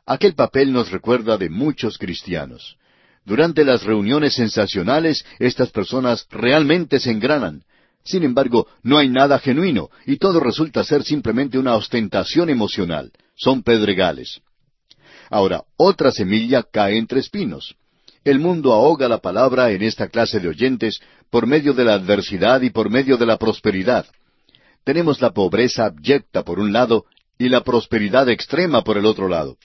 Aquel 0.06 0.34
papel 0.36 0.72
nos 0.72 0.92
recuerda 0.92 1.38
de 1.38 1.50
muchos 1.50 1.98
cristianos. 1.98 2.78
Durante 3.24 3.64
las 3.64 3.84
reuniones 3.84 4.36
sensacionales, 4.36 5.26
estas 5.40 5.72
personas 5.72 6.28
realmente 6.30 7.00
se 7.00 7.12
engranan. 7.12 7.64
Sin 8.04 8.24
embargo, 8.24 8.68
no 8.84 9.00
hay 9.00 9.10
nada 9.10 9.40
genuino, 9.40 9.90
y 10.06 10.18
todo 10.18 10.40
resulta 10.40 10.84
ser 10.84 11.04
simplemente 11.04 11.58
una 11.58 11.76
ostentación 11.76 12.52
emocional. 12.52 13.12
Son 13.36 13.64
pedregales. 13.64 14.42
Ahora, 15.32 15.64
otra 15.76 16.12
semilla 16.12 16.62
cae 16.62 17.00
entre 17.00 17.20
espinos. 17.20 17.76
El 18.26 18.40
mundo 18.40 18.74
ahoga 18.74 19.08
la 19.08 19.20
palabra 19.20 19.70
en 19.70 19.84
esta 19.84 20.08
clase 20.08 20.40
de 20.40 20.48
oyentes 20.48 21.00
por 21.30 21.46
medio 21.46 21.74
de 21.74 21.86
la 21.86 21.94
adversidad 21.94 22.60
y 22.64 22.72
por 22.72 22.90
medio 22.90 23.18
de 23.18 23.28
la 23.28 23.38
prosperidad. 23.38 24.08
Tenemos 24.84 25.22
la 25.22 25.30
pobreza 25.30 25.86
abyecta 25.86 26.44
por 26.44 26.60
un 26.60 26.74
lado 26.74 27.06
y 27.38 27.50
la 27.50 27.62
prosperidad 27.62 28.28
extrema 28.30 28.84
por 28.84 28.98
el 28.98 29.06
otro 29.06 29.28
lado. 29.28 29.58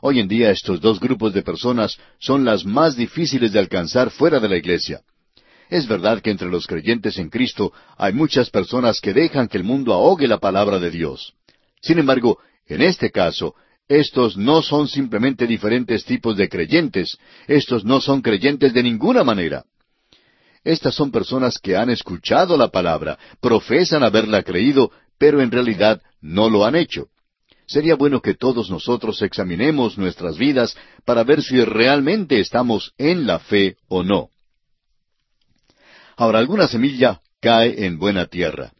Hoy 0.00 0.18
en 0.18 0.28
día 0.28 0.50
estos 0.50 0.80
dos 0.80 0.98
grupos 0.98 1.34
de 1.34 1.42
personas 1.42 1.98
son 2.18 2.42
las 2.42 2.64
más 2.64 2.96
difíciles 2.96 3.52
de 3.52 3.58
alcanzar 3.58 4.10
fuera 4.10 4.40
de 4.40 4.48
la 4.48 4.56
iglesia. 4.56 5.02
Es 5.68 5.86
verdad 5.86 6.22
que 6.22 6.30
entre 6.30 6.48
los 6.48 6.66
creyentes 6.66 7.18
en 7.18 7.28
Cristo 7.28 7.70
hay 7.98 8.14
muchas 8.14 8.48
personas 8.48 9.02
que 9.02 9.12
dejan 9.12 9.46
que 9.46 9.58
el 9.58 9.64
mundo 9.64 9.92
ahogue 9.92 10.26
la 10.26 10.38
palabra 10.38 10.78
de 10.78 10.90
Dios. 10.90 11.34
Sin 11.82 11.98
embargo, 11.98 12.38
en 12.66 12.80
este 12.80 13.10
caso, 13.10 13.54
estos 13.90 14.36
no 14.36 14.62
son 14.62 14.86
simplemente 14.86 15.48
diferentes 15.48 16.04
tipos 16.04 16.36
de 16.36 16.48
creyentes, 16.48 17.18
estos 17.48 17.84
no 17.84 18.00
son 18.00 18.22
creyentes 18.22 18.72
de 18.72 18.84
ninguna 18.84 19.24
manera. 19.24 19.64
Estas 20.62 20.94
son 20.94 21.10
personas 21.10 21.58
que 21.58 21.76
han 21.76 21.90
escuchado 21.90 22.56
la 22.56 22.68
palabra, 22.68 23.18
profesan 23.40 24.04
haberla 24.04 24.44
creído, 24.44 24.92
pero 25.18 25.42
en 25.42 25.50
realidad 25.50 26.00
no 26.20 26.48
lo 26.48 26.64
han 26.64 26.76
hecho. 26.76 27.08
Sería 27.66 27.96
bueno 27.96 28.22
que 28.22 28.34
todos 28.34 28.70
nosotros 28.70 29.22
examinemos 29.22 29.98
nuestras 29.98 30.38
vidas 30.38 30.76
para 31.04 31.24
ver 31.24 31.42
si 31.42 31.60
realmente 31.64 32.38
estamos 32.38 32.92
en 32.96 33.26
la 33.26 33.40
fe 33.40 33.76
o 33.88 34.04
no. 34.04 34.28
Ahora, 36.16 36.38
alguna 36.38 36.68
semilla 36.68 37.22
cae 37.40 37.86
en 37.86 37.98
buena 37.98 38.26
tierra. 38.26 38.70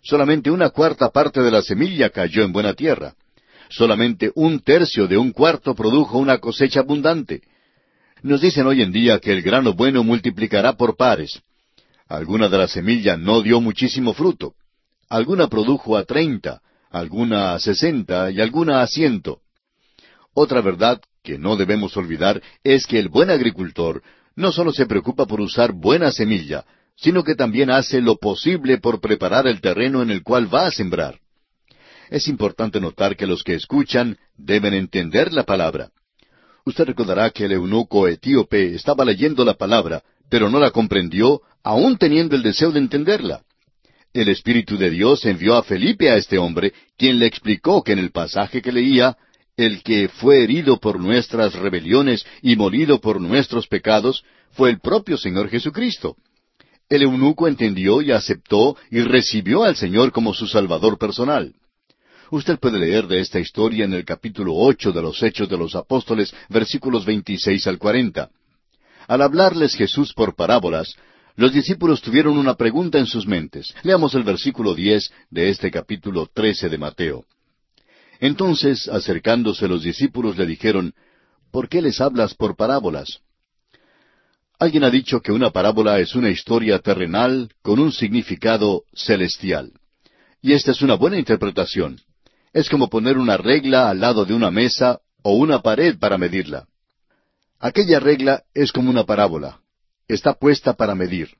Solamente 0.00 0.48
una 0.48 0.70
cuarta 0.70 1.10
parte 1.10 1.42
de 1.42 1.50
la 1.50 1.62
semilla 1.62 2.10
cayó 2.10 2.44
en 2.44 2.52
buena 2.52 2.74
tierra 2.74 3.16
solamente 3.70 4.30
un 4.34 4.60
tercio 4.60 5.06
de 5.06 5.16
un 5.16 5.32
cuarto 5.32 5.74
produjo 5.74 6.18
una 6.18 6.38
cosecha 6.38 6.80
abundante. 6.80 7.42
Nos 8.22 8.40
dicen 8.40 8.66
hoy 8.66 8.82
en 8.82 8.92
día 8.92 9.18
que 9.18 9.32
el 9.32 9.42
grano 9.42 9.72
bueno 9.72 10.04
multiplicará 10.04 10.74
por 10.74 10.96
pares. 10.96 11.40
Alguna 12.08 12.48
de 12.48 12.58
la 12.58 12.68
semilla 12.68 13.16
no 13.16 13.40
dio 13.40 13.60
muchísimo 13.60 14.12
fruto. 14.12 14.54
Alguna 15.08 15.48
produjo 15.48 15.96
a 15.96 16.04
treinta, 16.04 16.60
alguna 16.90 17.54
a 17.54 17.60
sesenta 17.60 18.30
y 18.30 18.40
alguna 18.40 18.82
a 18.82 18.86
ciento. 18.86 19.40
Otra 20.34 20.60
verdad 20.60 21.00
que 21.22 21.38
no 21.38 21.56
debemos 21.56 21.96
olvidar 21.96 22.42
es 22.64 22.86
que 22.86 22.98
el 22.98 23.08
buen 23.08 23.30
agricultor 23.30 24.02
no 24.36 24.52
solo 24.52 24.72
se 24.72 24.86
preocupa 24.86 25.26
por 25.26 25.40
usar 25.40 25.72
buena 25.72 26.10
semilla, 26.10 26.64
sino 26.96 27.24
que 27.24 27.34
también 27.34 27.70
hace 27.70 28.00
lo 28.00 28.16
posible 28.16 28.78
por 28.78 29.00
preparar 29.00 29.46
el 29.46 29.60
terreno 29.60 30.02
en 30.02 30.10
el 30.10 30.22
cual 30.22 30.52
va 30.52 30.66
a 30.66 30.70
sembrar. 30.70 31.18
Es 32.10 32.26
importante 32.26 32.80
notar 32.80 33.16
que 33.16 33.26
los 33.26 33.44
que 33.44 33.54
escuchan 33.54 34.18
deben 34.36 34.74
entender 34.74 35.32
la 35.32 35.44
palabra. 35.44 35.90
Usted 36.64 36.84
recordará 36.84 37.30
que 37.30 37.44
el 37.44 37.52
eunuco 37.52 38.08
etíope 38.08 38.74
estaba 38.74 39.04
leyendo 39.04 39.44
la 39.44 39.54
palabra, 39.54 40.02
pero 40.28 40.50
no 40.50 40.58
la 40.58 40.72
comprendió, 40.72 41.40
aun 41.62 41.96
teniendo 41.98 42.34
el 42.34 42.42
deseo 42.42 42.72
de 42.72 42.80
entenderla. 42.80 43.42
El 44.12 44.28
Espíritu 44.28 44.76
de 44.76 44.90
Dios 44.90 45.24
envió 45.24 45.54
a 45.54 45.62
Felipe 45.62 46.10
a 46.10 46.16
este 46.16 46.36
hombre, 46.36 46.74
quien 46.98 47.20
le 47.20 47.26
explicó 47.26 47.84
que 47.84 47.92
en 47.92 48.00
el 48.00 48.10
pasaje 48.10 48.60
que 48.60 48.72
leía, 48.72 49.16
el 49.56 49.84
que 49.84 50.08
fue 50.08 50.42
herido 50.42 50.78
por 50.80 50.98
nuestras 50.98 51.54
rebeliones 51.54 52.26
y 52.42 52.56
molido 52.56 53.00
por 53.00 53.20
nuestros 53.20 53.68
pecados, 53.68 54.24
fue 54.50 54.70
el 54.70 54.80
propio 54.80 55.16
Señor 55.16 55.48
Jesucristo. 55.48 56.16
El 56.88 57.02
eunuco 57.02 57.46
entendió 57.46 58.02
y 58.02 58.10
aceptó 58.10 58.76
y 58.90 59.00
recibió 59.00 59.62
al 59.62 59.76
Señor 59.76 60.10
como 60.10 60.34
su 60.34 60.48
Salvador 60.48 60.98
personal. 60.98 61.54
Usted 62.30 62.60
puede 62.60 62.78
leer 62.78 63.08
de 63.08 63.20
esta 63.20 63.40
historia 63.40 63.84
en 63.84 63.92
el 63.92 64.04
capítulo 64.04 64.54
ocho 64.54 64.92
de 64.92 65.02
los 65.02 65.20
Hechos 65.20 65.48
de 65.48 65.58
los 65.58 65.74
Apóstoles, 65.74 66.32
versículos 66.48 67.04
veintiséis 67.04 67.66
al 67.66 67.78
cuarenta. 67.78 68.30
Al 69.08 69.22
hablarles 69.22 69.74
Jesús 69.74 70.14
por 70.14 70.36
parábolas, 70.36 70.94
los 71.34 71.52
discípulos 71.52 72.00
tuvieron 72.00 72.38
una 72.38 72.54
pregunta 72.54 72.98
en 72.98 73.06
sus 73.06 73.26
mentes. 73.26 73.74
Leamos 73.82 74.14
el 74.14 74.22
versículo 74.22 74.74
diez 74.74 75.10
de 75.28 75.48
este 75.48 75.72
capítulo 75.72 76.28
trece 76.32 76.68
de 76.68 76.78
Mateo. 76.78 77.24
Entonces, 78.20 78.88
acercándose 78.88 79.66
los 79.66 79.82
discípulos, 79.82 80.38
le 80.38 80.46
dijeron, 80.46 80.94
¿Por 81.50 81.68
qué 81.68 81.82
les 81.82 82.00
hablas 82.00 82.34
por 82.34 82.54
parábolas? 82.54 83.18
Alguien 84.60 84.84
ha 84.84 84.90
dicho 84.90 85.20
que 85.20 85.32
una 85.32 85.50
parábola 85.50 85.98
es 85.98 86.14
una 86.14 86.30
historia 86.30 86.78
terrenal 86.78 87.50
con 87.62 87.80
un 87.80 87.90
significado 87.90 88.84
celestial. 88.94 89.72
Y 90.42 90.52
esta 90.52 90.70
es 90.70 90.82
una 90.82 90.94
buena 90.94 91.18
interpretación. 91.18 91.98
Es 92.52 92.68
como 92.68 92.88
poner 92.88 93.16
una 93.16 93.36
regla 93.36 93.90
al 93.90 94.00
lado 94.00 94.24
de 94.24 94.34
una 94.34 94.50
mesa 94.50 95.00
o 95.22 95.34
una 95.34 95.62
pared 95.62 95.98
para 95.98 96.18
medirla. 96.18 96.66
Aquella 97.60 98.00
regla 98.00 98.42
es 98.54 98.72
como 98.72 98.90
una 98.90 99.04
parábola. 99.04 99.60
Está 100.08 100.34
puesta 100.34 100.72
para 100.72 100.94
medir. 100.94 101.30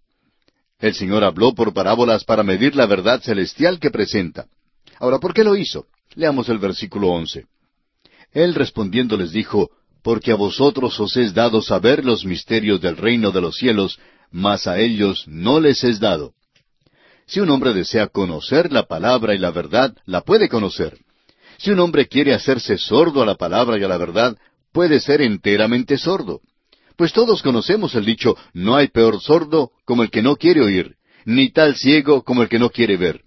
El 0.79 0.95
Señor 0.95 1.25
habló 1.25 1.55
por 1.55 1.75
parábolas 1.75 2.25
para 2.25 2.43
medir 2.43 2.77
la 2.77 2.87
verdad 2.87 3.21
celestial 3.21 3.81
que 3.81 3.91
presenta. 3.91 4.47
Ahora, 4.99 5.19
¿por 5.19 5.35
qué 5.35 5.43
lo 5.43 5.57
hizo? 5.57 5.87
Leamos 6.15 6.49
el 6.49 6.59
versículo 6.59 7.09
once. 7.09 7.47
Él 8.33 8.55
respondiendo 8.55 9.17
les 9.17 9.33
dijo, 9.33 9.71
Porque 10.03 10.33
a 10.33 10.37
vosotros 10.37 10.99
os 11.01 11.17
es 11.17 11.35
dado 11.35 11.61
saber 11.61 12.05
los 12.05 12.25
misterios 12.25 12.81
del 12.81 12.97
reino 12.97 13.33
de 13.33 13.41
los 13.41 13.57
cielos, 13.57 13.99
mas 14.31 14.67
a 14.67 14.79
ellos 14.79 15.25
no 15.27 15.61
les 15.61 15.83
es 15.85 16.01
dado. 16.01 16.35
Si 17.31 17.39
un 17.39 17.49
hombre 17.51 17.73
desea 17.73 18.09
conocer 18.09 18.73
la 18.73 18.89
palabra 18.89 19.37
y 19.37 19.39
la 19.39 19.53
verdad, 19.53 19.95
la 20.05 20.23
puede 20.23 20.49
conocer. 20.49 20.99
Si 21.59 21.71
un 21.71 21.79
hombre 21.79 22.09
quiere 22.09 22.35
hacerse 22.35 22.77
sordo 22.77 23.23
a 23.23 23.27
la 23.27 23.37
palabra 23.37 23.79
y 23.79 23.85
a 23.85 23.89
la 23.89 23.99
verdad, 23.99 24.37
puede 24.73 24.99
ser 24.99 25.23
enteramente 25.23 25.97
sordo. 25.97 26.41
Pues 26.97 27.13
todos 27.13 27.41
conocemos 27.41 27.95
el 27.95 28.05
dicho, 28.05 28.37
no 28.53 28.75
hay 28.75 28.89
peor 28.89 29.21
sordo 29.21 29.71
como 29.85 30.03
el 30.03 30.11
que 30.11 30.23
no 30.23 30.35
quiere 30.35 30.61
oír, 30.61 30.97
ni 31.25 31.53
tal 31.53 31.77
ciego 31.77 32.25
como 32.25 32.43
el 32.43 32.49
que 32.49 32.59
no 32.59 32.71
quiere 32.71 32.97
ver. 32.97 33.21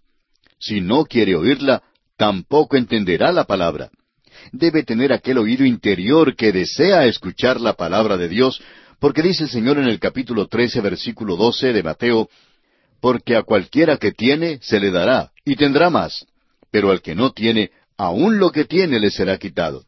Si 0.59 0.81
no 0.81 1.05
quiere 1.05 1.37
oírla, 1.37 1.81
tampoco 2.17 2.75
entenderá 2.75 3.31
la 3.31 3.45
palabra. 3.45 3.89
Debe 4.51 4.83
tener 4.83 5.13
aquel 5.13 5.37
oído 5.37 5.63
interior 5.63 6.35
que 6.35 6.51
desea 6.51 7.05
escuchar 7.05 7.61
la 7.61 7.75
palabra 7.75 8.17
de 8.17 8.27
Dios, 8.27 8.61
porque 8.99 9.21
dice 9.21 9.45
el 9.45 9.49
Señor 9.49 9.77
en 9.77 9.85
el 9.85 10.01
capítulo 10.01 10.47
trece, 10.47 10.81
versículo 10.81 11.37
doce 11.37 11.71
de 11.71 11.83
Mateo, 11.83 12.27
porque 13.03 13.35
a 13.35 13.43
cualquiera 13.43 13.97
que 13.97 14.13
tiene 14.13 14.59
se 14.61 14.79
le 14.79 14.89
dará, 14.89 15.33
y 15.43 15.57
tendrá 15.57 15.89
más, 15.89 16.25
pero 16.71 16.89
al 16.89 17.01
que 17.01 17.15
no 17.15 17.33
tiene, 17.33 17.71
aun 17.97 18.39
lo 18.39 18.49
que 18.49 18.63
tiene 18.63 18.97
le 18.97 19.11
será 19.11 19.37
quitado. 19.37 19.83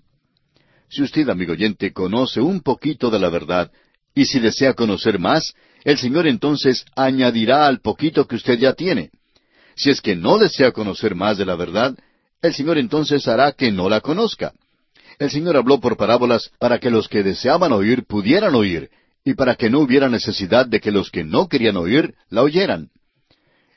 Si 0.89 1.01
usted, 1.01 1.29
amigo 1.29 1.53
oyente, 1.53 1.93
conoce 1.93 2.41
un 2.41 2.59
poquito 2.59 3.09
de 3.09 3.19
la 3.19 3.29
verdad, 3.29 3.71
y 4.13 4.25
si 4.25 4.41
desea 4.41 4.73
conocer 4.73 5.17
más, 5.17 5.53
el 5.85 5.97
Señor 5.97 6.27
entonces 6.27 6.83
añadirá 6.93 7.67
al 7.67 7.79
poquito 7.79 8.27
que 8.27 8.35
usted 8.35 8.59
ya 8.59 8.73
tiene. 8.73 9.11
Si 9.77 9.89
es 9.89 10.01
que 10.01 10.17
no 10.17 10.37
desea 10.37 10.73
conocer 10.73 11.15
más 11.15 11.37
de 11.37 11.45
la 11.45 11.55
verdad, 11.55 11.97
el 12.41 12.53
Señor 12.53 12.77
entonces 12.77 13.29
hará 13.29 13.53
que 13.53 13.71
no 13.71 13.87
la 13.87 14.01
conozca. 14.01 14.51
El 15.19 15.31
Señor 15.31 15.55
habló 15.55 15.79
por 15.79 15.95
parábolas 15.95 16.51
para 16.59 16.79
que 16.79 16.89
los 16.89 17.07
que 17.07 17.23
deseaban 17.23 17.71
oír 17.71 18.03
pudieran 18.03 18.55
oír, 18.55 18.89
y 19.23 19.35
para 19.35 19.55
que 19.55 19.69
no 19.69 19.79
hubiera 19.79 20.09
necesidad 20.09 20.65
de 20.65 20.81
que 20.81 20.91
los 20.91 21.09
que 21.11 21.23
no 21.23 21.47
querían 21.47 21.77
oír 21.77 22.13
la 22.29 22.41
oyeran. 22.41 22.89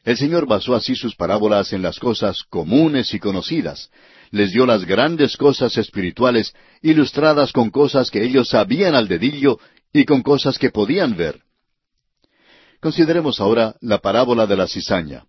El 0.05 0.17
Señor 0.17 0.47
basó 0.47 0.75
así 0.75 0.95
sus 0.95 1.15
parábolas 1.15 1.73
en 1.73 1.83
las 1.83 1.99
cosas 1.99 2.43
comunes 2.49 3.13
y 3.15 3.19
conocidas. 3.19 3.91
Les 4.31 4.53
dio 4.53 4.67
las 4.67 4.85
grandes 4.85 5.37
cosas 5.37 5.77
espirituales 5.77 6.55
ilustradas 6.83 7.53
con 7.53 7.71
cosas 7.71 8.11
que 8.11 8.25
ellos 8.25 8.49
sabían 8.49 8.95
al 8.95 9.09
dedillo 9.09 9.59
y 9.93 10.05
con 10.05 10.23
cosas 10.23 10.59
que 10.59 10.71
podían 10.71 11.17
ver. 11.17 11.41
Consideremos 12.81 13.41
ahora 13.41 13.75
la 13.81 13.99
parábola 13.99 14.47
de 14.47 14.57
la 14.57 14.69
cizaña. 14.69 15.25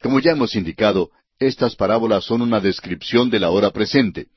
Como 0.00 0.18
ya 0.20 0.32
hemos 0.32 0.54
indicado, 0.54 1.10
estas 1.38 1.76
parábolas 1.76 2.24
son 2.24 2.42
una 2.42 2.60
descripción 2.60 3.28
de 3.30 3.40
la 3.40 3.50
hora 3.50 3.70
presente. 3.70 4.28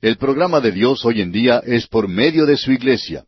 El 0.00 0.16
programa 0.16 0.60
de 0.60 0.72
Dios 0.72 1.04
hoy 1.04 1.20
en 1.20 1.30
día 1.30 1.62
es 1.64 1.86
por 1.86 2.08
medio 2.08 2.46
de 2.46 2.56
su 2.56 2.72
iglesia. 2.72 3.24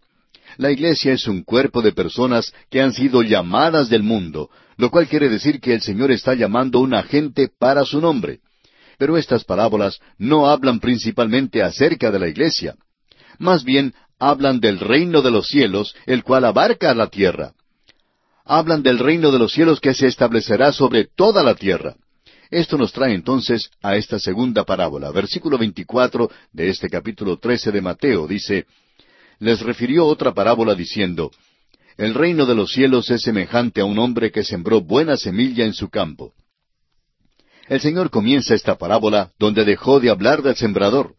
La 0.57 0.70
iglesia 0.70 1.12
es 1.12 1.26
un 1.26 1.42
cuerpo 1.42 1.82
de 1.82 1.92
personas 1.92 2.53
que 2.70 2.80
han 2.80 2.92
sido 2.92 3.22
llamadas 3.22 3.88
del 3.88 4.03
mundo, 4.03 4.50
lo 4.76 4.90
cual 4.90 5.09
quiere 5.09 5.28
decir 5.28 5.61
que 5.61 5.74
el 5.74 5.82
Señor 5.82 6.11
está 6.11 6.34
llamando 6.34 6.80
una 6.80 7.03
gente 7.03 7.48
para 7.59 7.84
su 7.84 8.00
nombre. 8.00 8.40
Pero 8.98 9.16
estas 9.16 9.44
parábolas 9.44 9.98
no 10.18 10.46
hablan 10.46 10.80
principalmente 10.80 11.62
acerca 11.62 12.11
de 12.11 12.18
la 12.18 12.28
iglesia. 12.28 12.76
Más 13.38 13.64
bien 13.64 13.94
hablan 14.18 14.61
del 14.61 14.78
reino 14.78 15.22
de 15.22 15.30
los 15.30 15.48
cielos, 15.48 15.94
el 16.07 16.22
cual 16.22 16.44
abarca 16.44 16.94
la 16.94 17.09
tierra 17.09 17.55
hablan 18.44 18.82
del 18.82 18.98
reino 18.98 19.30
de 19.30 19.38
los 19.38 19.53
cielos 19.53 19.80
que 19.80 19.94
se 19.94 20.07
establecerá 20.07 20.72
sobre 20.72 21.05
toda 21.05 21.42
la 21.42 21.55
tierra. 21.55 21.96
Esto 22.50 22.76
nos 22.76 22.92
trae 22.92 23.14
entonces 23.14 23.70
a 23.82 23.96
esta 23.96 24.18
segunda 24.18 24.64
parábola. 24.64 25.11
Versículo 25.11 25.57
24 25.57 26.30
de 26.53 26.68
este 26.68 26.90
capítulo 26.90 27.38
13 27.38 27.72
de 27.72 27.80
Mateo 27.80 28.26
dice, 28.26 28.66
Les 29.43 29.61
refirió 29.61 30.07
otra 30.07 30.32
parábola 30.34 30.76
diciendo, 30.76 31.32
El 31.97 32.14
reino 32.14 32.47
de 32.47 32.55
los 32.55 32.70
cielos 32.70 33.11
es 33.11 33.22
semejante 33.22 33.80
a 33.80 33.84
un 33.84 33.99
hombre 33.99 34.30
que 34.30 34.45
sembró 34.45 34.82
buena 34.82 35.16
semilla 35.16 35.64
en 35.64 35.74
su 35.74 35.90
campo. 35.90 36.32
El 37.66 37.80
Señor 37.80 38.11
comienza 38.11 38.55
esta 38.55 38.78
parábola 38.78 39.32
donde 39.40 39.64
dejó 39.64 39.99
de 39.99 40.11
hablar 40.11 40.43
del 40.43 40.55
sembrador. 40.55 41.16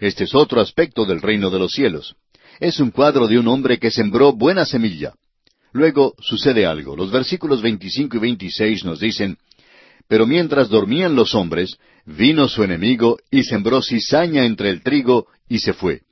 Este 0.00 0.24
es 0.24 0.34
otro 0.34 0.62
aspecto 0.62 1.04
del 1.04 1.20
reino 1.20 1.50
de 1.50 1.58
los 1.58 1.72
cielos. 1.72 2.16
Es 2.60 2.80
un 2.80 2.90
cuadro 2.90 3.26
de 3.26 3.38
un 3.38 3.46
hombre 3.46 3.78
que 3.78 3.90
sembró 3.90 4.32
buena 4.32 4.64
semilla. 4.64 5.12
Luego 5.72 6.14
sucede 6.18 6.64
algo. 6.64 6.96
Los 6.96 7.10
versículos 7.10 7.60
25 7.60 8.16
y 8.16 8.20
26 8.20 8.86
nos 8.86 9.00
dicen, 9.00 9.36
Pero 10.08 10.26
mientras 10.26 10.70
dormían 10.70 11.14
los 11.14 11.34
hombres, 11.34 11.76
vino 12.06 12.48
su 12.48 12.62
enemigo 12.62 13.18
y 13.30 13.42
sembró 13.42 13.82
cizaña 13.82 14.46
entre 14.46 14.70
el 14.70 14.80
trigo 14.80 15.26
y 15.46 15.58
se 15.58 15.74
fue. 15.74 16.05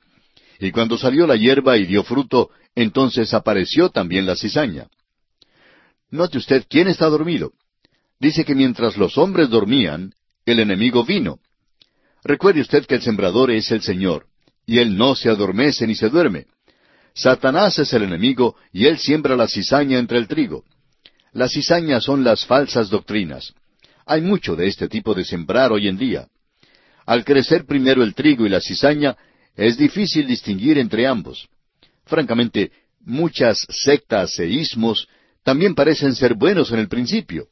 Y 0.59 0.71
cuando 0.71 0.97
salió 0.97 1.27
la 1.27 1.35
hierba 1.35 1.77
y 1.77 1.85
dio 1.85 2.03
fruto, 2.03 2.49
entonces 2.75 3.33
apareció 3.33 3.89
también 3.89 4.25
la 4.25 4.35
cizaña. 4.35 4.87
Note 6.11 6.37
usted 6.37 6.65
quién 6.69 6.87
está 6.87 7.07
dormido. 7.07 7.53
Dice 8.19 8.45
que 8.45 8.55
mientras 8.55 8.97
los 8.97 9.17
hombres 9.17 9.49
dormían, 9.49 10.13
el 10.45 10.59
enemigo 10.59 11.03
vino. 11.03 11.39
Recuerde 12.23 12.61
usted 12.61 12.85
que 12.85 12.95
el 12.95 13.01
sembrador 13.01 13.51
es 13.51 13.71
el 13.71 13.81
Señor, 13.81 14.27
y 14.65 14.79
él 14.79 14.97
no 14.97 15.15
se 15.15 15.29
adormece 15.29 15.85
ni 15.85 15.95
se 15.95 16.09
duerme. 16.09 16.45
Satanás 17.13 17.79
es 17.79 17.93
el 17.93 18.03
enemigo 18.03 18.55
y 18.73 18.87
él 18.87 18.97
siembra 18.97 19.35
la 19.35 19.47
cizaña 19.47 19.99
entre 19.99 20.17
el 20.17 20.27
trigo. 20.27 20.65
Las 21.31 21.53
cizañas 21.53 22.03
son 22.03 22.23
las 22.23 22.45
falsas 22.45 22.89
doctrinas. 22.89 23.53
Hay 24.05 24.21
mucho 24.21 24.55
de 24.55 24.67
este 24.67 24.87
tipo 24.87 25.13
de 25.13 25.23
sembrar 25.23 25.71
hoy 25.71 25.87
en 25.87 25.97
día. 25.97 26.27
Al 27.05 27.23
crecer 27.23 27.65
primero 27.65 28.03
el 28.03 28.15
trigo 28.15 28.45
y 28.45 28.49
la 28.49 28.59
cizaña, 28.59 29.15
es 29.55 29.77
difícil 29.77 30.27
distinguir 30.27 30.77
entre 30.77 31.07
ambos. 31.07 31.47
Francamente, 32.05 32.71
muchas 33.01 33.65
sectas 33.69 34.37
e 34.39 34.47
ismos 34.47 35.07
también 35.43 35.75
parecen 35.75 36.15
ser 36.15 36.33
buenos 36.33 36.71
en 36.71 36.79
el 36.79 36.87
principio. 36.87 37.47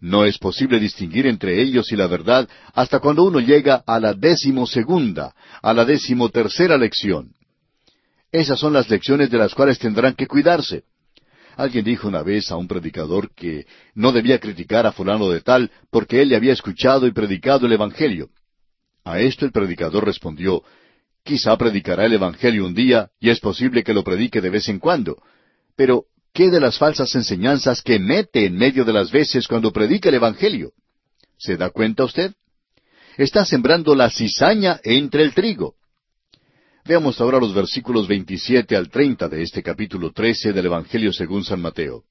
No 0.00 0.24
es 0.24 0.38
posible 0.38 0.78
distinguir 0.78 1.26
entre 1.26 1.60
ellos 1.60 1.90
y 1.92 1.96
la 1.96 2.06
verdad 2.06 2.48
hasta 2.74 2.98
cuando 2.98 3.24
uno 3.24 3.40
llega 3.40 3.82
a 3.86 3.98
la 3.98 4.12
décimo 4.12 4.66
segunda, 4.66 5.34
a 5.62 5.72
la 5.72 5.84
décimo 5.84 6.28
tercera 6.28 6.76
lección. 6.76 7.32
Esas 8.30 8.58
son 8.58 8.72
las 8.72 8.90
lecciones 8.90 9.30
de 9.30 9.38
las 9.38 9.54
cuales 9.54 9.78
tendrán 9.78 10.14
que 10.14 10.26
cuidarse. 10.26 10.84
Alguien 11.56 11.84
dijo 11.84 12.08
una 12.08 12.22
vez 12.22 12.50
a 12.50 12.56
un 12.56 12.68
predicador 12.68 13.32
que 13.34 13.66
no 13.94 14.12
debía 14.12 14.38
criticar 14.38 14.86
a 14.86 14.92
fulano 14.92 15.30
de 15.30 15.40
tal 15.40 15.70
porque 15.90 16.20
él 16.20 16.28
le 16.28 16.36
había 16.36 16.52
escuchado 16.52 17.06
y 17.06 17.12
predicado 17.12 17.66
el 17.66 17.72
Evangelio. 17.72 18.28
A 19.04 19.20
esto 19.20 19.46
el 19.46 19.52
predicador 19.52 20.04
respondió, 20.04 20.62
Quizá 21.26 21.56
predicará 21.56 22.04
el 22.04 22.12
Evangelio 22.12 22.64
un 22.64 22.72
día 22.72 23.10
y 23.18 23.30
es 23.30 23.40
posible 23.40 23.82
que 23.82 23.92
lo 23.92 24.04
predique 24.04 24.40
de 24.40 24.48
vez 24.48 24.68
en 24.68 24.78
cuando. 24.78 25.20
Pero, 25.74 26.04
¿qué 26.32 26.50
de 26.50 26.60
las 26.60 26.78
falsas 26.78 27.12
enseñanzas 27.16 27.82
que 27.82 27.98
mete 27.98 28.46
en 28.46 28.56
medio 28.56 28.84
de 28.84 28.92
las 28.92 29.10
veces 29.10 29.48
cuando 29.48 29.72
predica 29.72 30.08
el 30.08 30.14
Evangelio? 30.14 30.70
¿Se 31.36 31.56
da 31.56 31.70
cuenta 31.70 32.04
usted? 32.04 32.32
Está 33.16 33.44
sembrando 33.44 33.96
la 33.96 34.08
cizaña 34.08 34.78
entre 34.84 35.24
el 35.24 35.34
trigo. 35.34 35.74
Veamos 36.84 37.20
ahora 37.20 37.40
los 37.40 37.52
versículos 37.52 38.06
27 38.06 38.76
al 38.76 38.88
30 38.88 39.28
de 39.28 39.42
este 39.42 39.64
capítulo 39.64 40.12
13 40.12 40.52
del 40.52 40.66
Evangelio 40.66 41.12
según 41.12 41.42
San 41.42 41.60
Mateo. 41.60 42.04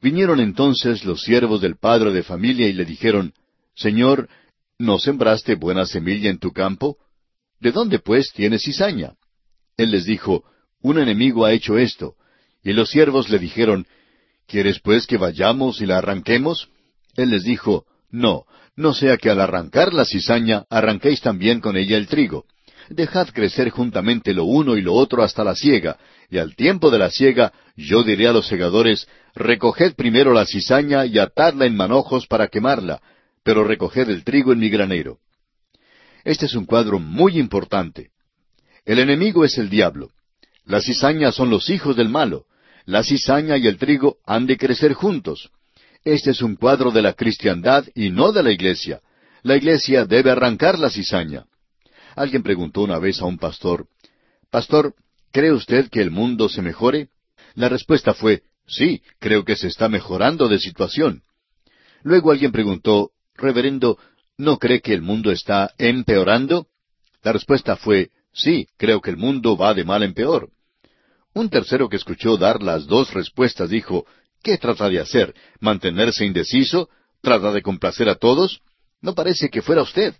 Vinieron 0.00 0.40
entonces 0.40 1.04
los 1.04 1.20
siervos 1.20 1.60
del 1.60 1.76
padre 1.76 2.10
de 2.10 2.22
familia 2.22 2.68
y 2.68 2.72
le 2.72 2.86
dijeron, 2.86 3.34
Señor, 3.74 4.30
¿no 4.78 4.98
sembraste 4.98 5.56
buena 5.56 5.84
semilla 5.84 6.30
en 6.30 6.38
tu 6.38 6.52
campo? 6.52 6.96
¿De 7.60 7.72
dónde 7.72 7.98
pues 7.98 8.32
tienes 8.32 8.62
cizaña? 8.62 9.14
Él 9.76 9.90
les 9.90 10.04
dijo, 10.04 10.44
Un 10.80 10.98
enemigo 10.98 11.44
ha 11.44 11.52
hecho 11.52 11.78
esto. 11.78 12.14
Y 12.62 12.72
los 12.72 12.90
siervos 12.90 13.28
le 13.28 13.38
dijeron, 13.38 13.86
¿Quieres 14.46 14.80
pues 14.80 15.06
que 15.06 15.16
vayamos 15.16 15.80
y 15.80 15.86
la 15.86 15.98
arranquemos? 15.98 16.68
Él 17.16 17.30
les 17.30 17.44
dijo, 17.44 17.86
No, 18.10 18.44
no 18.76 18.94
sea 18.94 19.16
que 19.16 19.30
al 19.30 19.40
arrancar 19.40 19.92
la 19.92 20.04
cizaña 20.04 20.64
arranquéis 20.70 21.20
también 21.20 21.60
con 21.60 21.76
ella 21.76 21.96
el 21.96 22.06
trigo 22.06 22.46
dejad 22.90 23.28
crecer 23.28 23.70
juntamente 23.70 24.32
lo 24.32 24.44
uno 24.44 24.76
y 24.76 24.82
lo 24.82 24.94
otro 24.94 25.22
hasta 25.22 25.44
la 25.44 25.54
siega, 25.54 25.98
y 26.30 26.38
al 26.38 26.54
tiempo 26.56 26.90
de 26.90 26.98
la 26.98 27.10
siega 27.10 27.52
yo 27.76 28.02
diré 28.02 28.28
a 28.28 28.32
los 28.32 28.46
segadores, 28.46 29.06
recoged 29.34 29.94
primero 29.94 30.32
la 30.32 30.46
cizaña 30.46 31.06
y 31.06 31.18
atadla 31.18 31.66
en 31.66 31.76
manojos 31.76 32.26
para 32.26 32.48
quemarla, 32.48 33.00
pero 33.42 33.64
recoged 33.64 34.08
el 34.08 34.24
trigo 34.24 34.52
en 34.52 34.58
mi 34.58 34.68
granero. 34.68 35.18
Este 36.28 36.44
es 36.44 36.54
un 36.54 36.66
cuadro 36.66 36.98
muy 36.98 37.38
importante. 37.38 38.10
El 38.84 38.98
enemigo 38.98 39.46
es 39.46 39.56
el 39.56 39.70
diablo. 39.70 40.10
La 40.66 40.82
cizaña 40.82 41.32
son 41.32 41.48
los 41.48 41.70
hijos 41.70 41.96
del 41.96 42.10
malo. 42.10 42.44
La 42.84 43.02
cizaña 43.02 43.56
y 43.56 43.66
el 43.66 43.78
trigo 43.78 44.18
han 44.26 44.44
de 44.44 44.58
crecer 44.58 44.92
juntos. 44.92 45.48
Este 46.04 46.32
es 46.32 46.42
un 46.42 46.56
cuadro 46.56 46.90
de 46.90 47.00
la 47.00 47.14
cristiandad 47.14 47.86
y 47.94 48.10
no 48.10 48.32
de 48.32 48.42
la 48.42 48.52
iglesia. 48.52 49.00
La 49.42 49.56
iglesia 49.56 50.04
debe 50.04 50.30
arrancar 50.30 50.78
la 50.78 50.90
cizaña. 50.90 51.46
Alguien 52.14 52.42
preguntó 52.42 52.82
una 52.82 52.98
vez 52.98 53.22
a 53.22 53.24
un 53.24 53.38
pastor, 53.38 53.86
Pastor, 54.50 54.94
¿cree 55.32 55.52
usted 55.52 55.88
que 55.88 56.02
el 56.02 56.10
mundo 56.10 56.50
se 56.50 56.60
mejore? 56.60 57.08
La 57.54 57.70
respuesta 57.70 58.12
fue, 58.12 58.42
sí, 58.66 59.00
creo 59.18 59.46
que 59.46 59.56
se 59.56 59.68
está 59.68 59.88
mejorando 59.88 60.46
de 60.46 60.58
situación. 60.58 61.22
Luego 62.02 62.32
alguien 62.32 62.52
preguntó, 62.52 63.12
Reverendo, 63.34 63.98
¿no 64.38 64.58
cree 64.58 64.80
que 64.80 64.94
el 64.94 65.02
mundo 65.02 65.30
está 65.30 65.74
empeorando? 65.76 66.68
La 67.22 67.32
respuesta 67.32 67.76
fue, 67.76 68.10
sí, 68.32 68.68
creo 68.76 69.00
que 69.00 69.10
el 69.10 69.16
mundo 69.16 69.56
va 69.56 69.74
de 69.74 69.84
mal 69.84 70.02
en 70.04 70.14
peor. 70.14 70.50
Un 71.34 71.50
tercero 71.50 71.88
que 71.88 71.96
escuchó 71.96 72.36
dar 72.36 72.62
las 72.62 72.86
dos 72.86 73.12
respuestas 73.12 73.68
dijo, 73.68 74.06
¿qué 74.42 74.56
trata 74.56 74.88
de 74.88 75.00
hacer? 75.00 75.34
¿Mantenerse 75.60 76.24
indeciso? 76.24 76.88
¿Trata 77.20 77.52
de 77.52 77.62
complacer 77.62 78.08
a 78.08 78.14
todos? 78.14 78.62
No 79.02 79.14
parece 79.14 79.50
que 79.50 79.60
fuera 79.60 79.82
usted. 79.82 80.14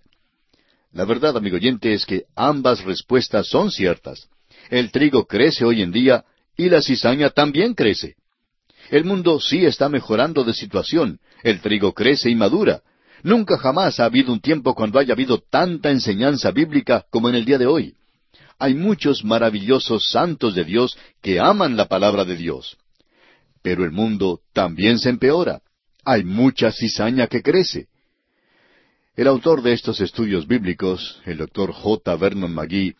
La 0.93 1.05
verdad, 1.05 1.37
amigo 1.37 1.57
oyente, 1.57 1.93
es 1.93 2.05
que 2.05 2.25
ambas 2.35 2.85
respuestas 2.85 3.49
son 3.49 3.71
ciertas. 3.71 4.29
El 4.69 4.91
trigo 4.91 5.27
crece 5.27 5.65
hoy 5.65 5.83
en 5.83 5.93
día 5.93 6.25
y 6.57 6.69
la 6.69 6.83
cizaña 6.83 7.31
también 7.31 7.75
crece. 7.75 8.17
El 8.91 9.05
mundo 9.05 9.39
sí 9.39 9.65
está 9.65 9.89
mejorando 9.89 10.45
de 10.45 10.55
situación. 10.55 11.21
El 11.43 11.61
trigo 11.61 11.93
crece 11.93 12.31
y 12.31 12.35
madura. 12.35 12.83
Nunca 13.23 13.59
jamás 13.59 13.99
ha 14.01 14.05
habido 14.05 14.33
un 14.33 14.41
tiempo 14.41 14.75
cuando 14.75 14.99
haya 14.99 15.13
habido 15.13 15.39
tanta 15.39 15.91
enseñanza 15.91 16.51
bíblica 16.51 17.05
como 17.11 17.29
en 17.29 17.35
el 17.35 17.45
día 17.45 17.59
de 17.59 17.67
hoy. 17.67 17.95
Hay 18.59 18.75
muchos 18.75 19.25
maravillosos 19.25 20.09
santos 20.11 20.55
de 20.55 20.65
Dios 20.65 20.97
que 21.23 21.41
aman 21.41 21.77
la 21.77 21.87
palabra 21.87 22.25
de 22.25 22.37
Dios. 22.37 22.77
Pero 23.63 23.85
el 23.85 23.93
mundo 23.93 24.41
también 24.53 24.99
se 24.99 25.11
empeora. 25.11 25.63
Hay 26.05 26.25
mucha 26.25 26.73
cizaña 26.73 27.27
que 27.27 27.43
crece. 27.43 27.89
El 29.17 29.27
autor 29.27 29.63
de 29.63 29.73
estos 29.73 30.01
estudios 30.01 30.47
bíblicos, 30.47 31.21
el 31.25 31.39
doctor 31.39 31.73
J. 31.73 32.17
Vernon 32.17 32.55
McGee, 32.55 32.95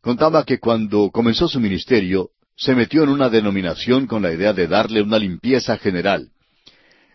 contaba 0.00 0.44
que 0.44 0.58
cuando 0.58 1.10
comenzó 1.10 1.48
su 1.48 1.60
ministerio, 1.60 2.30
se 2.56 2.74
metió 2.74 3.02
en 3.04 3.08
una 3.08 3.28
denominación 3.28 4.06
con 4.06 4.22
la 4.22 4.32
idea 4.32 4.52
de 4.52 4.66
darle 4.66 5.02
una 5.02 5.18
limpieza 5.18 5.76
general. 5.78 6.30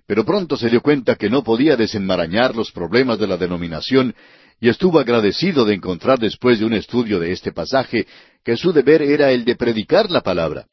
Pero 0.09 0.25
pronto 0.25 0.57
se 0.57 0.71
dio 0.71 0.81
cuenta 0.81 1.17
que 1.17 1.29
no 1.29 1.43
podía 1.43 1.75
desenmarañar 1.75 2.55
los 2.55 2.71
problemas 2.71 3.19
de 3.19 3.27
la 3.27 3.37
denominación 3.37 4.15
y 4.59 4.67
estuvo 4.67 4.97
agradecido 4.97 5.65
de 5.65 5.75
encontrar 5.75 6.17
después 6.17 6.57
de 6.57 6.65
un 6.65 6.73
estudio 6.73 7.19
de 7.19 7.31
este 7.31 7.51
pasaje 7.51 8.07
que 8.43 8.57
su 8.57 8.73
deber 8.73 9.03
era 9.03 9.29
el 9.29 9.45
de 9.45 9.55
predicar 9.55 10.09
la 10.09 10.21
palabra. 10.21 10.65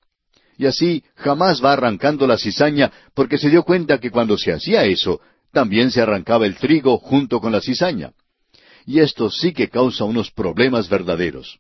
Y 0.56 0.64
así 0.64 1.04
jamás 1.16 1.62
va 1.62 1.74
arrancando 1.74 2.26
la 2.26 2.38
cizaña 2.38 2.90
porque 3.12 3.36
se 3.36 3.50
dio 3.50 3.62
cuenta 3.62 3.98
que 3.98 4.10
cuando 4.10 4.38
se 4.38 4.52
hacía 4.54 4.86
eso, 4.86 5.20
también 5.52 5.90
se 5.90 6.00
arrancaba 6.00 6.46
el 6.46 6.56
trigo 6.56 6.96
junto 6.96 7.38
con 7.38 7.52
la 7.52 7.60
cizaña. 7.60 8.12
Y 8.86 9.00
esto 9.00 9.28
sí 9.28 9.52
que 9.52 9.68
causa 9.68 10.04
unos 10.04 10.30
problemas 10.30 10.88
verdaderos. 10.88 11.58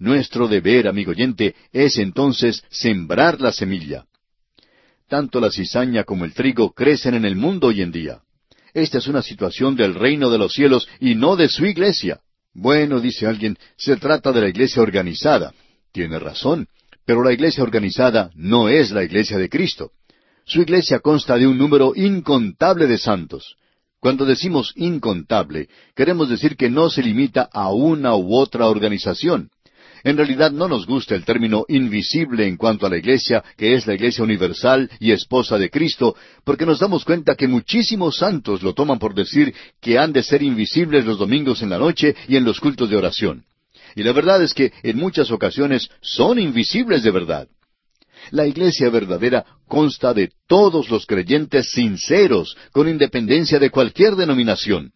Nuestro 0.00 0.48
deber, 0.48 0.88
amigo 0.88 1.12
oyente, 1.12 1.54
es 1.72 1.98
entonces 1.98 2.64
sembrar 2.68 3.40
la 3.40 3.52
semilla. 3.52 4.06
Tanto 5.08 5.40
la 5.40 5.50
cizaña 5.50 6.02
como 6.02 6.24
el 6.24 6.34
trigo 6.34 6.72
crecen 6.72 7.14
en 7.14 7.24
el 7.24 7.36
mundo 7.36 7.68
hoy 7.68 7.80
en 7.82 7.92
día. 7.92 8.20
Esta 8.74 8.98
es 8.98 9.06
una 9.06 9.22
situación 9.22 9.76
del 9.76 9.94
reino 9.94 10.30
de 10.30 10.38
los 10.38 10.52
cielos 10.52 10.88
y 11.00 11.14
no 11.14 11.36
de 11.36 11.48
su 11.48 11.64
iglesia. 11.64 12.20
Bueno, 12.52 13.00
dice 13.00 13.26
alguien, 13.26 13.56
se 13.76 13.96
trata 13.96 14.32
de 14.32 14.40
la 14.40 14.48
iglesia 14.48 14.82
organizada. 14.82 15.54
Tiene 15.92 16.18
razón, 16.18 16.66
pero 17.04 17.22
la 17.22 17.32
iglesia 17.32 17.62
organizada 17.62 18.30
no 18.34 18.68
es 18.68 18.90
la 18.90 19.04
iglesia 19.04 19.38
de 19.38 19.48
Cristo. 19.48 19.92
Su 20.44 20.60
iglesia 20.60 20.98
consta 20.98 21.36
de 21.36 21.46
un 21.46 21.56
número 21.56 21.92
incontable 21.94 22.86
de 22.86 22.98
santos. 22.98 23.56
Cuando 24.00 24.24
decimos 24.24 24.72
incontable, 24.76 25.68
queremos 25.94 26.28
decir 26.28 26.56
que 26.56 26.68
no 26.68 26.90
se 26.90 27.02
limita 27.02 27.48
a 27.52 27.72
una 27.72 28.16
u 28.16 28.36
otra 28.36 28.66
organización. 28.66 29.50
En 30.06 30.16
realidad 30.16 30.52
no 30.52 30.68
nos 30.68 30.86
gusta 30.86 31.16
el 31.16 31.24
término 31.24 31.64
invisible 31.66 32.46
en 32.46 32.56
cuanto 32.56 32.86
a 32.86 32.88
la 32.88 32.96
iglesia, 32.96 33.42
que 33.56 33.74
es 33.74 33.88
la 33.88 33.94
iglesia 33.94 34.22
universal 34.22 34.88
y 35.00 35.10
esposa 35.10 35.58
de 35.58 35.68
Cristo, 35.68 36.14
porque 36.44 36.64
nos 36.64 36.78
damos 36.78 37.04
cuenta 37.04 37.34
que 37.34 37.48
muchísimos 37.48 38.18
santos 38.18 38.62
lo 38.62 38.72
toman 38.72 39.00
por 39.00 39.16
decir 39.16 39.52
que 39.80 39.98
han 39.98 40.12
de 40.12 40.22
ser 40.22 40.44
invisibles 40.44 41.04
los 41.04 41.18
domingos 41.18 41.60
en 41.60 41.70
la 41.70 41.78
noche 41.78 42.14
y 42.28 42.36
en 42.36 42.44
los 42.44 42.60
cultos 42.60 42.88
de 42.88 42.96
oración. 42.96 43.46
Y 43.96 44.04
la 44.04 44.12
verdad 44.12 44.40
es 44.44 44.54
que 44.54 44.72
en 44.84 44.96
muchas 44.96 45.32
ocasiones 45.32 45.90
son 46.02 46.38
invisibles 46.38 47.02
de 47.02 47.10
verdad. 47.10 47.48
La 48.30 48.46
iglesia 48.46 48.88
verdadera 48.90 49.44
consta 49.66 50.14
de 50.14 50.30
todos 50.46 50.88
los 50.88 51.04
creyentes 51.04 51.72
sinceros, 51.72 52.56
con 52.70 52.88
independencia 52.88 53.58
de 53.58 53.70
cualquier 53.70 54.14
denominación. 54.14 54.92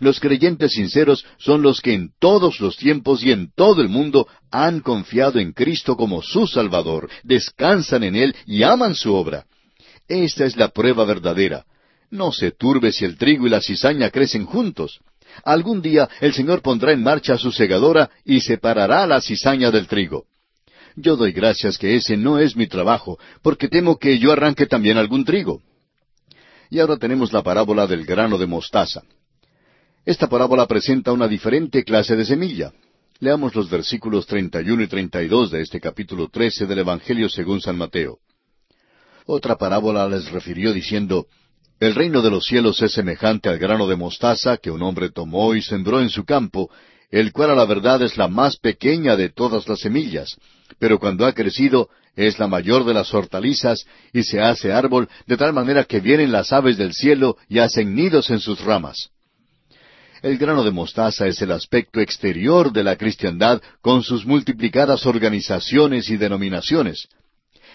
Los 0.00 0.20
creyentes 0.20 0.72
sinceros 0.72 1.24
son 1.38 1.62
los 1.62 1.80
que 1.80 1.94
en 1.94 2.10
todos 2.18 2.60
los 2.60 2.76
tiempos 2.76 3.22
y 3.24 3.32
en 3.32 3.50
todo 3.54 3.80
el 3.80 3.88
mundo 3.88 4.28
han 4.50 4.80
confiado 4.80 5.38
en 5.38 5.52
Cristo 5.52 5.96
como 5.96 6.22
su 6.22 6.46
Salvador, 6.46 7.08
descansan 7.22 8.04
en 8.04 8.16
Él 8.16 8.36
y 8.46 8.62
aman 8.62 8.94
su 8.94 9.14
obra. 9.14 9.46
Esta 10.08 10.44
es 10.44 10.56
la 10.56 10.68
prueba 10.68 11.04
verdadera. 11.04 11.64
No 12.10 12.32
se 12.32 12.52
turbe 12.52 12.92
si 12.92 13.04
el 13.04 13.16
trigo 13.16 13.46
y 13.46 13.50
la 13.50 13.60
cizaña 13.60 14.10
crecen 14.10 14.46
juntos. 14.46 15.00
Algún 15.44 15.82
día 15.82 16.08
el 16.20 16.32
Señor 16.32 16.62
pondrá 16.62 16.92
en 16.92 17.02
marcha 17.02 17.36
su 17.36 17.52
segadora 17.52 18.10
y 18.24 18.40
separará 18.40 19.06
la 19.06 19.20
cizaña 19.20 19.70
del 19.70 19.86
trigo. 19.86 20.26
Yo 20.94 21.16
doy 21.16 21.32
gracias 21.32 21.76
que 21.76 21.94
ese 21.94 22.16
no 22.16 22.38
es 22.38 22.56
mi 22.56 22.66
trabajo, 22.66 23.18
porque 23.42 23.68
temo 23.68 23.98
que 23.98 24.18
yo 24.18 24.32
arranque 24.32 24.66
también 24.66 24.96
algún 24.96 25.24
trigo. 25.24 25.60
Y 26.70 26.78
ahora 26.78 26.96
tenemos 26.96 27.32
la 27.32 27.42
parábola 27.42 27.86
del 27.86 28.06
grano 28.06 28.38
de 28.38 28.46
mostaza. 28.46 29.02
Esta 30.06 30.28
parábola 30.28 30.68
presenta 30.68 31.10
una 31.10 31.26
diferente 31.26 31.82
clase 31.82 32.14
de 32.14 32.24
semilla. 32.24 32.72
Leamos 33.18 33.56
los 33.56 33.68
versículos 33.68 34.24
31 34.24 34.84
y 34.84 34.86
32 34.86 35.50
de 35.50 35.62
este 35.62 35.80
capítulo 35.80 36.28
13 36.28 36.66
del 36.66 36.78
Evangelio 36.78 37.28
según 37.28 37.60
San 37.60 37.76
Mateo. 37.76 38.18
Otra 39.26 39.56
parábola 39.56 40.08
les 40.08 40.30
refirió 40.30 40.72
diciendo, 40.72 41.26
El 41.80 41.96
reino 41.96 42.22
de 42.22 42.30
los 42.30 42.46
cielos 42.46 42.80
es 42.82 42.92
semejante 42.92 43.48
al 43.48 43.58
grano 43.58 43.88
de 43.88 43.96
mostaza 43.96 44.58
que 44.58 44.70
un 44.70 44.80
hombre 44.82 45.10
tomó 45.10 45.56
y 45.56 45.62
sembró 45.62 46.00
en 46.00 46.08
su 46.08 46.24
campo, 46.24 46.70
el 47.10 47.32
cual 47.32 47.50
a 47.50 47.56
la 47.56 47.64
verdad 47.64 48.00
es 48.02 48.16
la 48.16 48.28
más 48.28 48.58
pequeña 48.58 49.16
de 49.16 49.30
todas 49.30 49.66
las 49.66 49.80
semillas, 49.80 50.36
pero 50.78 51.00
cuando 51.00 51.26
ha 51.26 51.32
crecido 51.32 51.90
es 52.14 52.38
la 52.38 52.46
mayor 52.46 52.84
de 52.84 52.94
las 52.94 53.12
hortalizas 53.12 53.84
y 54.12 54.22
se 54.22 54.40
hace 54.40 54.72
árbol 54.72 55.08
de 55.26 55.36
tal 55.36 55.52
manera 55.52 55.82
que 55.82 55.98
vienen 55.98 56.30
las 56.30 56.52
aves 56.52 56.76
del 56.76 56.94
cielo 56.94 57.36
y 57.48 57.58
hacen 57.58 57.96
nidos 57.96 58.30
en 58.30 58.38
sus 58.38 58.60
ramas. 58.60 59.10
El 60.22 60.38
grano 60.38 60.64
de 60.64 60.70
mostaza 60.70 61.26
es 61.26 61.40
el 61.42 61.52
aspecto 61.52 62.00
exterior 62.00 62.72
de 62.72 62.82
la 62.82 62.96
cristiandad 62.96 63.60
con 63.82 64.02
sus 64.02 64.24
multiplicadas 64.24 65.04
organizaciones 65.06 66.08
y 66.08 66.16
denominaciones. 66.16 67.08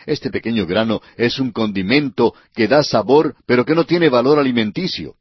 Este 0.05 0.31
pequeño 0.31 0.65
grano 0.65 1.01
es 1.17 1.39
un 1.39 1.51
condimento 1.51 2.33
que 2.55 2.67
da 2.67 2.83
sabor 2.83 3.35
pero 3.45 3.65
que 3.65 3.75
no 3.75 3.85
tiene 3.85 4.09
valor 4.09 4.39
alimenticio. 4.39 5.15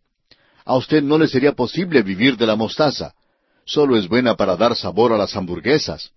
A 0.64 0.77
usted 0.77 1.03
no 1.03 1.18
le 1.18 1.29
sería 1.29 1.53
posible 1.53 2.03
vivir 2.03 2.37
de 2.37 2.47
la 2.47 2.57
mostaza. 2.57 3.12
Solo 3.66 3.99
es 3.99 4.09
buena 4.09 4.37
para 4.37 4.57
dar 4.57 4.75
sabor 4.75 5.12
a 5.12 5.18
las 5.18 5.37
hamburguesas. 5.37 6.11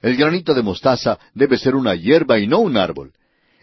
El 0.00 0.16
granito 0.16 0.54
de 0.54 0.62
mostaza 0.62 1.18
debe 1.34 1.56
ser 1.58 1.74
una 1.74 1.94
hierba 1.94 2.38
y 2.38 2.46
no 2.46 2.58
un 2.58 2.76
árbol. 2.76 3.12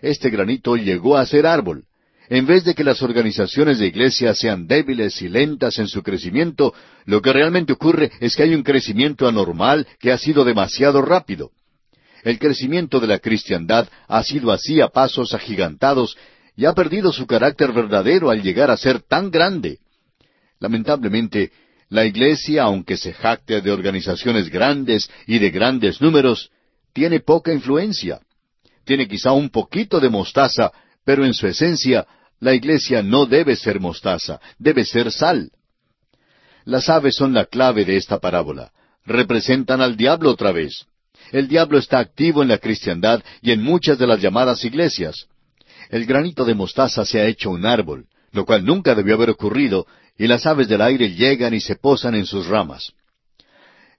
Este 0.02 0.30
granito 0.30 0.76
llegó 0.76 1.16
a 1.16 1.26
ser 1.26 1.46
árbol. 1.46 1.86
En 2.30 2.46
vez 2.46 2.64
de 2.64 2.74
que 2.74 2.84
las 2.84 3.02
organizaciones 3.04 3.78
de 3.78 3.88
iglesia 3.88 4.34
sean 4.34 4.68
débiles 4.68 5.22
y 5.22 5.30
lentas 5.30 5.78
en 5.78 5.88
su 5.88 6.02
crecimiento, 6.02 6.74
lo 7.06 7.22
que 7.22 7.32
realmente 7.32 7.74
ocurre 7.74 8.12
es 8.20 8.36
que 8.36 8.44
hay 8.44 8.56
un 8.56 8.64
crecimiento 8.64 9.28
anormal 9.28 9.88
que 10.00 10.12
ha 10.12 10.18
sido 10.18 10.44
demasiado 10.44 11.02
rápido. 11.02 11.52
El 12.24 12.40
crecimiento 12.40 13.00
de 13.00 13.08
la 13.08 13.20
cristiandad 13.20 13.88
ha 14.08 14.24
sido 14.24 14.52
así 14.52 14.82
a 14.82 14.88
pasos 14.88 15.36
agigantados 15.36 16.18
y 16.56 16.66
ha 16.66 16.74
perdido 16.74 17.12
su 17.12 17.28
carácter 17.28 17.72
verdadero 17.72 18.32
al 18.32 18.42
llegar 18.42 18.72
a 18.72 18.78
ser 18.78 19.02
tan 19.02 19.30
grande. 19.30 19.78
Lamentablemente, 20.60 21.52
la 21.90 22.06
Iglesia, 22.06 22.64
aunque 22.64 22.98
se 22.98 23.14
jacte 23.14 23.62
de 23.62 23.72
organizaciones 23.72 24.50
grandes 24.50 25.10
y 25.28 25.38
de 25.38 25.52
grandes 25.52 26.02
números, 26.02 26.50
tiene 26.94 27.20
poca 27.20 27.54
influencia. 27.54 28.20
Tiene 28.86 29.08
quizá 29.08 29.32
un 29.32 29.50
poquito 29.50 30.00
de 30.00 30.10
mostaza, 30.10 30.72
pero 31.06 31.24
en 31.24 31.34
su 31.34 31.48
esencia, 31.48 32.06
la 32.40 32.54
Iglesia 32.54 33.02
no 33.02 33.26
debe 33.26 33.56
ser 33.56 33.80
mostaza, 33.80 34.42
debe 34.60 34.84
ser 34.84 35.12
sal. 35.12 35.52
Las 36.66 36.90
aves 36.90 37.16
son 37.16 37.34
la 37.34 37.46
clave 37.46 37.86
de 37.86 37.96
esta 37.96 38.20
parábola. 38.20 38.72
Representan 39.06 39.82
al 39.82 39.96
diablo 39.96 40.32
otra 40.32 40.52
vez. 40.52 40.88
El 41.32 41.48
diablo 41.48 41.78
está 41.78 42.00
activo 42.00 42.42
en 42.42 42.50
la 42.50 42.58
cristiandad 42.58 43.24
y 43.42 43.52
en 43.52 43.62
muchas 43.62 43.98
de 44.00 44.08
las 44.08 44.20
llamadas 44.20 44.66
iglesias. 44.66 45.28
El 45.90 46.06
granito 46.06 46.44
de 46.44 46.56
mostaza 46.56 47.06
se 47.06 47.20
ha 47.20 47.28
hecho 47.28 47.52
un 47.52 47.66
árbol, 47.66 48.08
lo 48.32 48.46
cual 48.46 48.66
nunca 48.66 48.96
debió 48.96 49.14
haber 49.14 49.30
ocurrido, 49.30 49.86
y 50.18 50.28
las 50.28 50.46
aves 50.46 50.68
del 50.68 50.82
aire 50.82 51.12
llegan 51.12 51.54
y 51.54 51.60
se 51.60 51.76
posan 51.76 52.16
en 52.16 52.26
sus 52.26 52.48
ramas. 52.48 52.94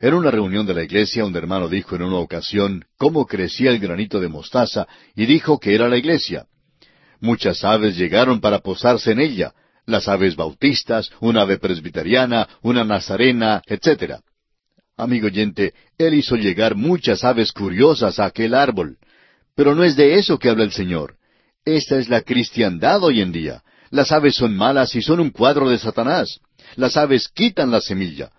En 0.01 0.13
una 0.13 0.31
reunión 0.31 0.67
de 0.67 0.75
la 0.75 0.83
iglesia, 0.83 1.25
un 1.25 1.35
hermano 1.37 1.69
dijo 1.69 1.95
en 1.95 2.03
una 2.03 2.17
ocasión 2.17 2.85
cómo 2.99 3.27
crecía 3.27 3.71
el 3.71 3.79
granito 3.79 4.21
de 4.21 4.29
mostaza 4.29 4.87
y 5.15 5.25
dijo 5.27 5.59
que 5.59 5.75
era 5.75 5.89
la 5.89 5.97
iglesia. 5.97 6.47
Muchas 7.21 7.65
aves 7.65 7.97
llegaron 7.97 8.41
para 8.41 8.61
posarse 8.61 9.13
en 9.13 9.21
ella, 9.21 9.55
las 9.87 10.09
aves 10.09 10.37
bautistas, 10.37 11.11
una 11.21 11.43
ave 11.43 11.59
presbiteriana, 11.59 12.49
una 12.63 12.85
nazarena, 12.85 13.63
etc. 13.67 14.21
Amigo 14.97 15.27
oyente, 15.27 15.75
él 15.99 16.15
hizo 16.15 16.37
llegar 16.37 16.75
muchas 16.75 17.25
aves 17.25 17.53
curiosas 17.53 18.19
a 18.19 18.27
aquel 18.27 18.55
árbol. 18.55 18.99
Pero 19.55 19.75
no 19.75 19.85
es 19.85 19.97
de 19.97 20.17
eso 20.17 20.39
que 20.39 20.51
habla 20.51 20.65
el 20.65 20.73
Señor. 20.73 21.17
Esta 21.65 21.99
es 21.99 22.09
la 22.09 22.23
cristiandad 22.23 23.03
hoy 23.03 23.21
en 23.21 23.33
día. 23.33 23.63
Las 23.91 24.13
aves 24.13 24.35
son 24.35 24.57
malas 24.57 24.95
y 24.95 25.03
son 25.03 25.21
un 25.21 25.31
cuadro 25.31 25.69
de 25.69 25.79
Satanás. 25.79 26.41
Las 26.77 26.97
aves 26.97 27.29
quitan 27.29 27.71
la 27.71 27.81
semilla. 27.81 28.31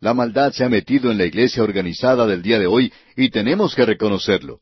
La 0.00 0.14
maldad 0.14 0.52
se 0.52 0.64
ha 0.64 0.68
metido 0.68 1.10
en 1.10 1.18
la 1.18 1.26
iglesia 1.26 1.62
organizada 1.62 2.26
del 2.26 2.42
día 2.42 2.58
de 2.58 2.66
hoy 2.66 2.92
y 3.16 3.30
tenemos 3.30 3.74
que 3.74 3.86
reconocerlo. 3.86 4.60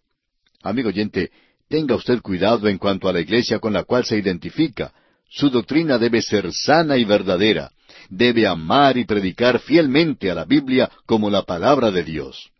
Amigo 0.62 0.88
oyente, 0.88 1.30
tenga 1.70 1.94
usted 1.94 2.20
cuidado 2.20 2.68
en 2.68 2.78
cuanto 2.78 3.08
a 3.08 3.12
la 3.12 3.20
iglesia 3.20 3.60
con 3.60 3.72
la 3.72 3.84
cual 3.84 4.04
se 4.04 4.18
identifica. 4.18 4.92
Su 5.30 5.48
doctrina 5.50 5.98
debe 5.98 6.20
ser 6.20 6.52
sana 6.52 6.96
y 6.96 7.04
verdadera. 7.04 7.70
Debe 8.08 8.46
amar 8.48 8.98
y 8.98 9.04
predicar 9.04 9.60
fielmente 9.60 10.32
a 10.32 10.34
la 10.34 10.44
Biblia 10.44 10.90
como 11.06 11.30
la 11.30 11.42
palabra 11.42 11.92
de 11.92 12.02
Dios. 12.02 12.50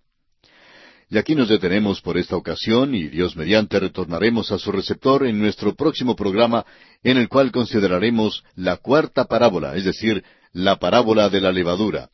Y 1.11 1.19
aquí 1.19 1.35
nos 1.35 1.49
detenemos 1.49 2.01
por 2.01 2.19
esta 2.19 2.37
ocasión 2.37 2.95
y 2.95 3.09
Dios 3.09 3.37
mediante 3.37 3.81
retornaremos 3.81 4.53
a 4.53 4.61
su 4.61 4.71
receptor 4.71 5.27
en 5.27 5.41
nuestro 5.41 5.75
próximo 5.75 6.15
programa 6.15 6.65
en 7.03 7.17
el 7.17 7.29
cual 7.29 7.51
consideraremos 7.51 8.45
la 8.55 8.77
cuarta 8.77 9.25
parábola, 9.25 9.75
es 9.75 9.85
decir, 9.85 10.23
la 10.53 10.77
parábola 10.77 11.29
de 11.29 11.41
la 11.41 11.51
levadura. 11.51 12.11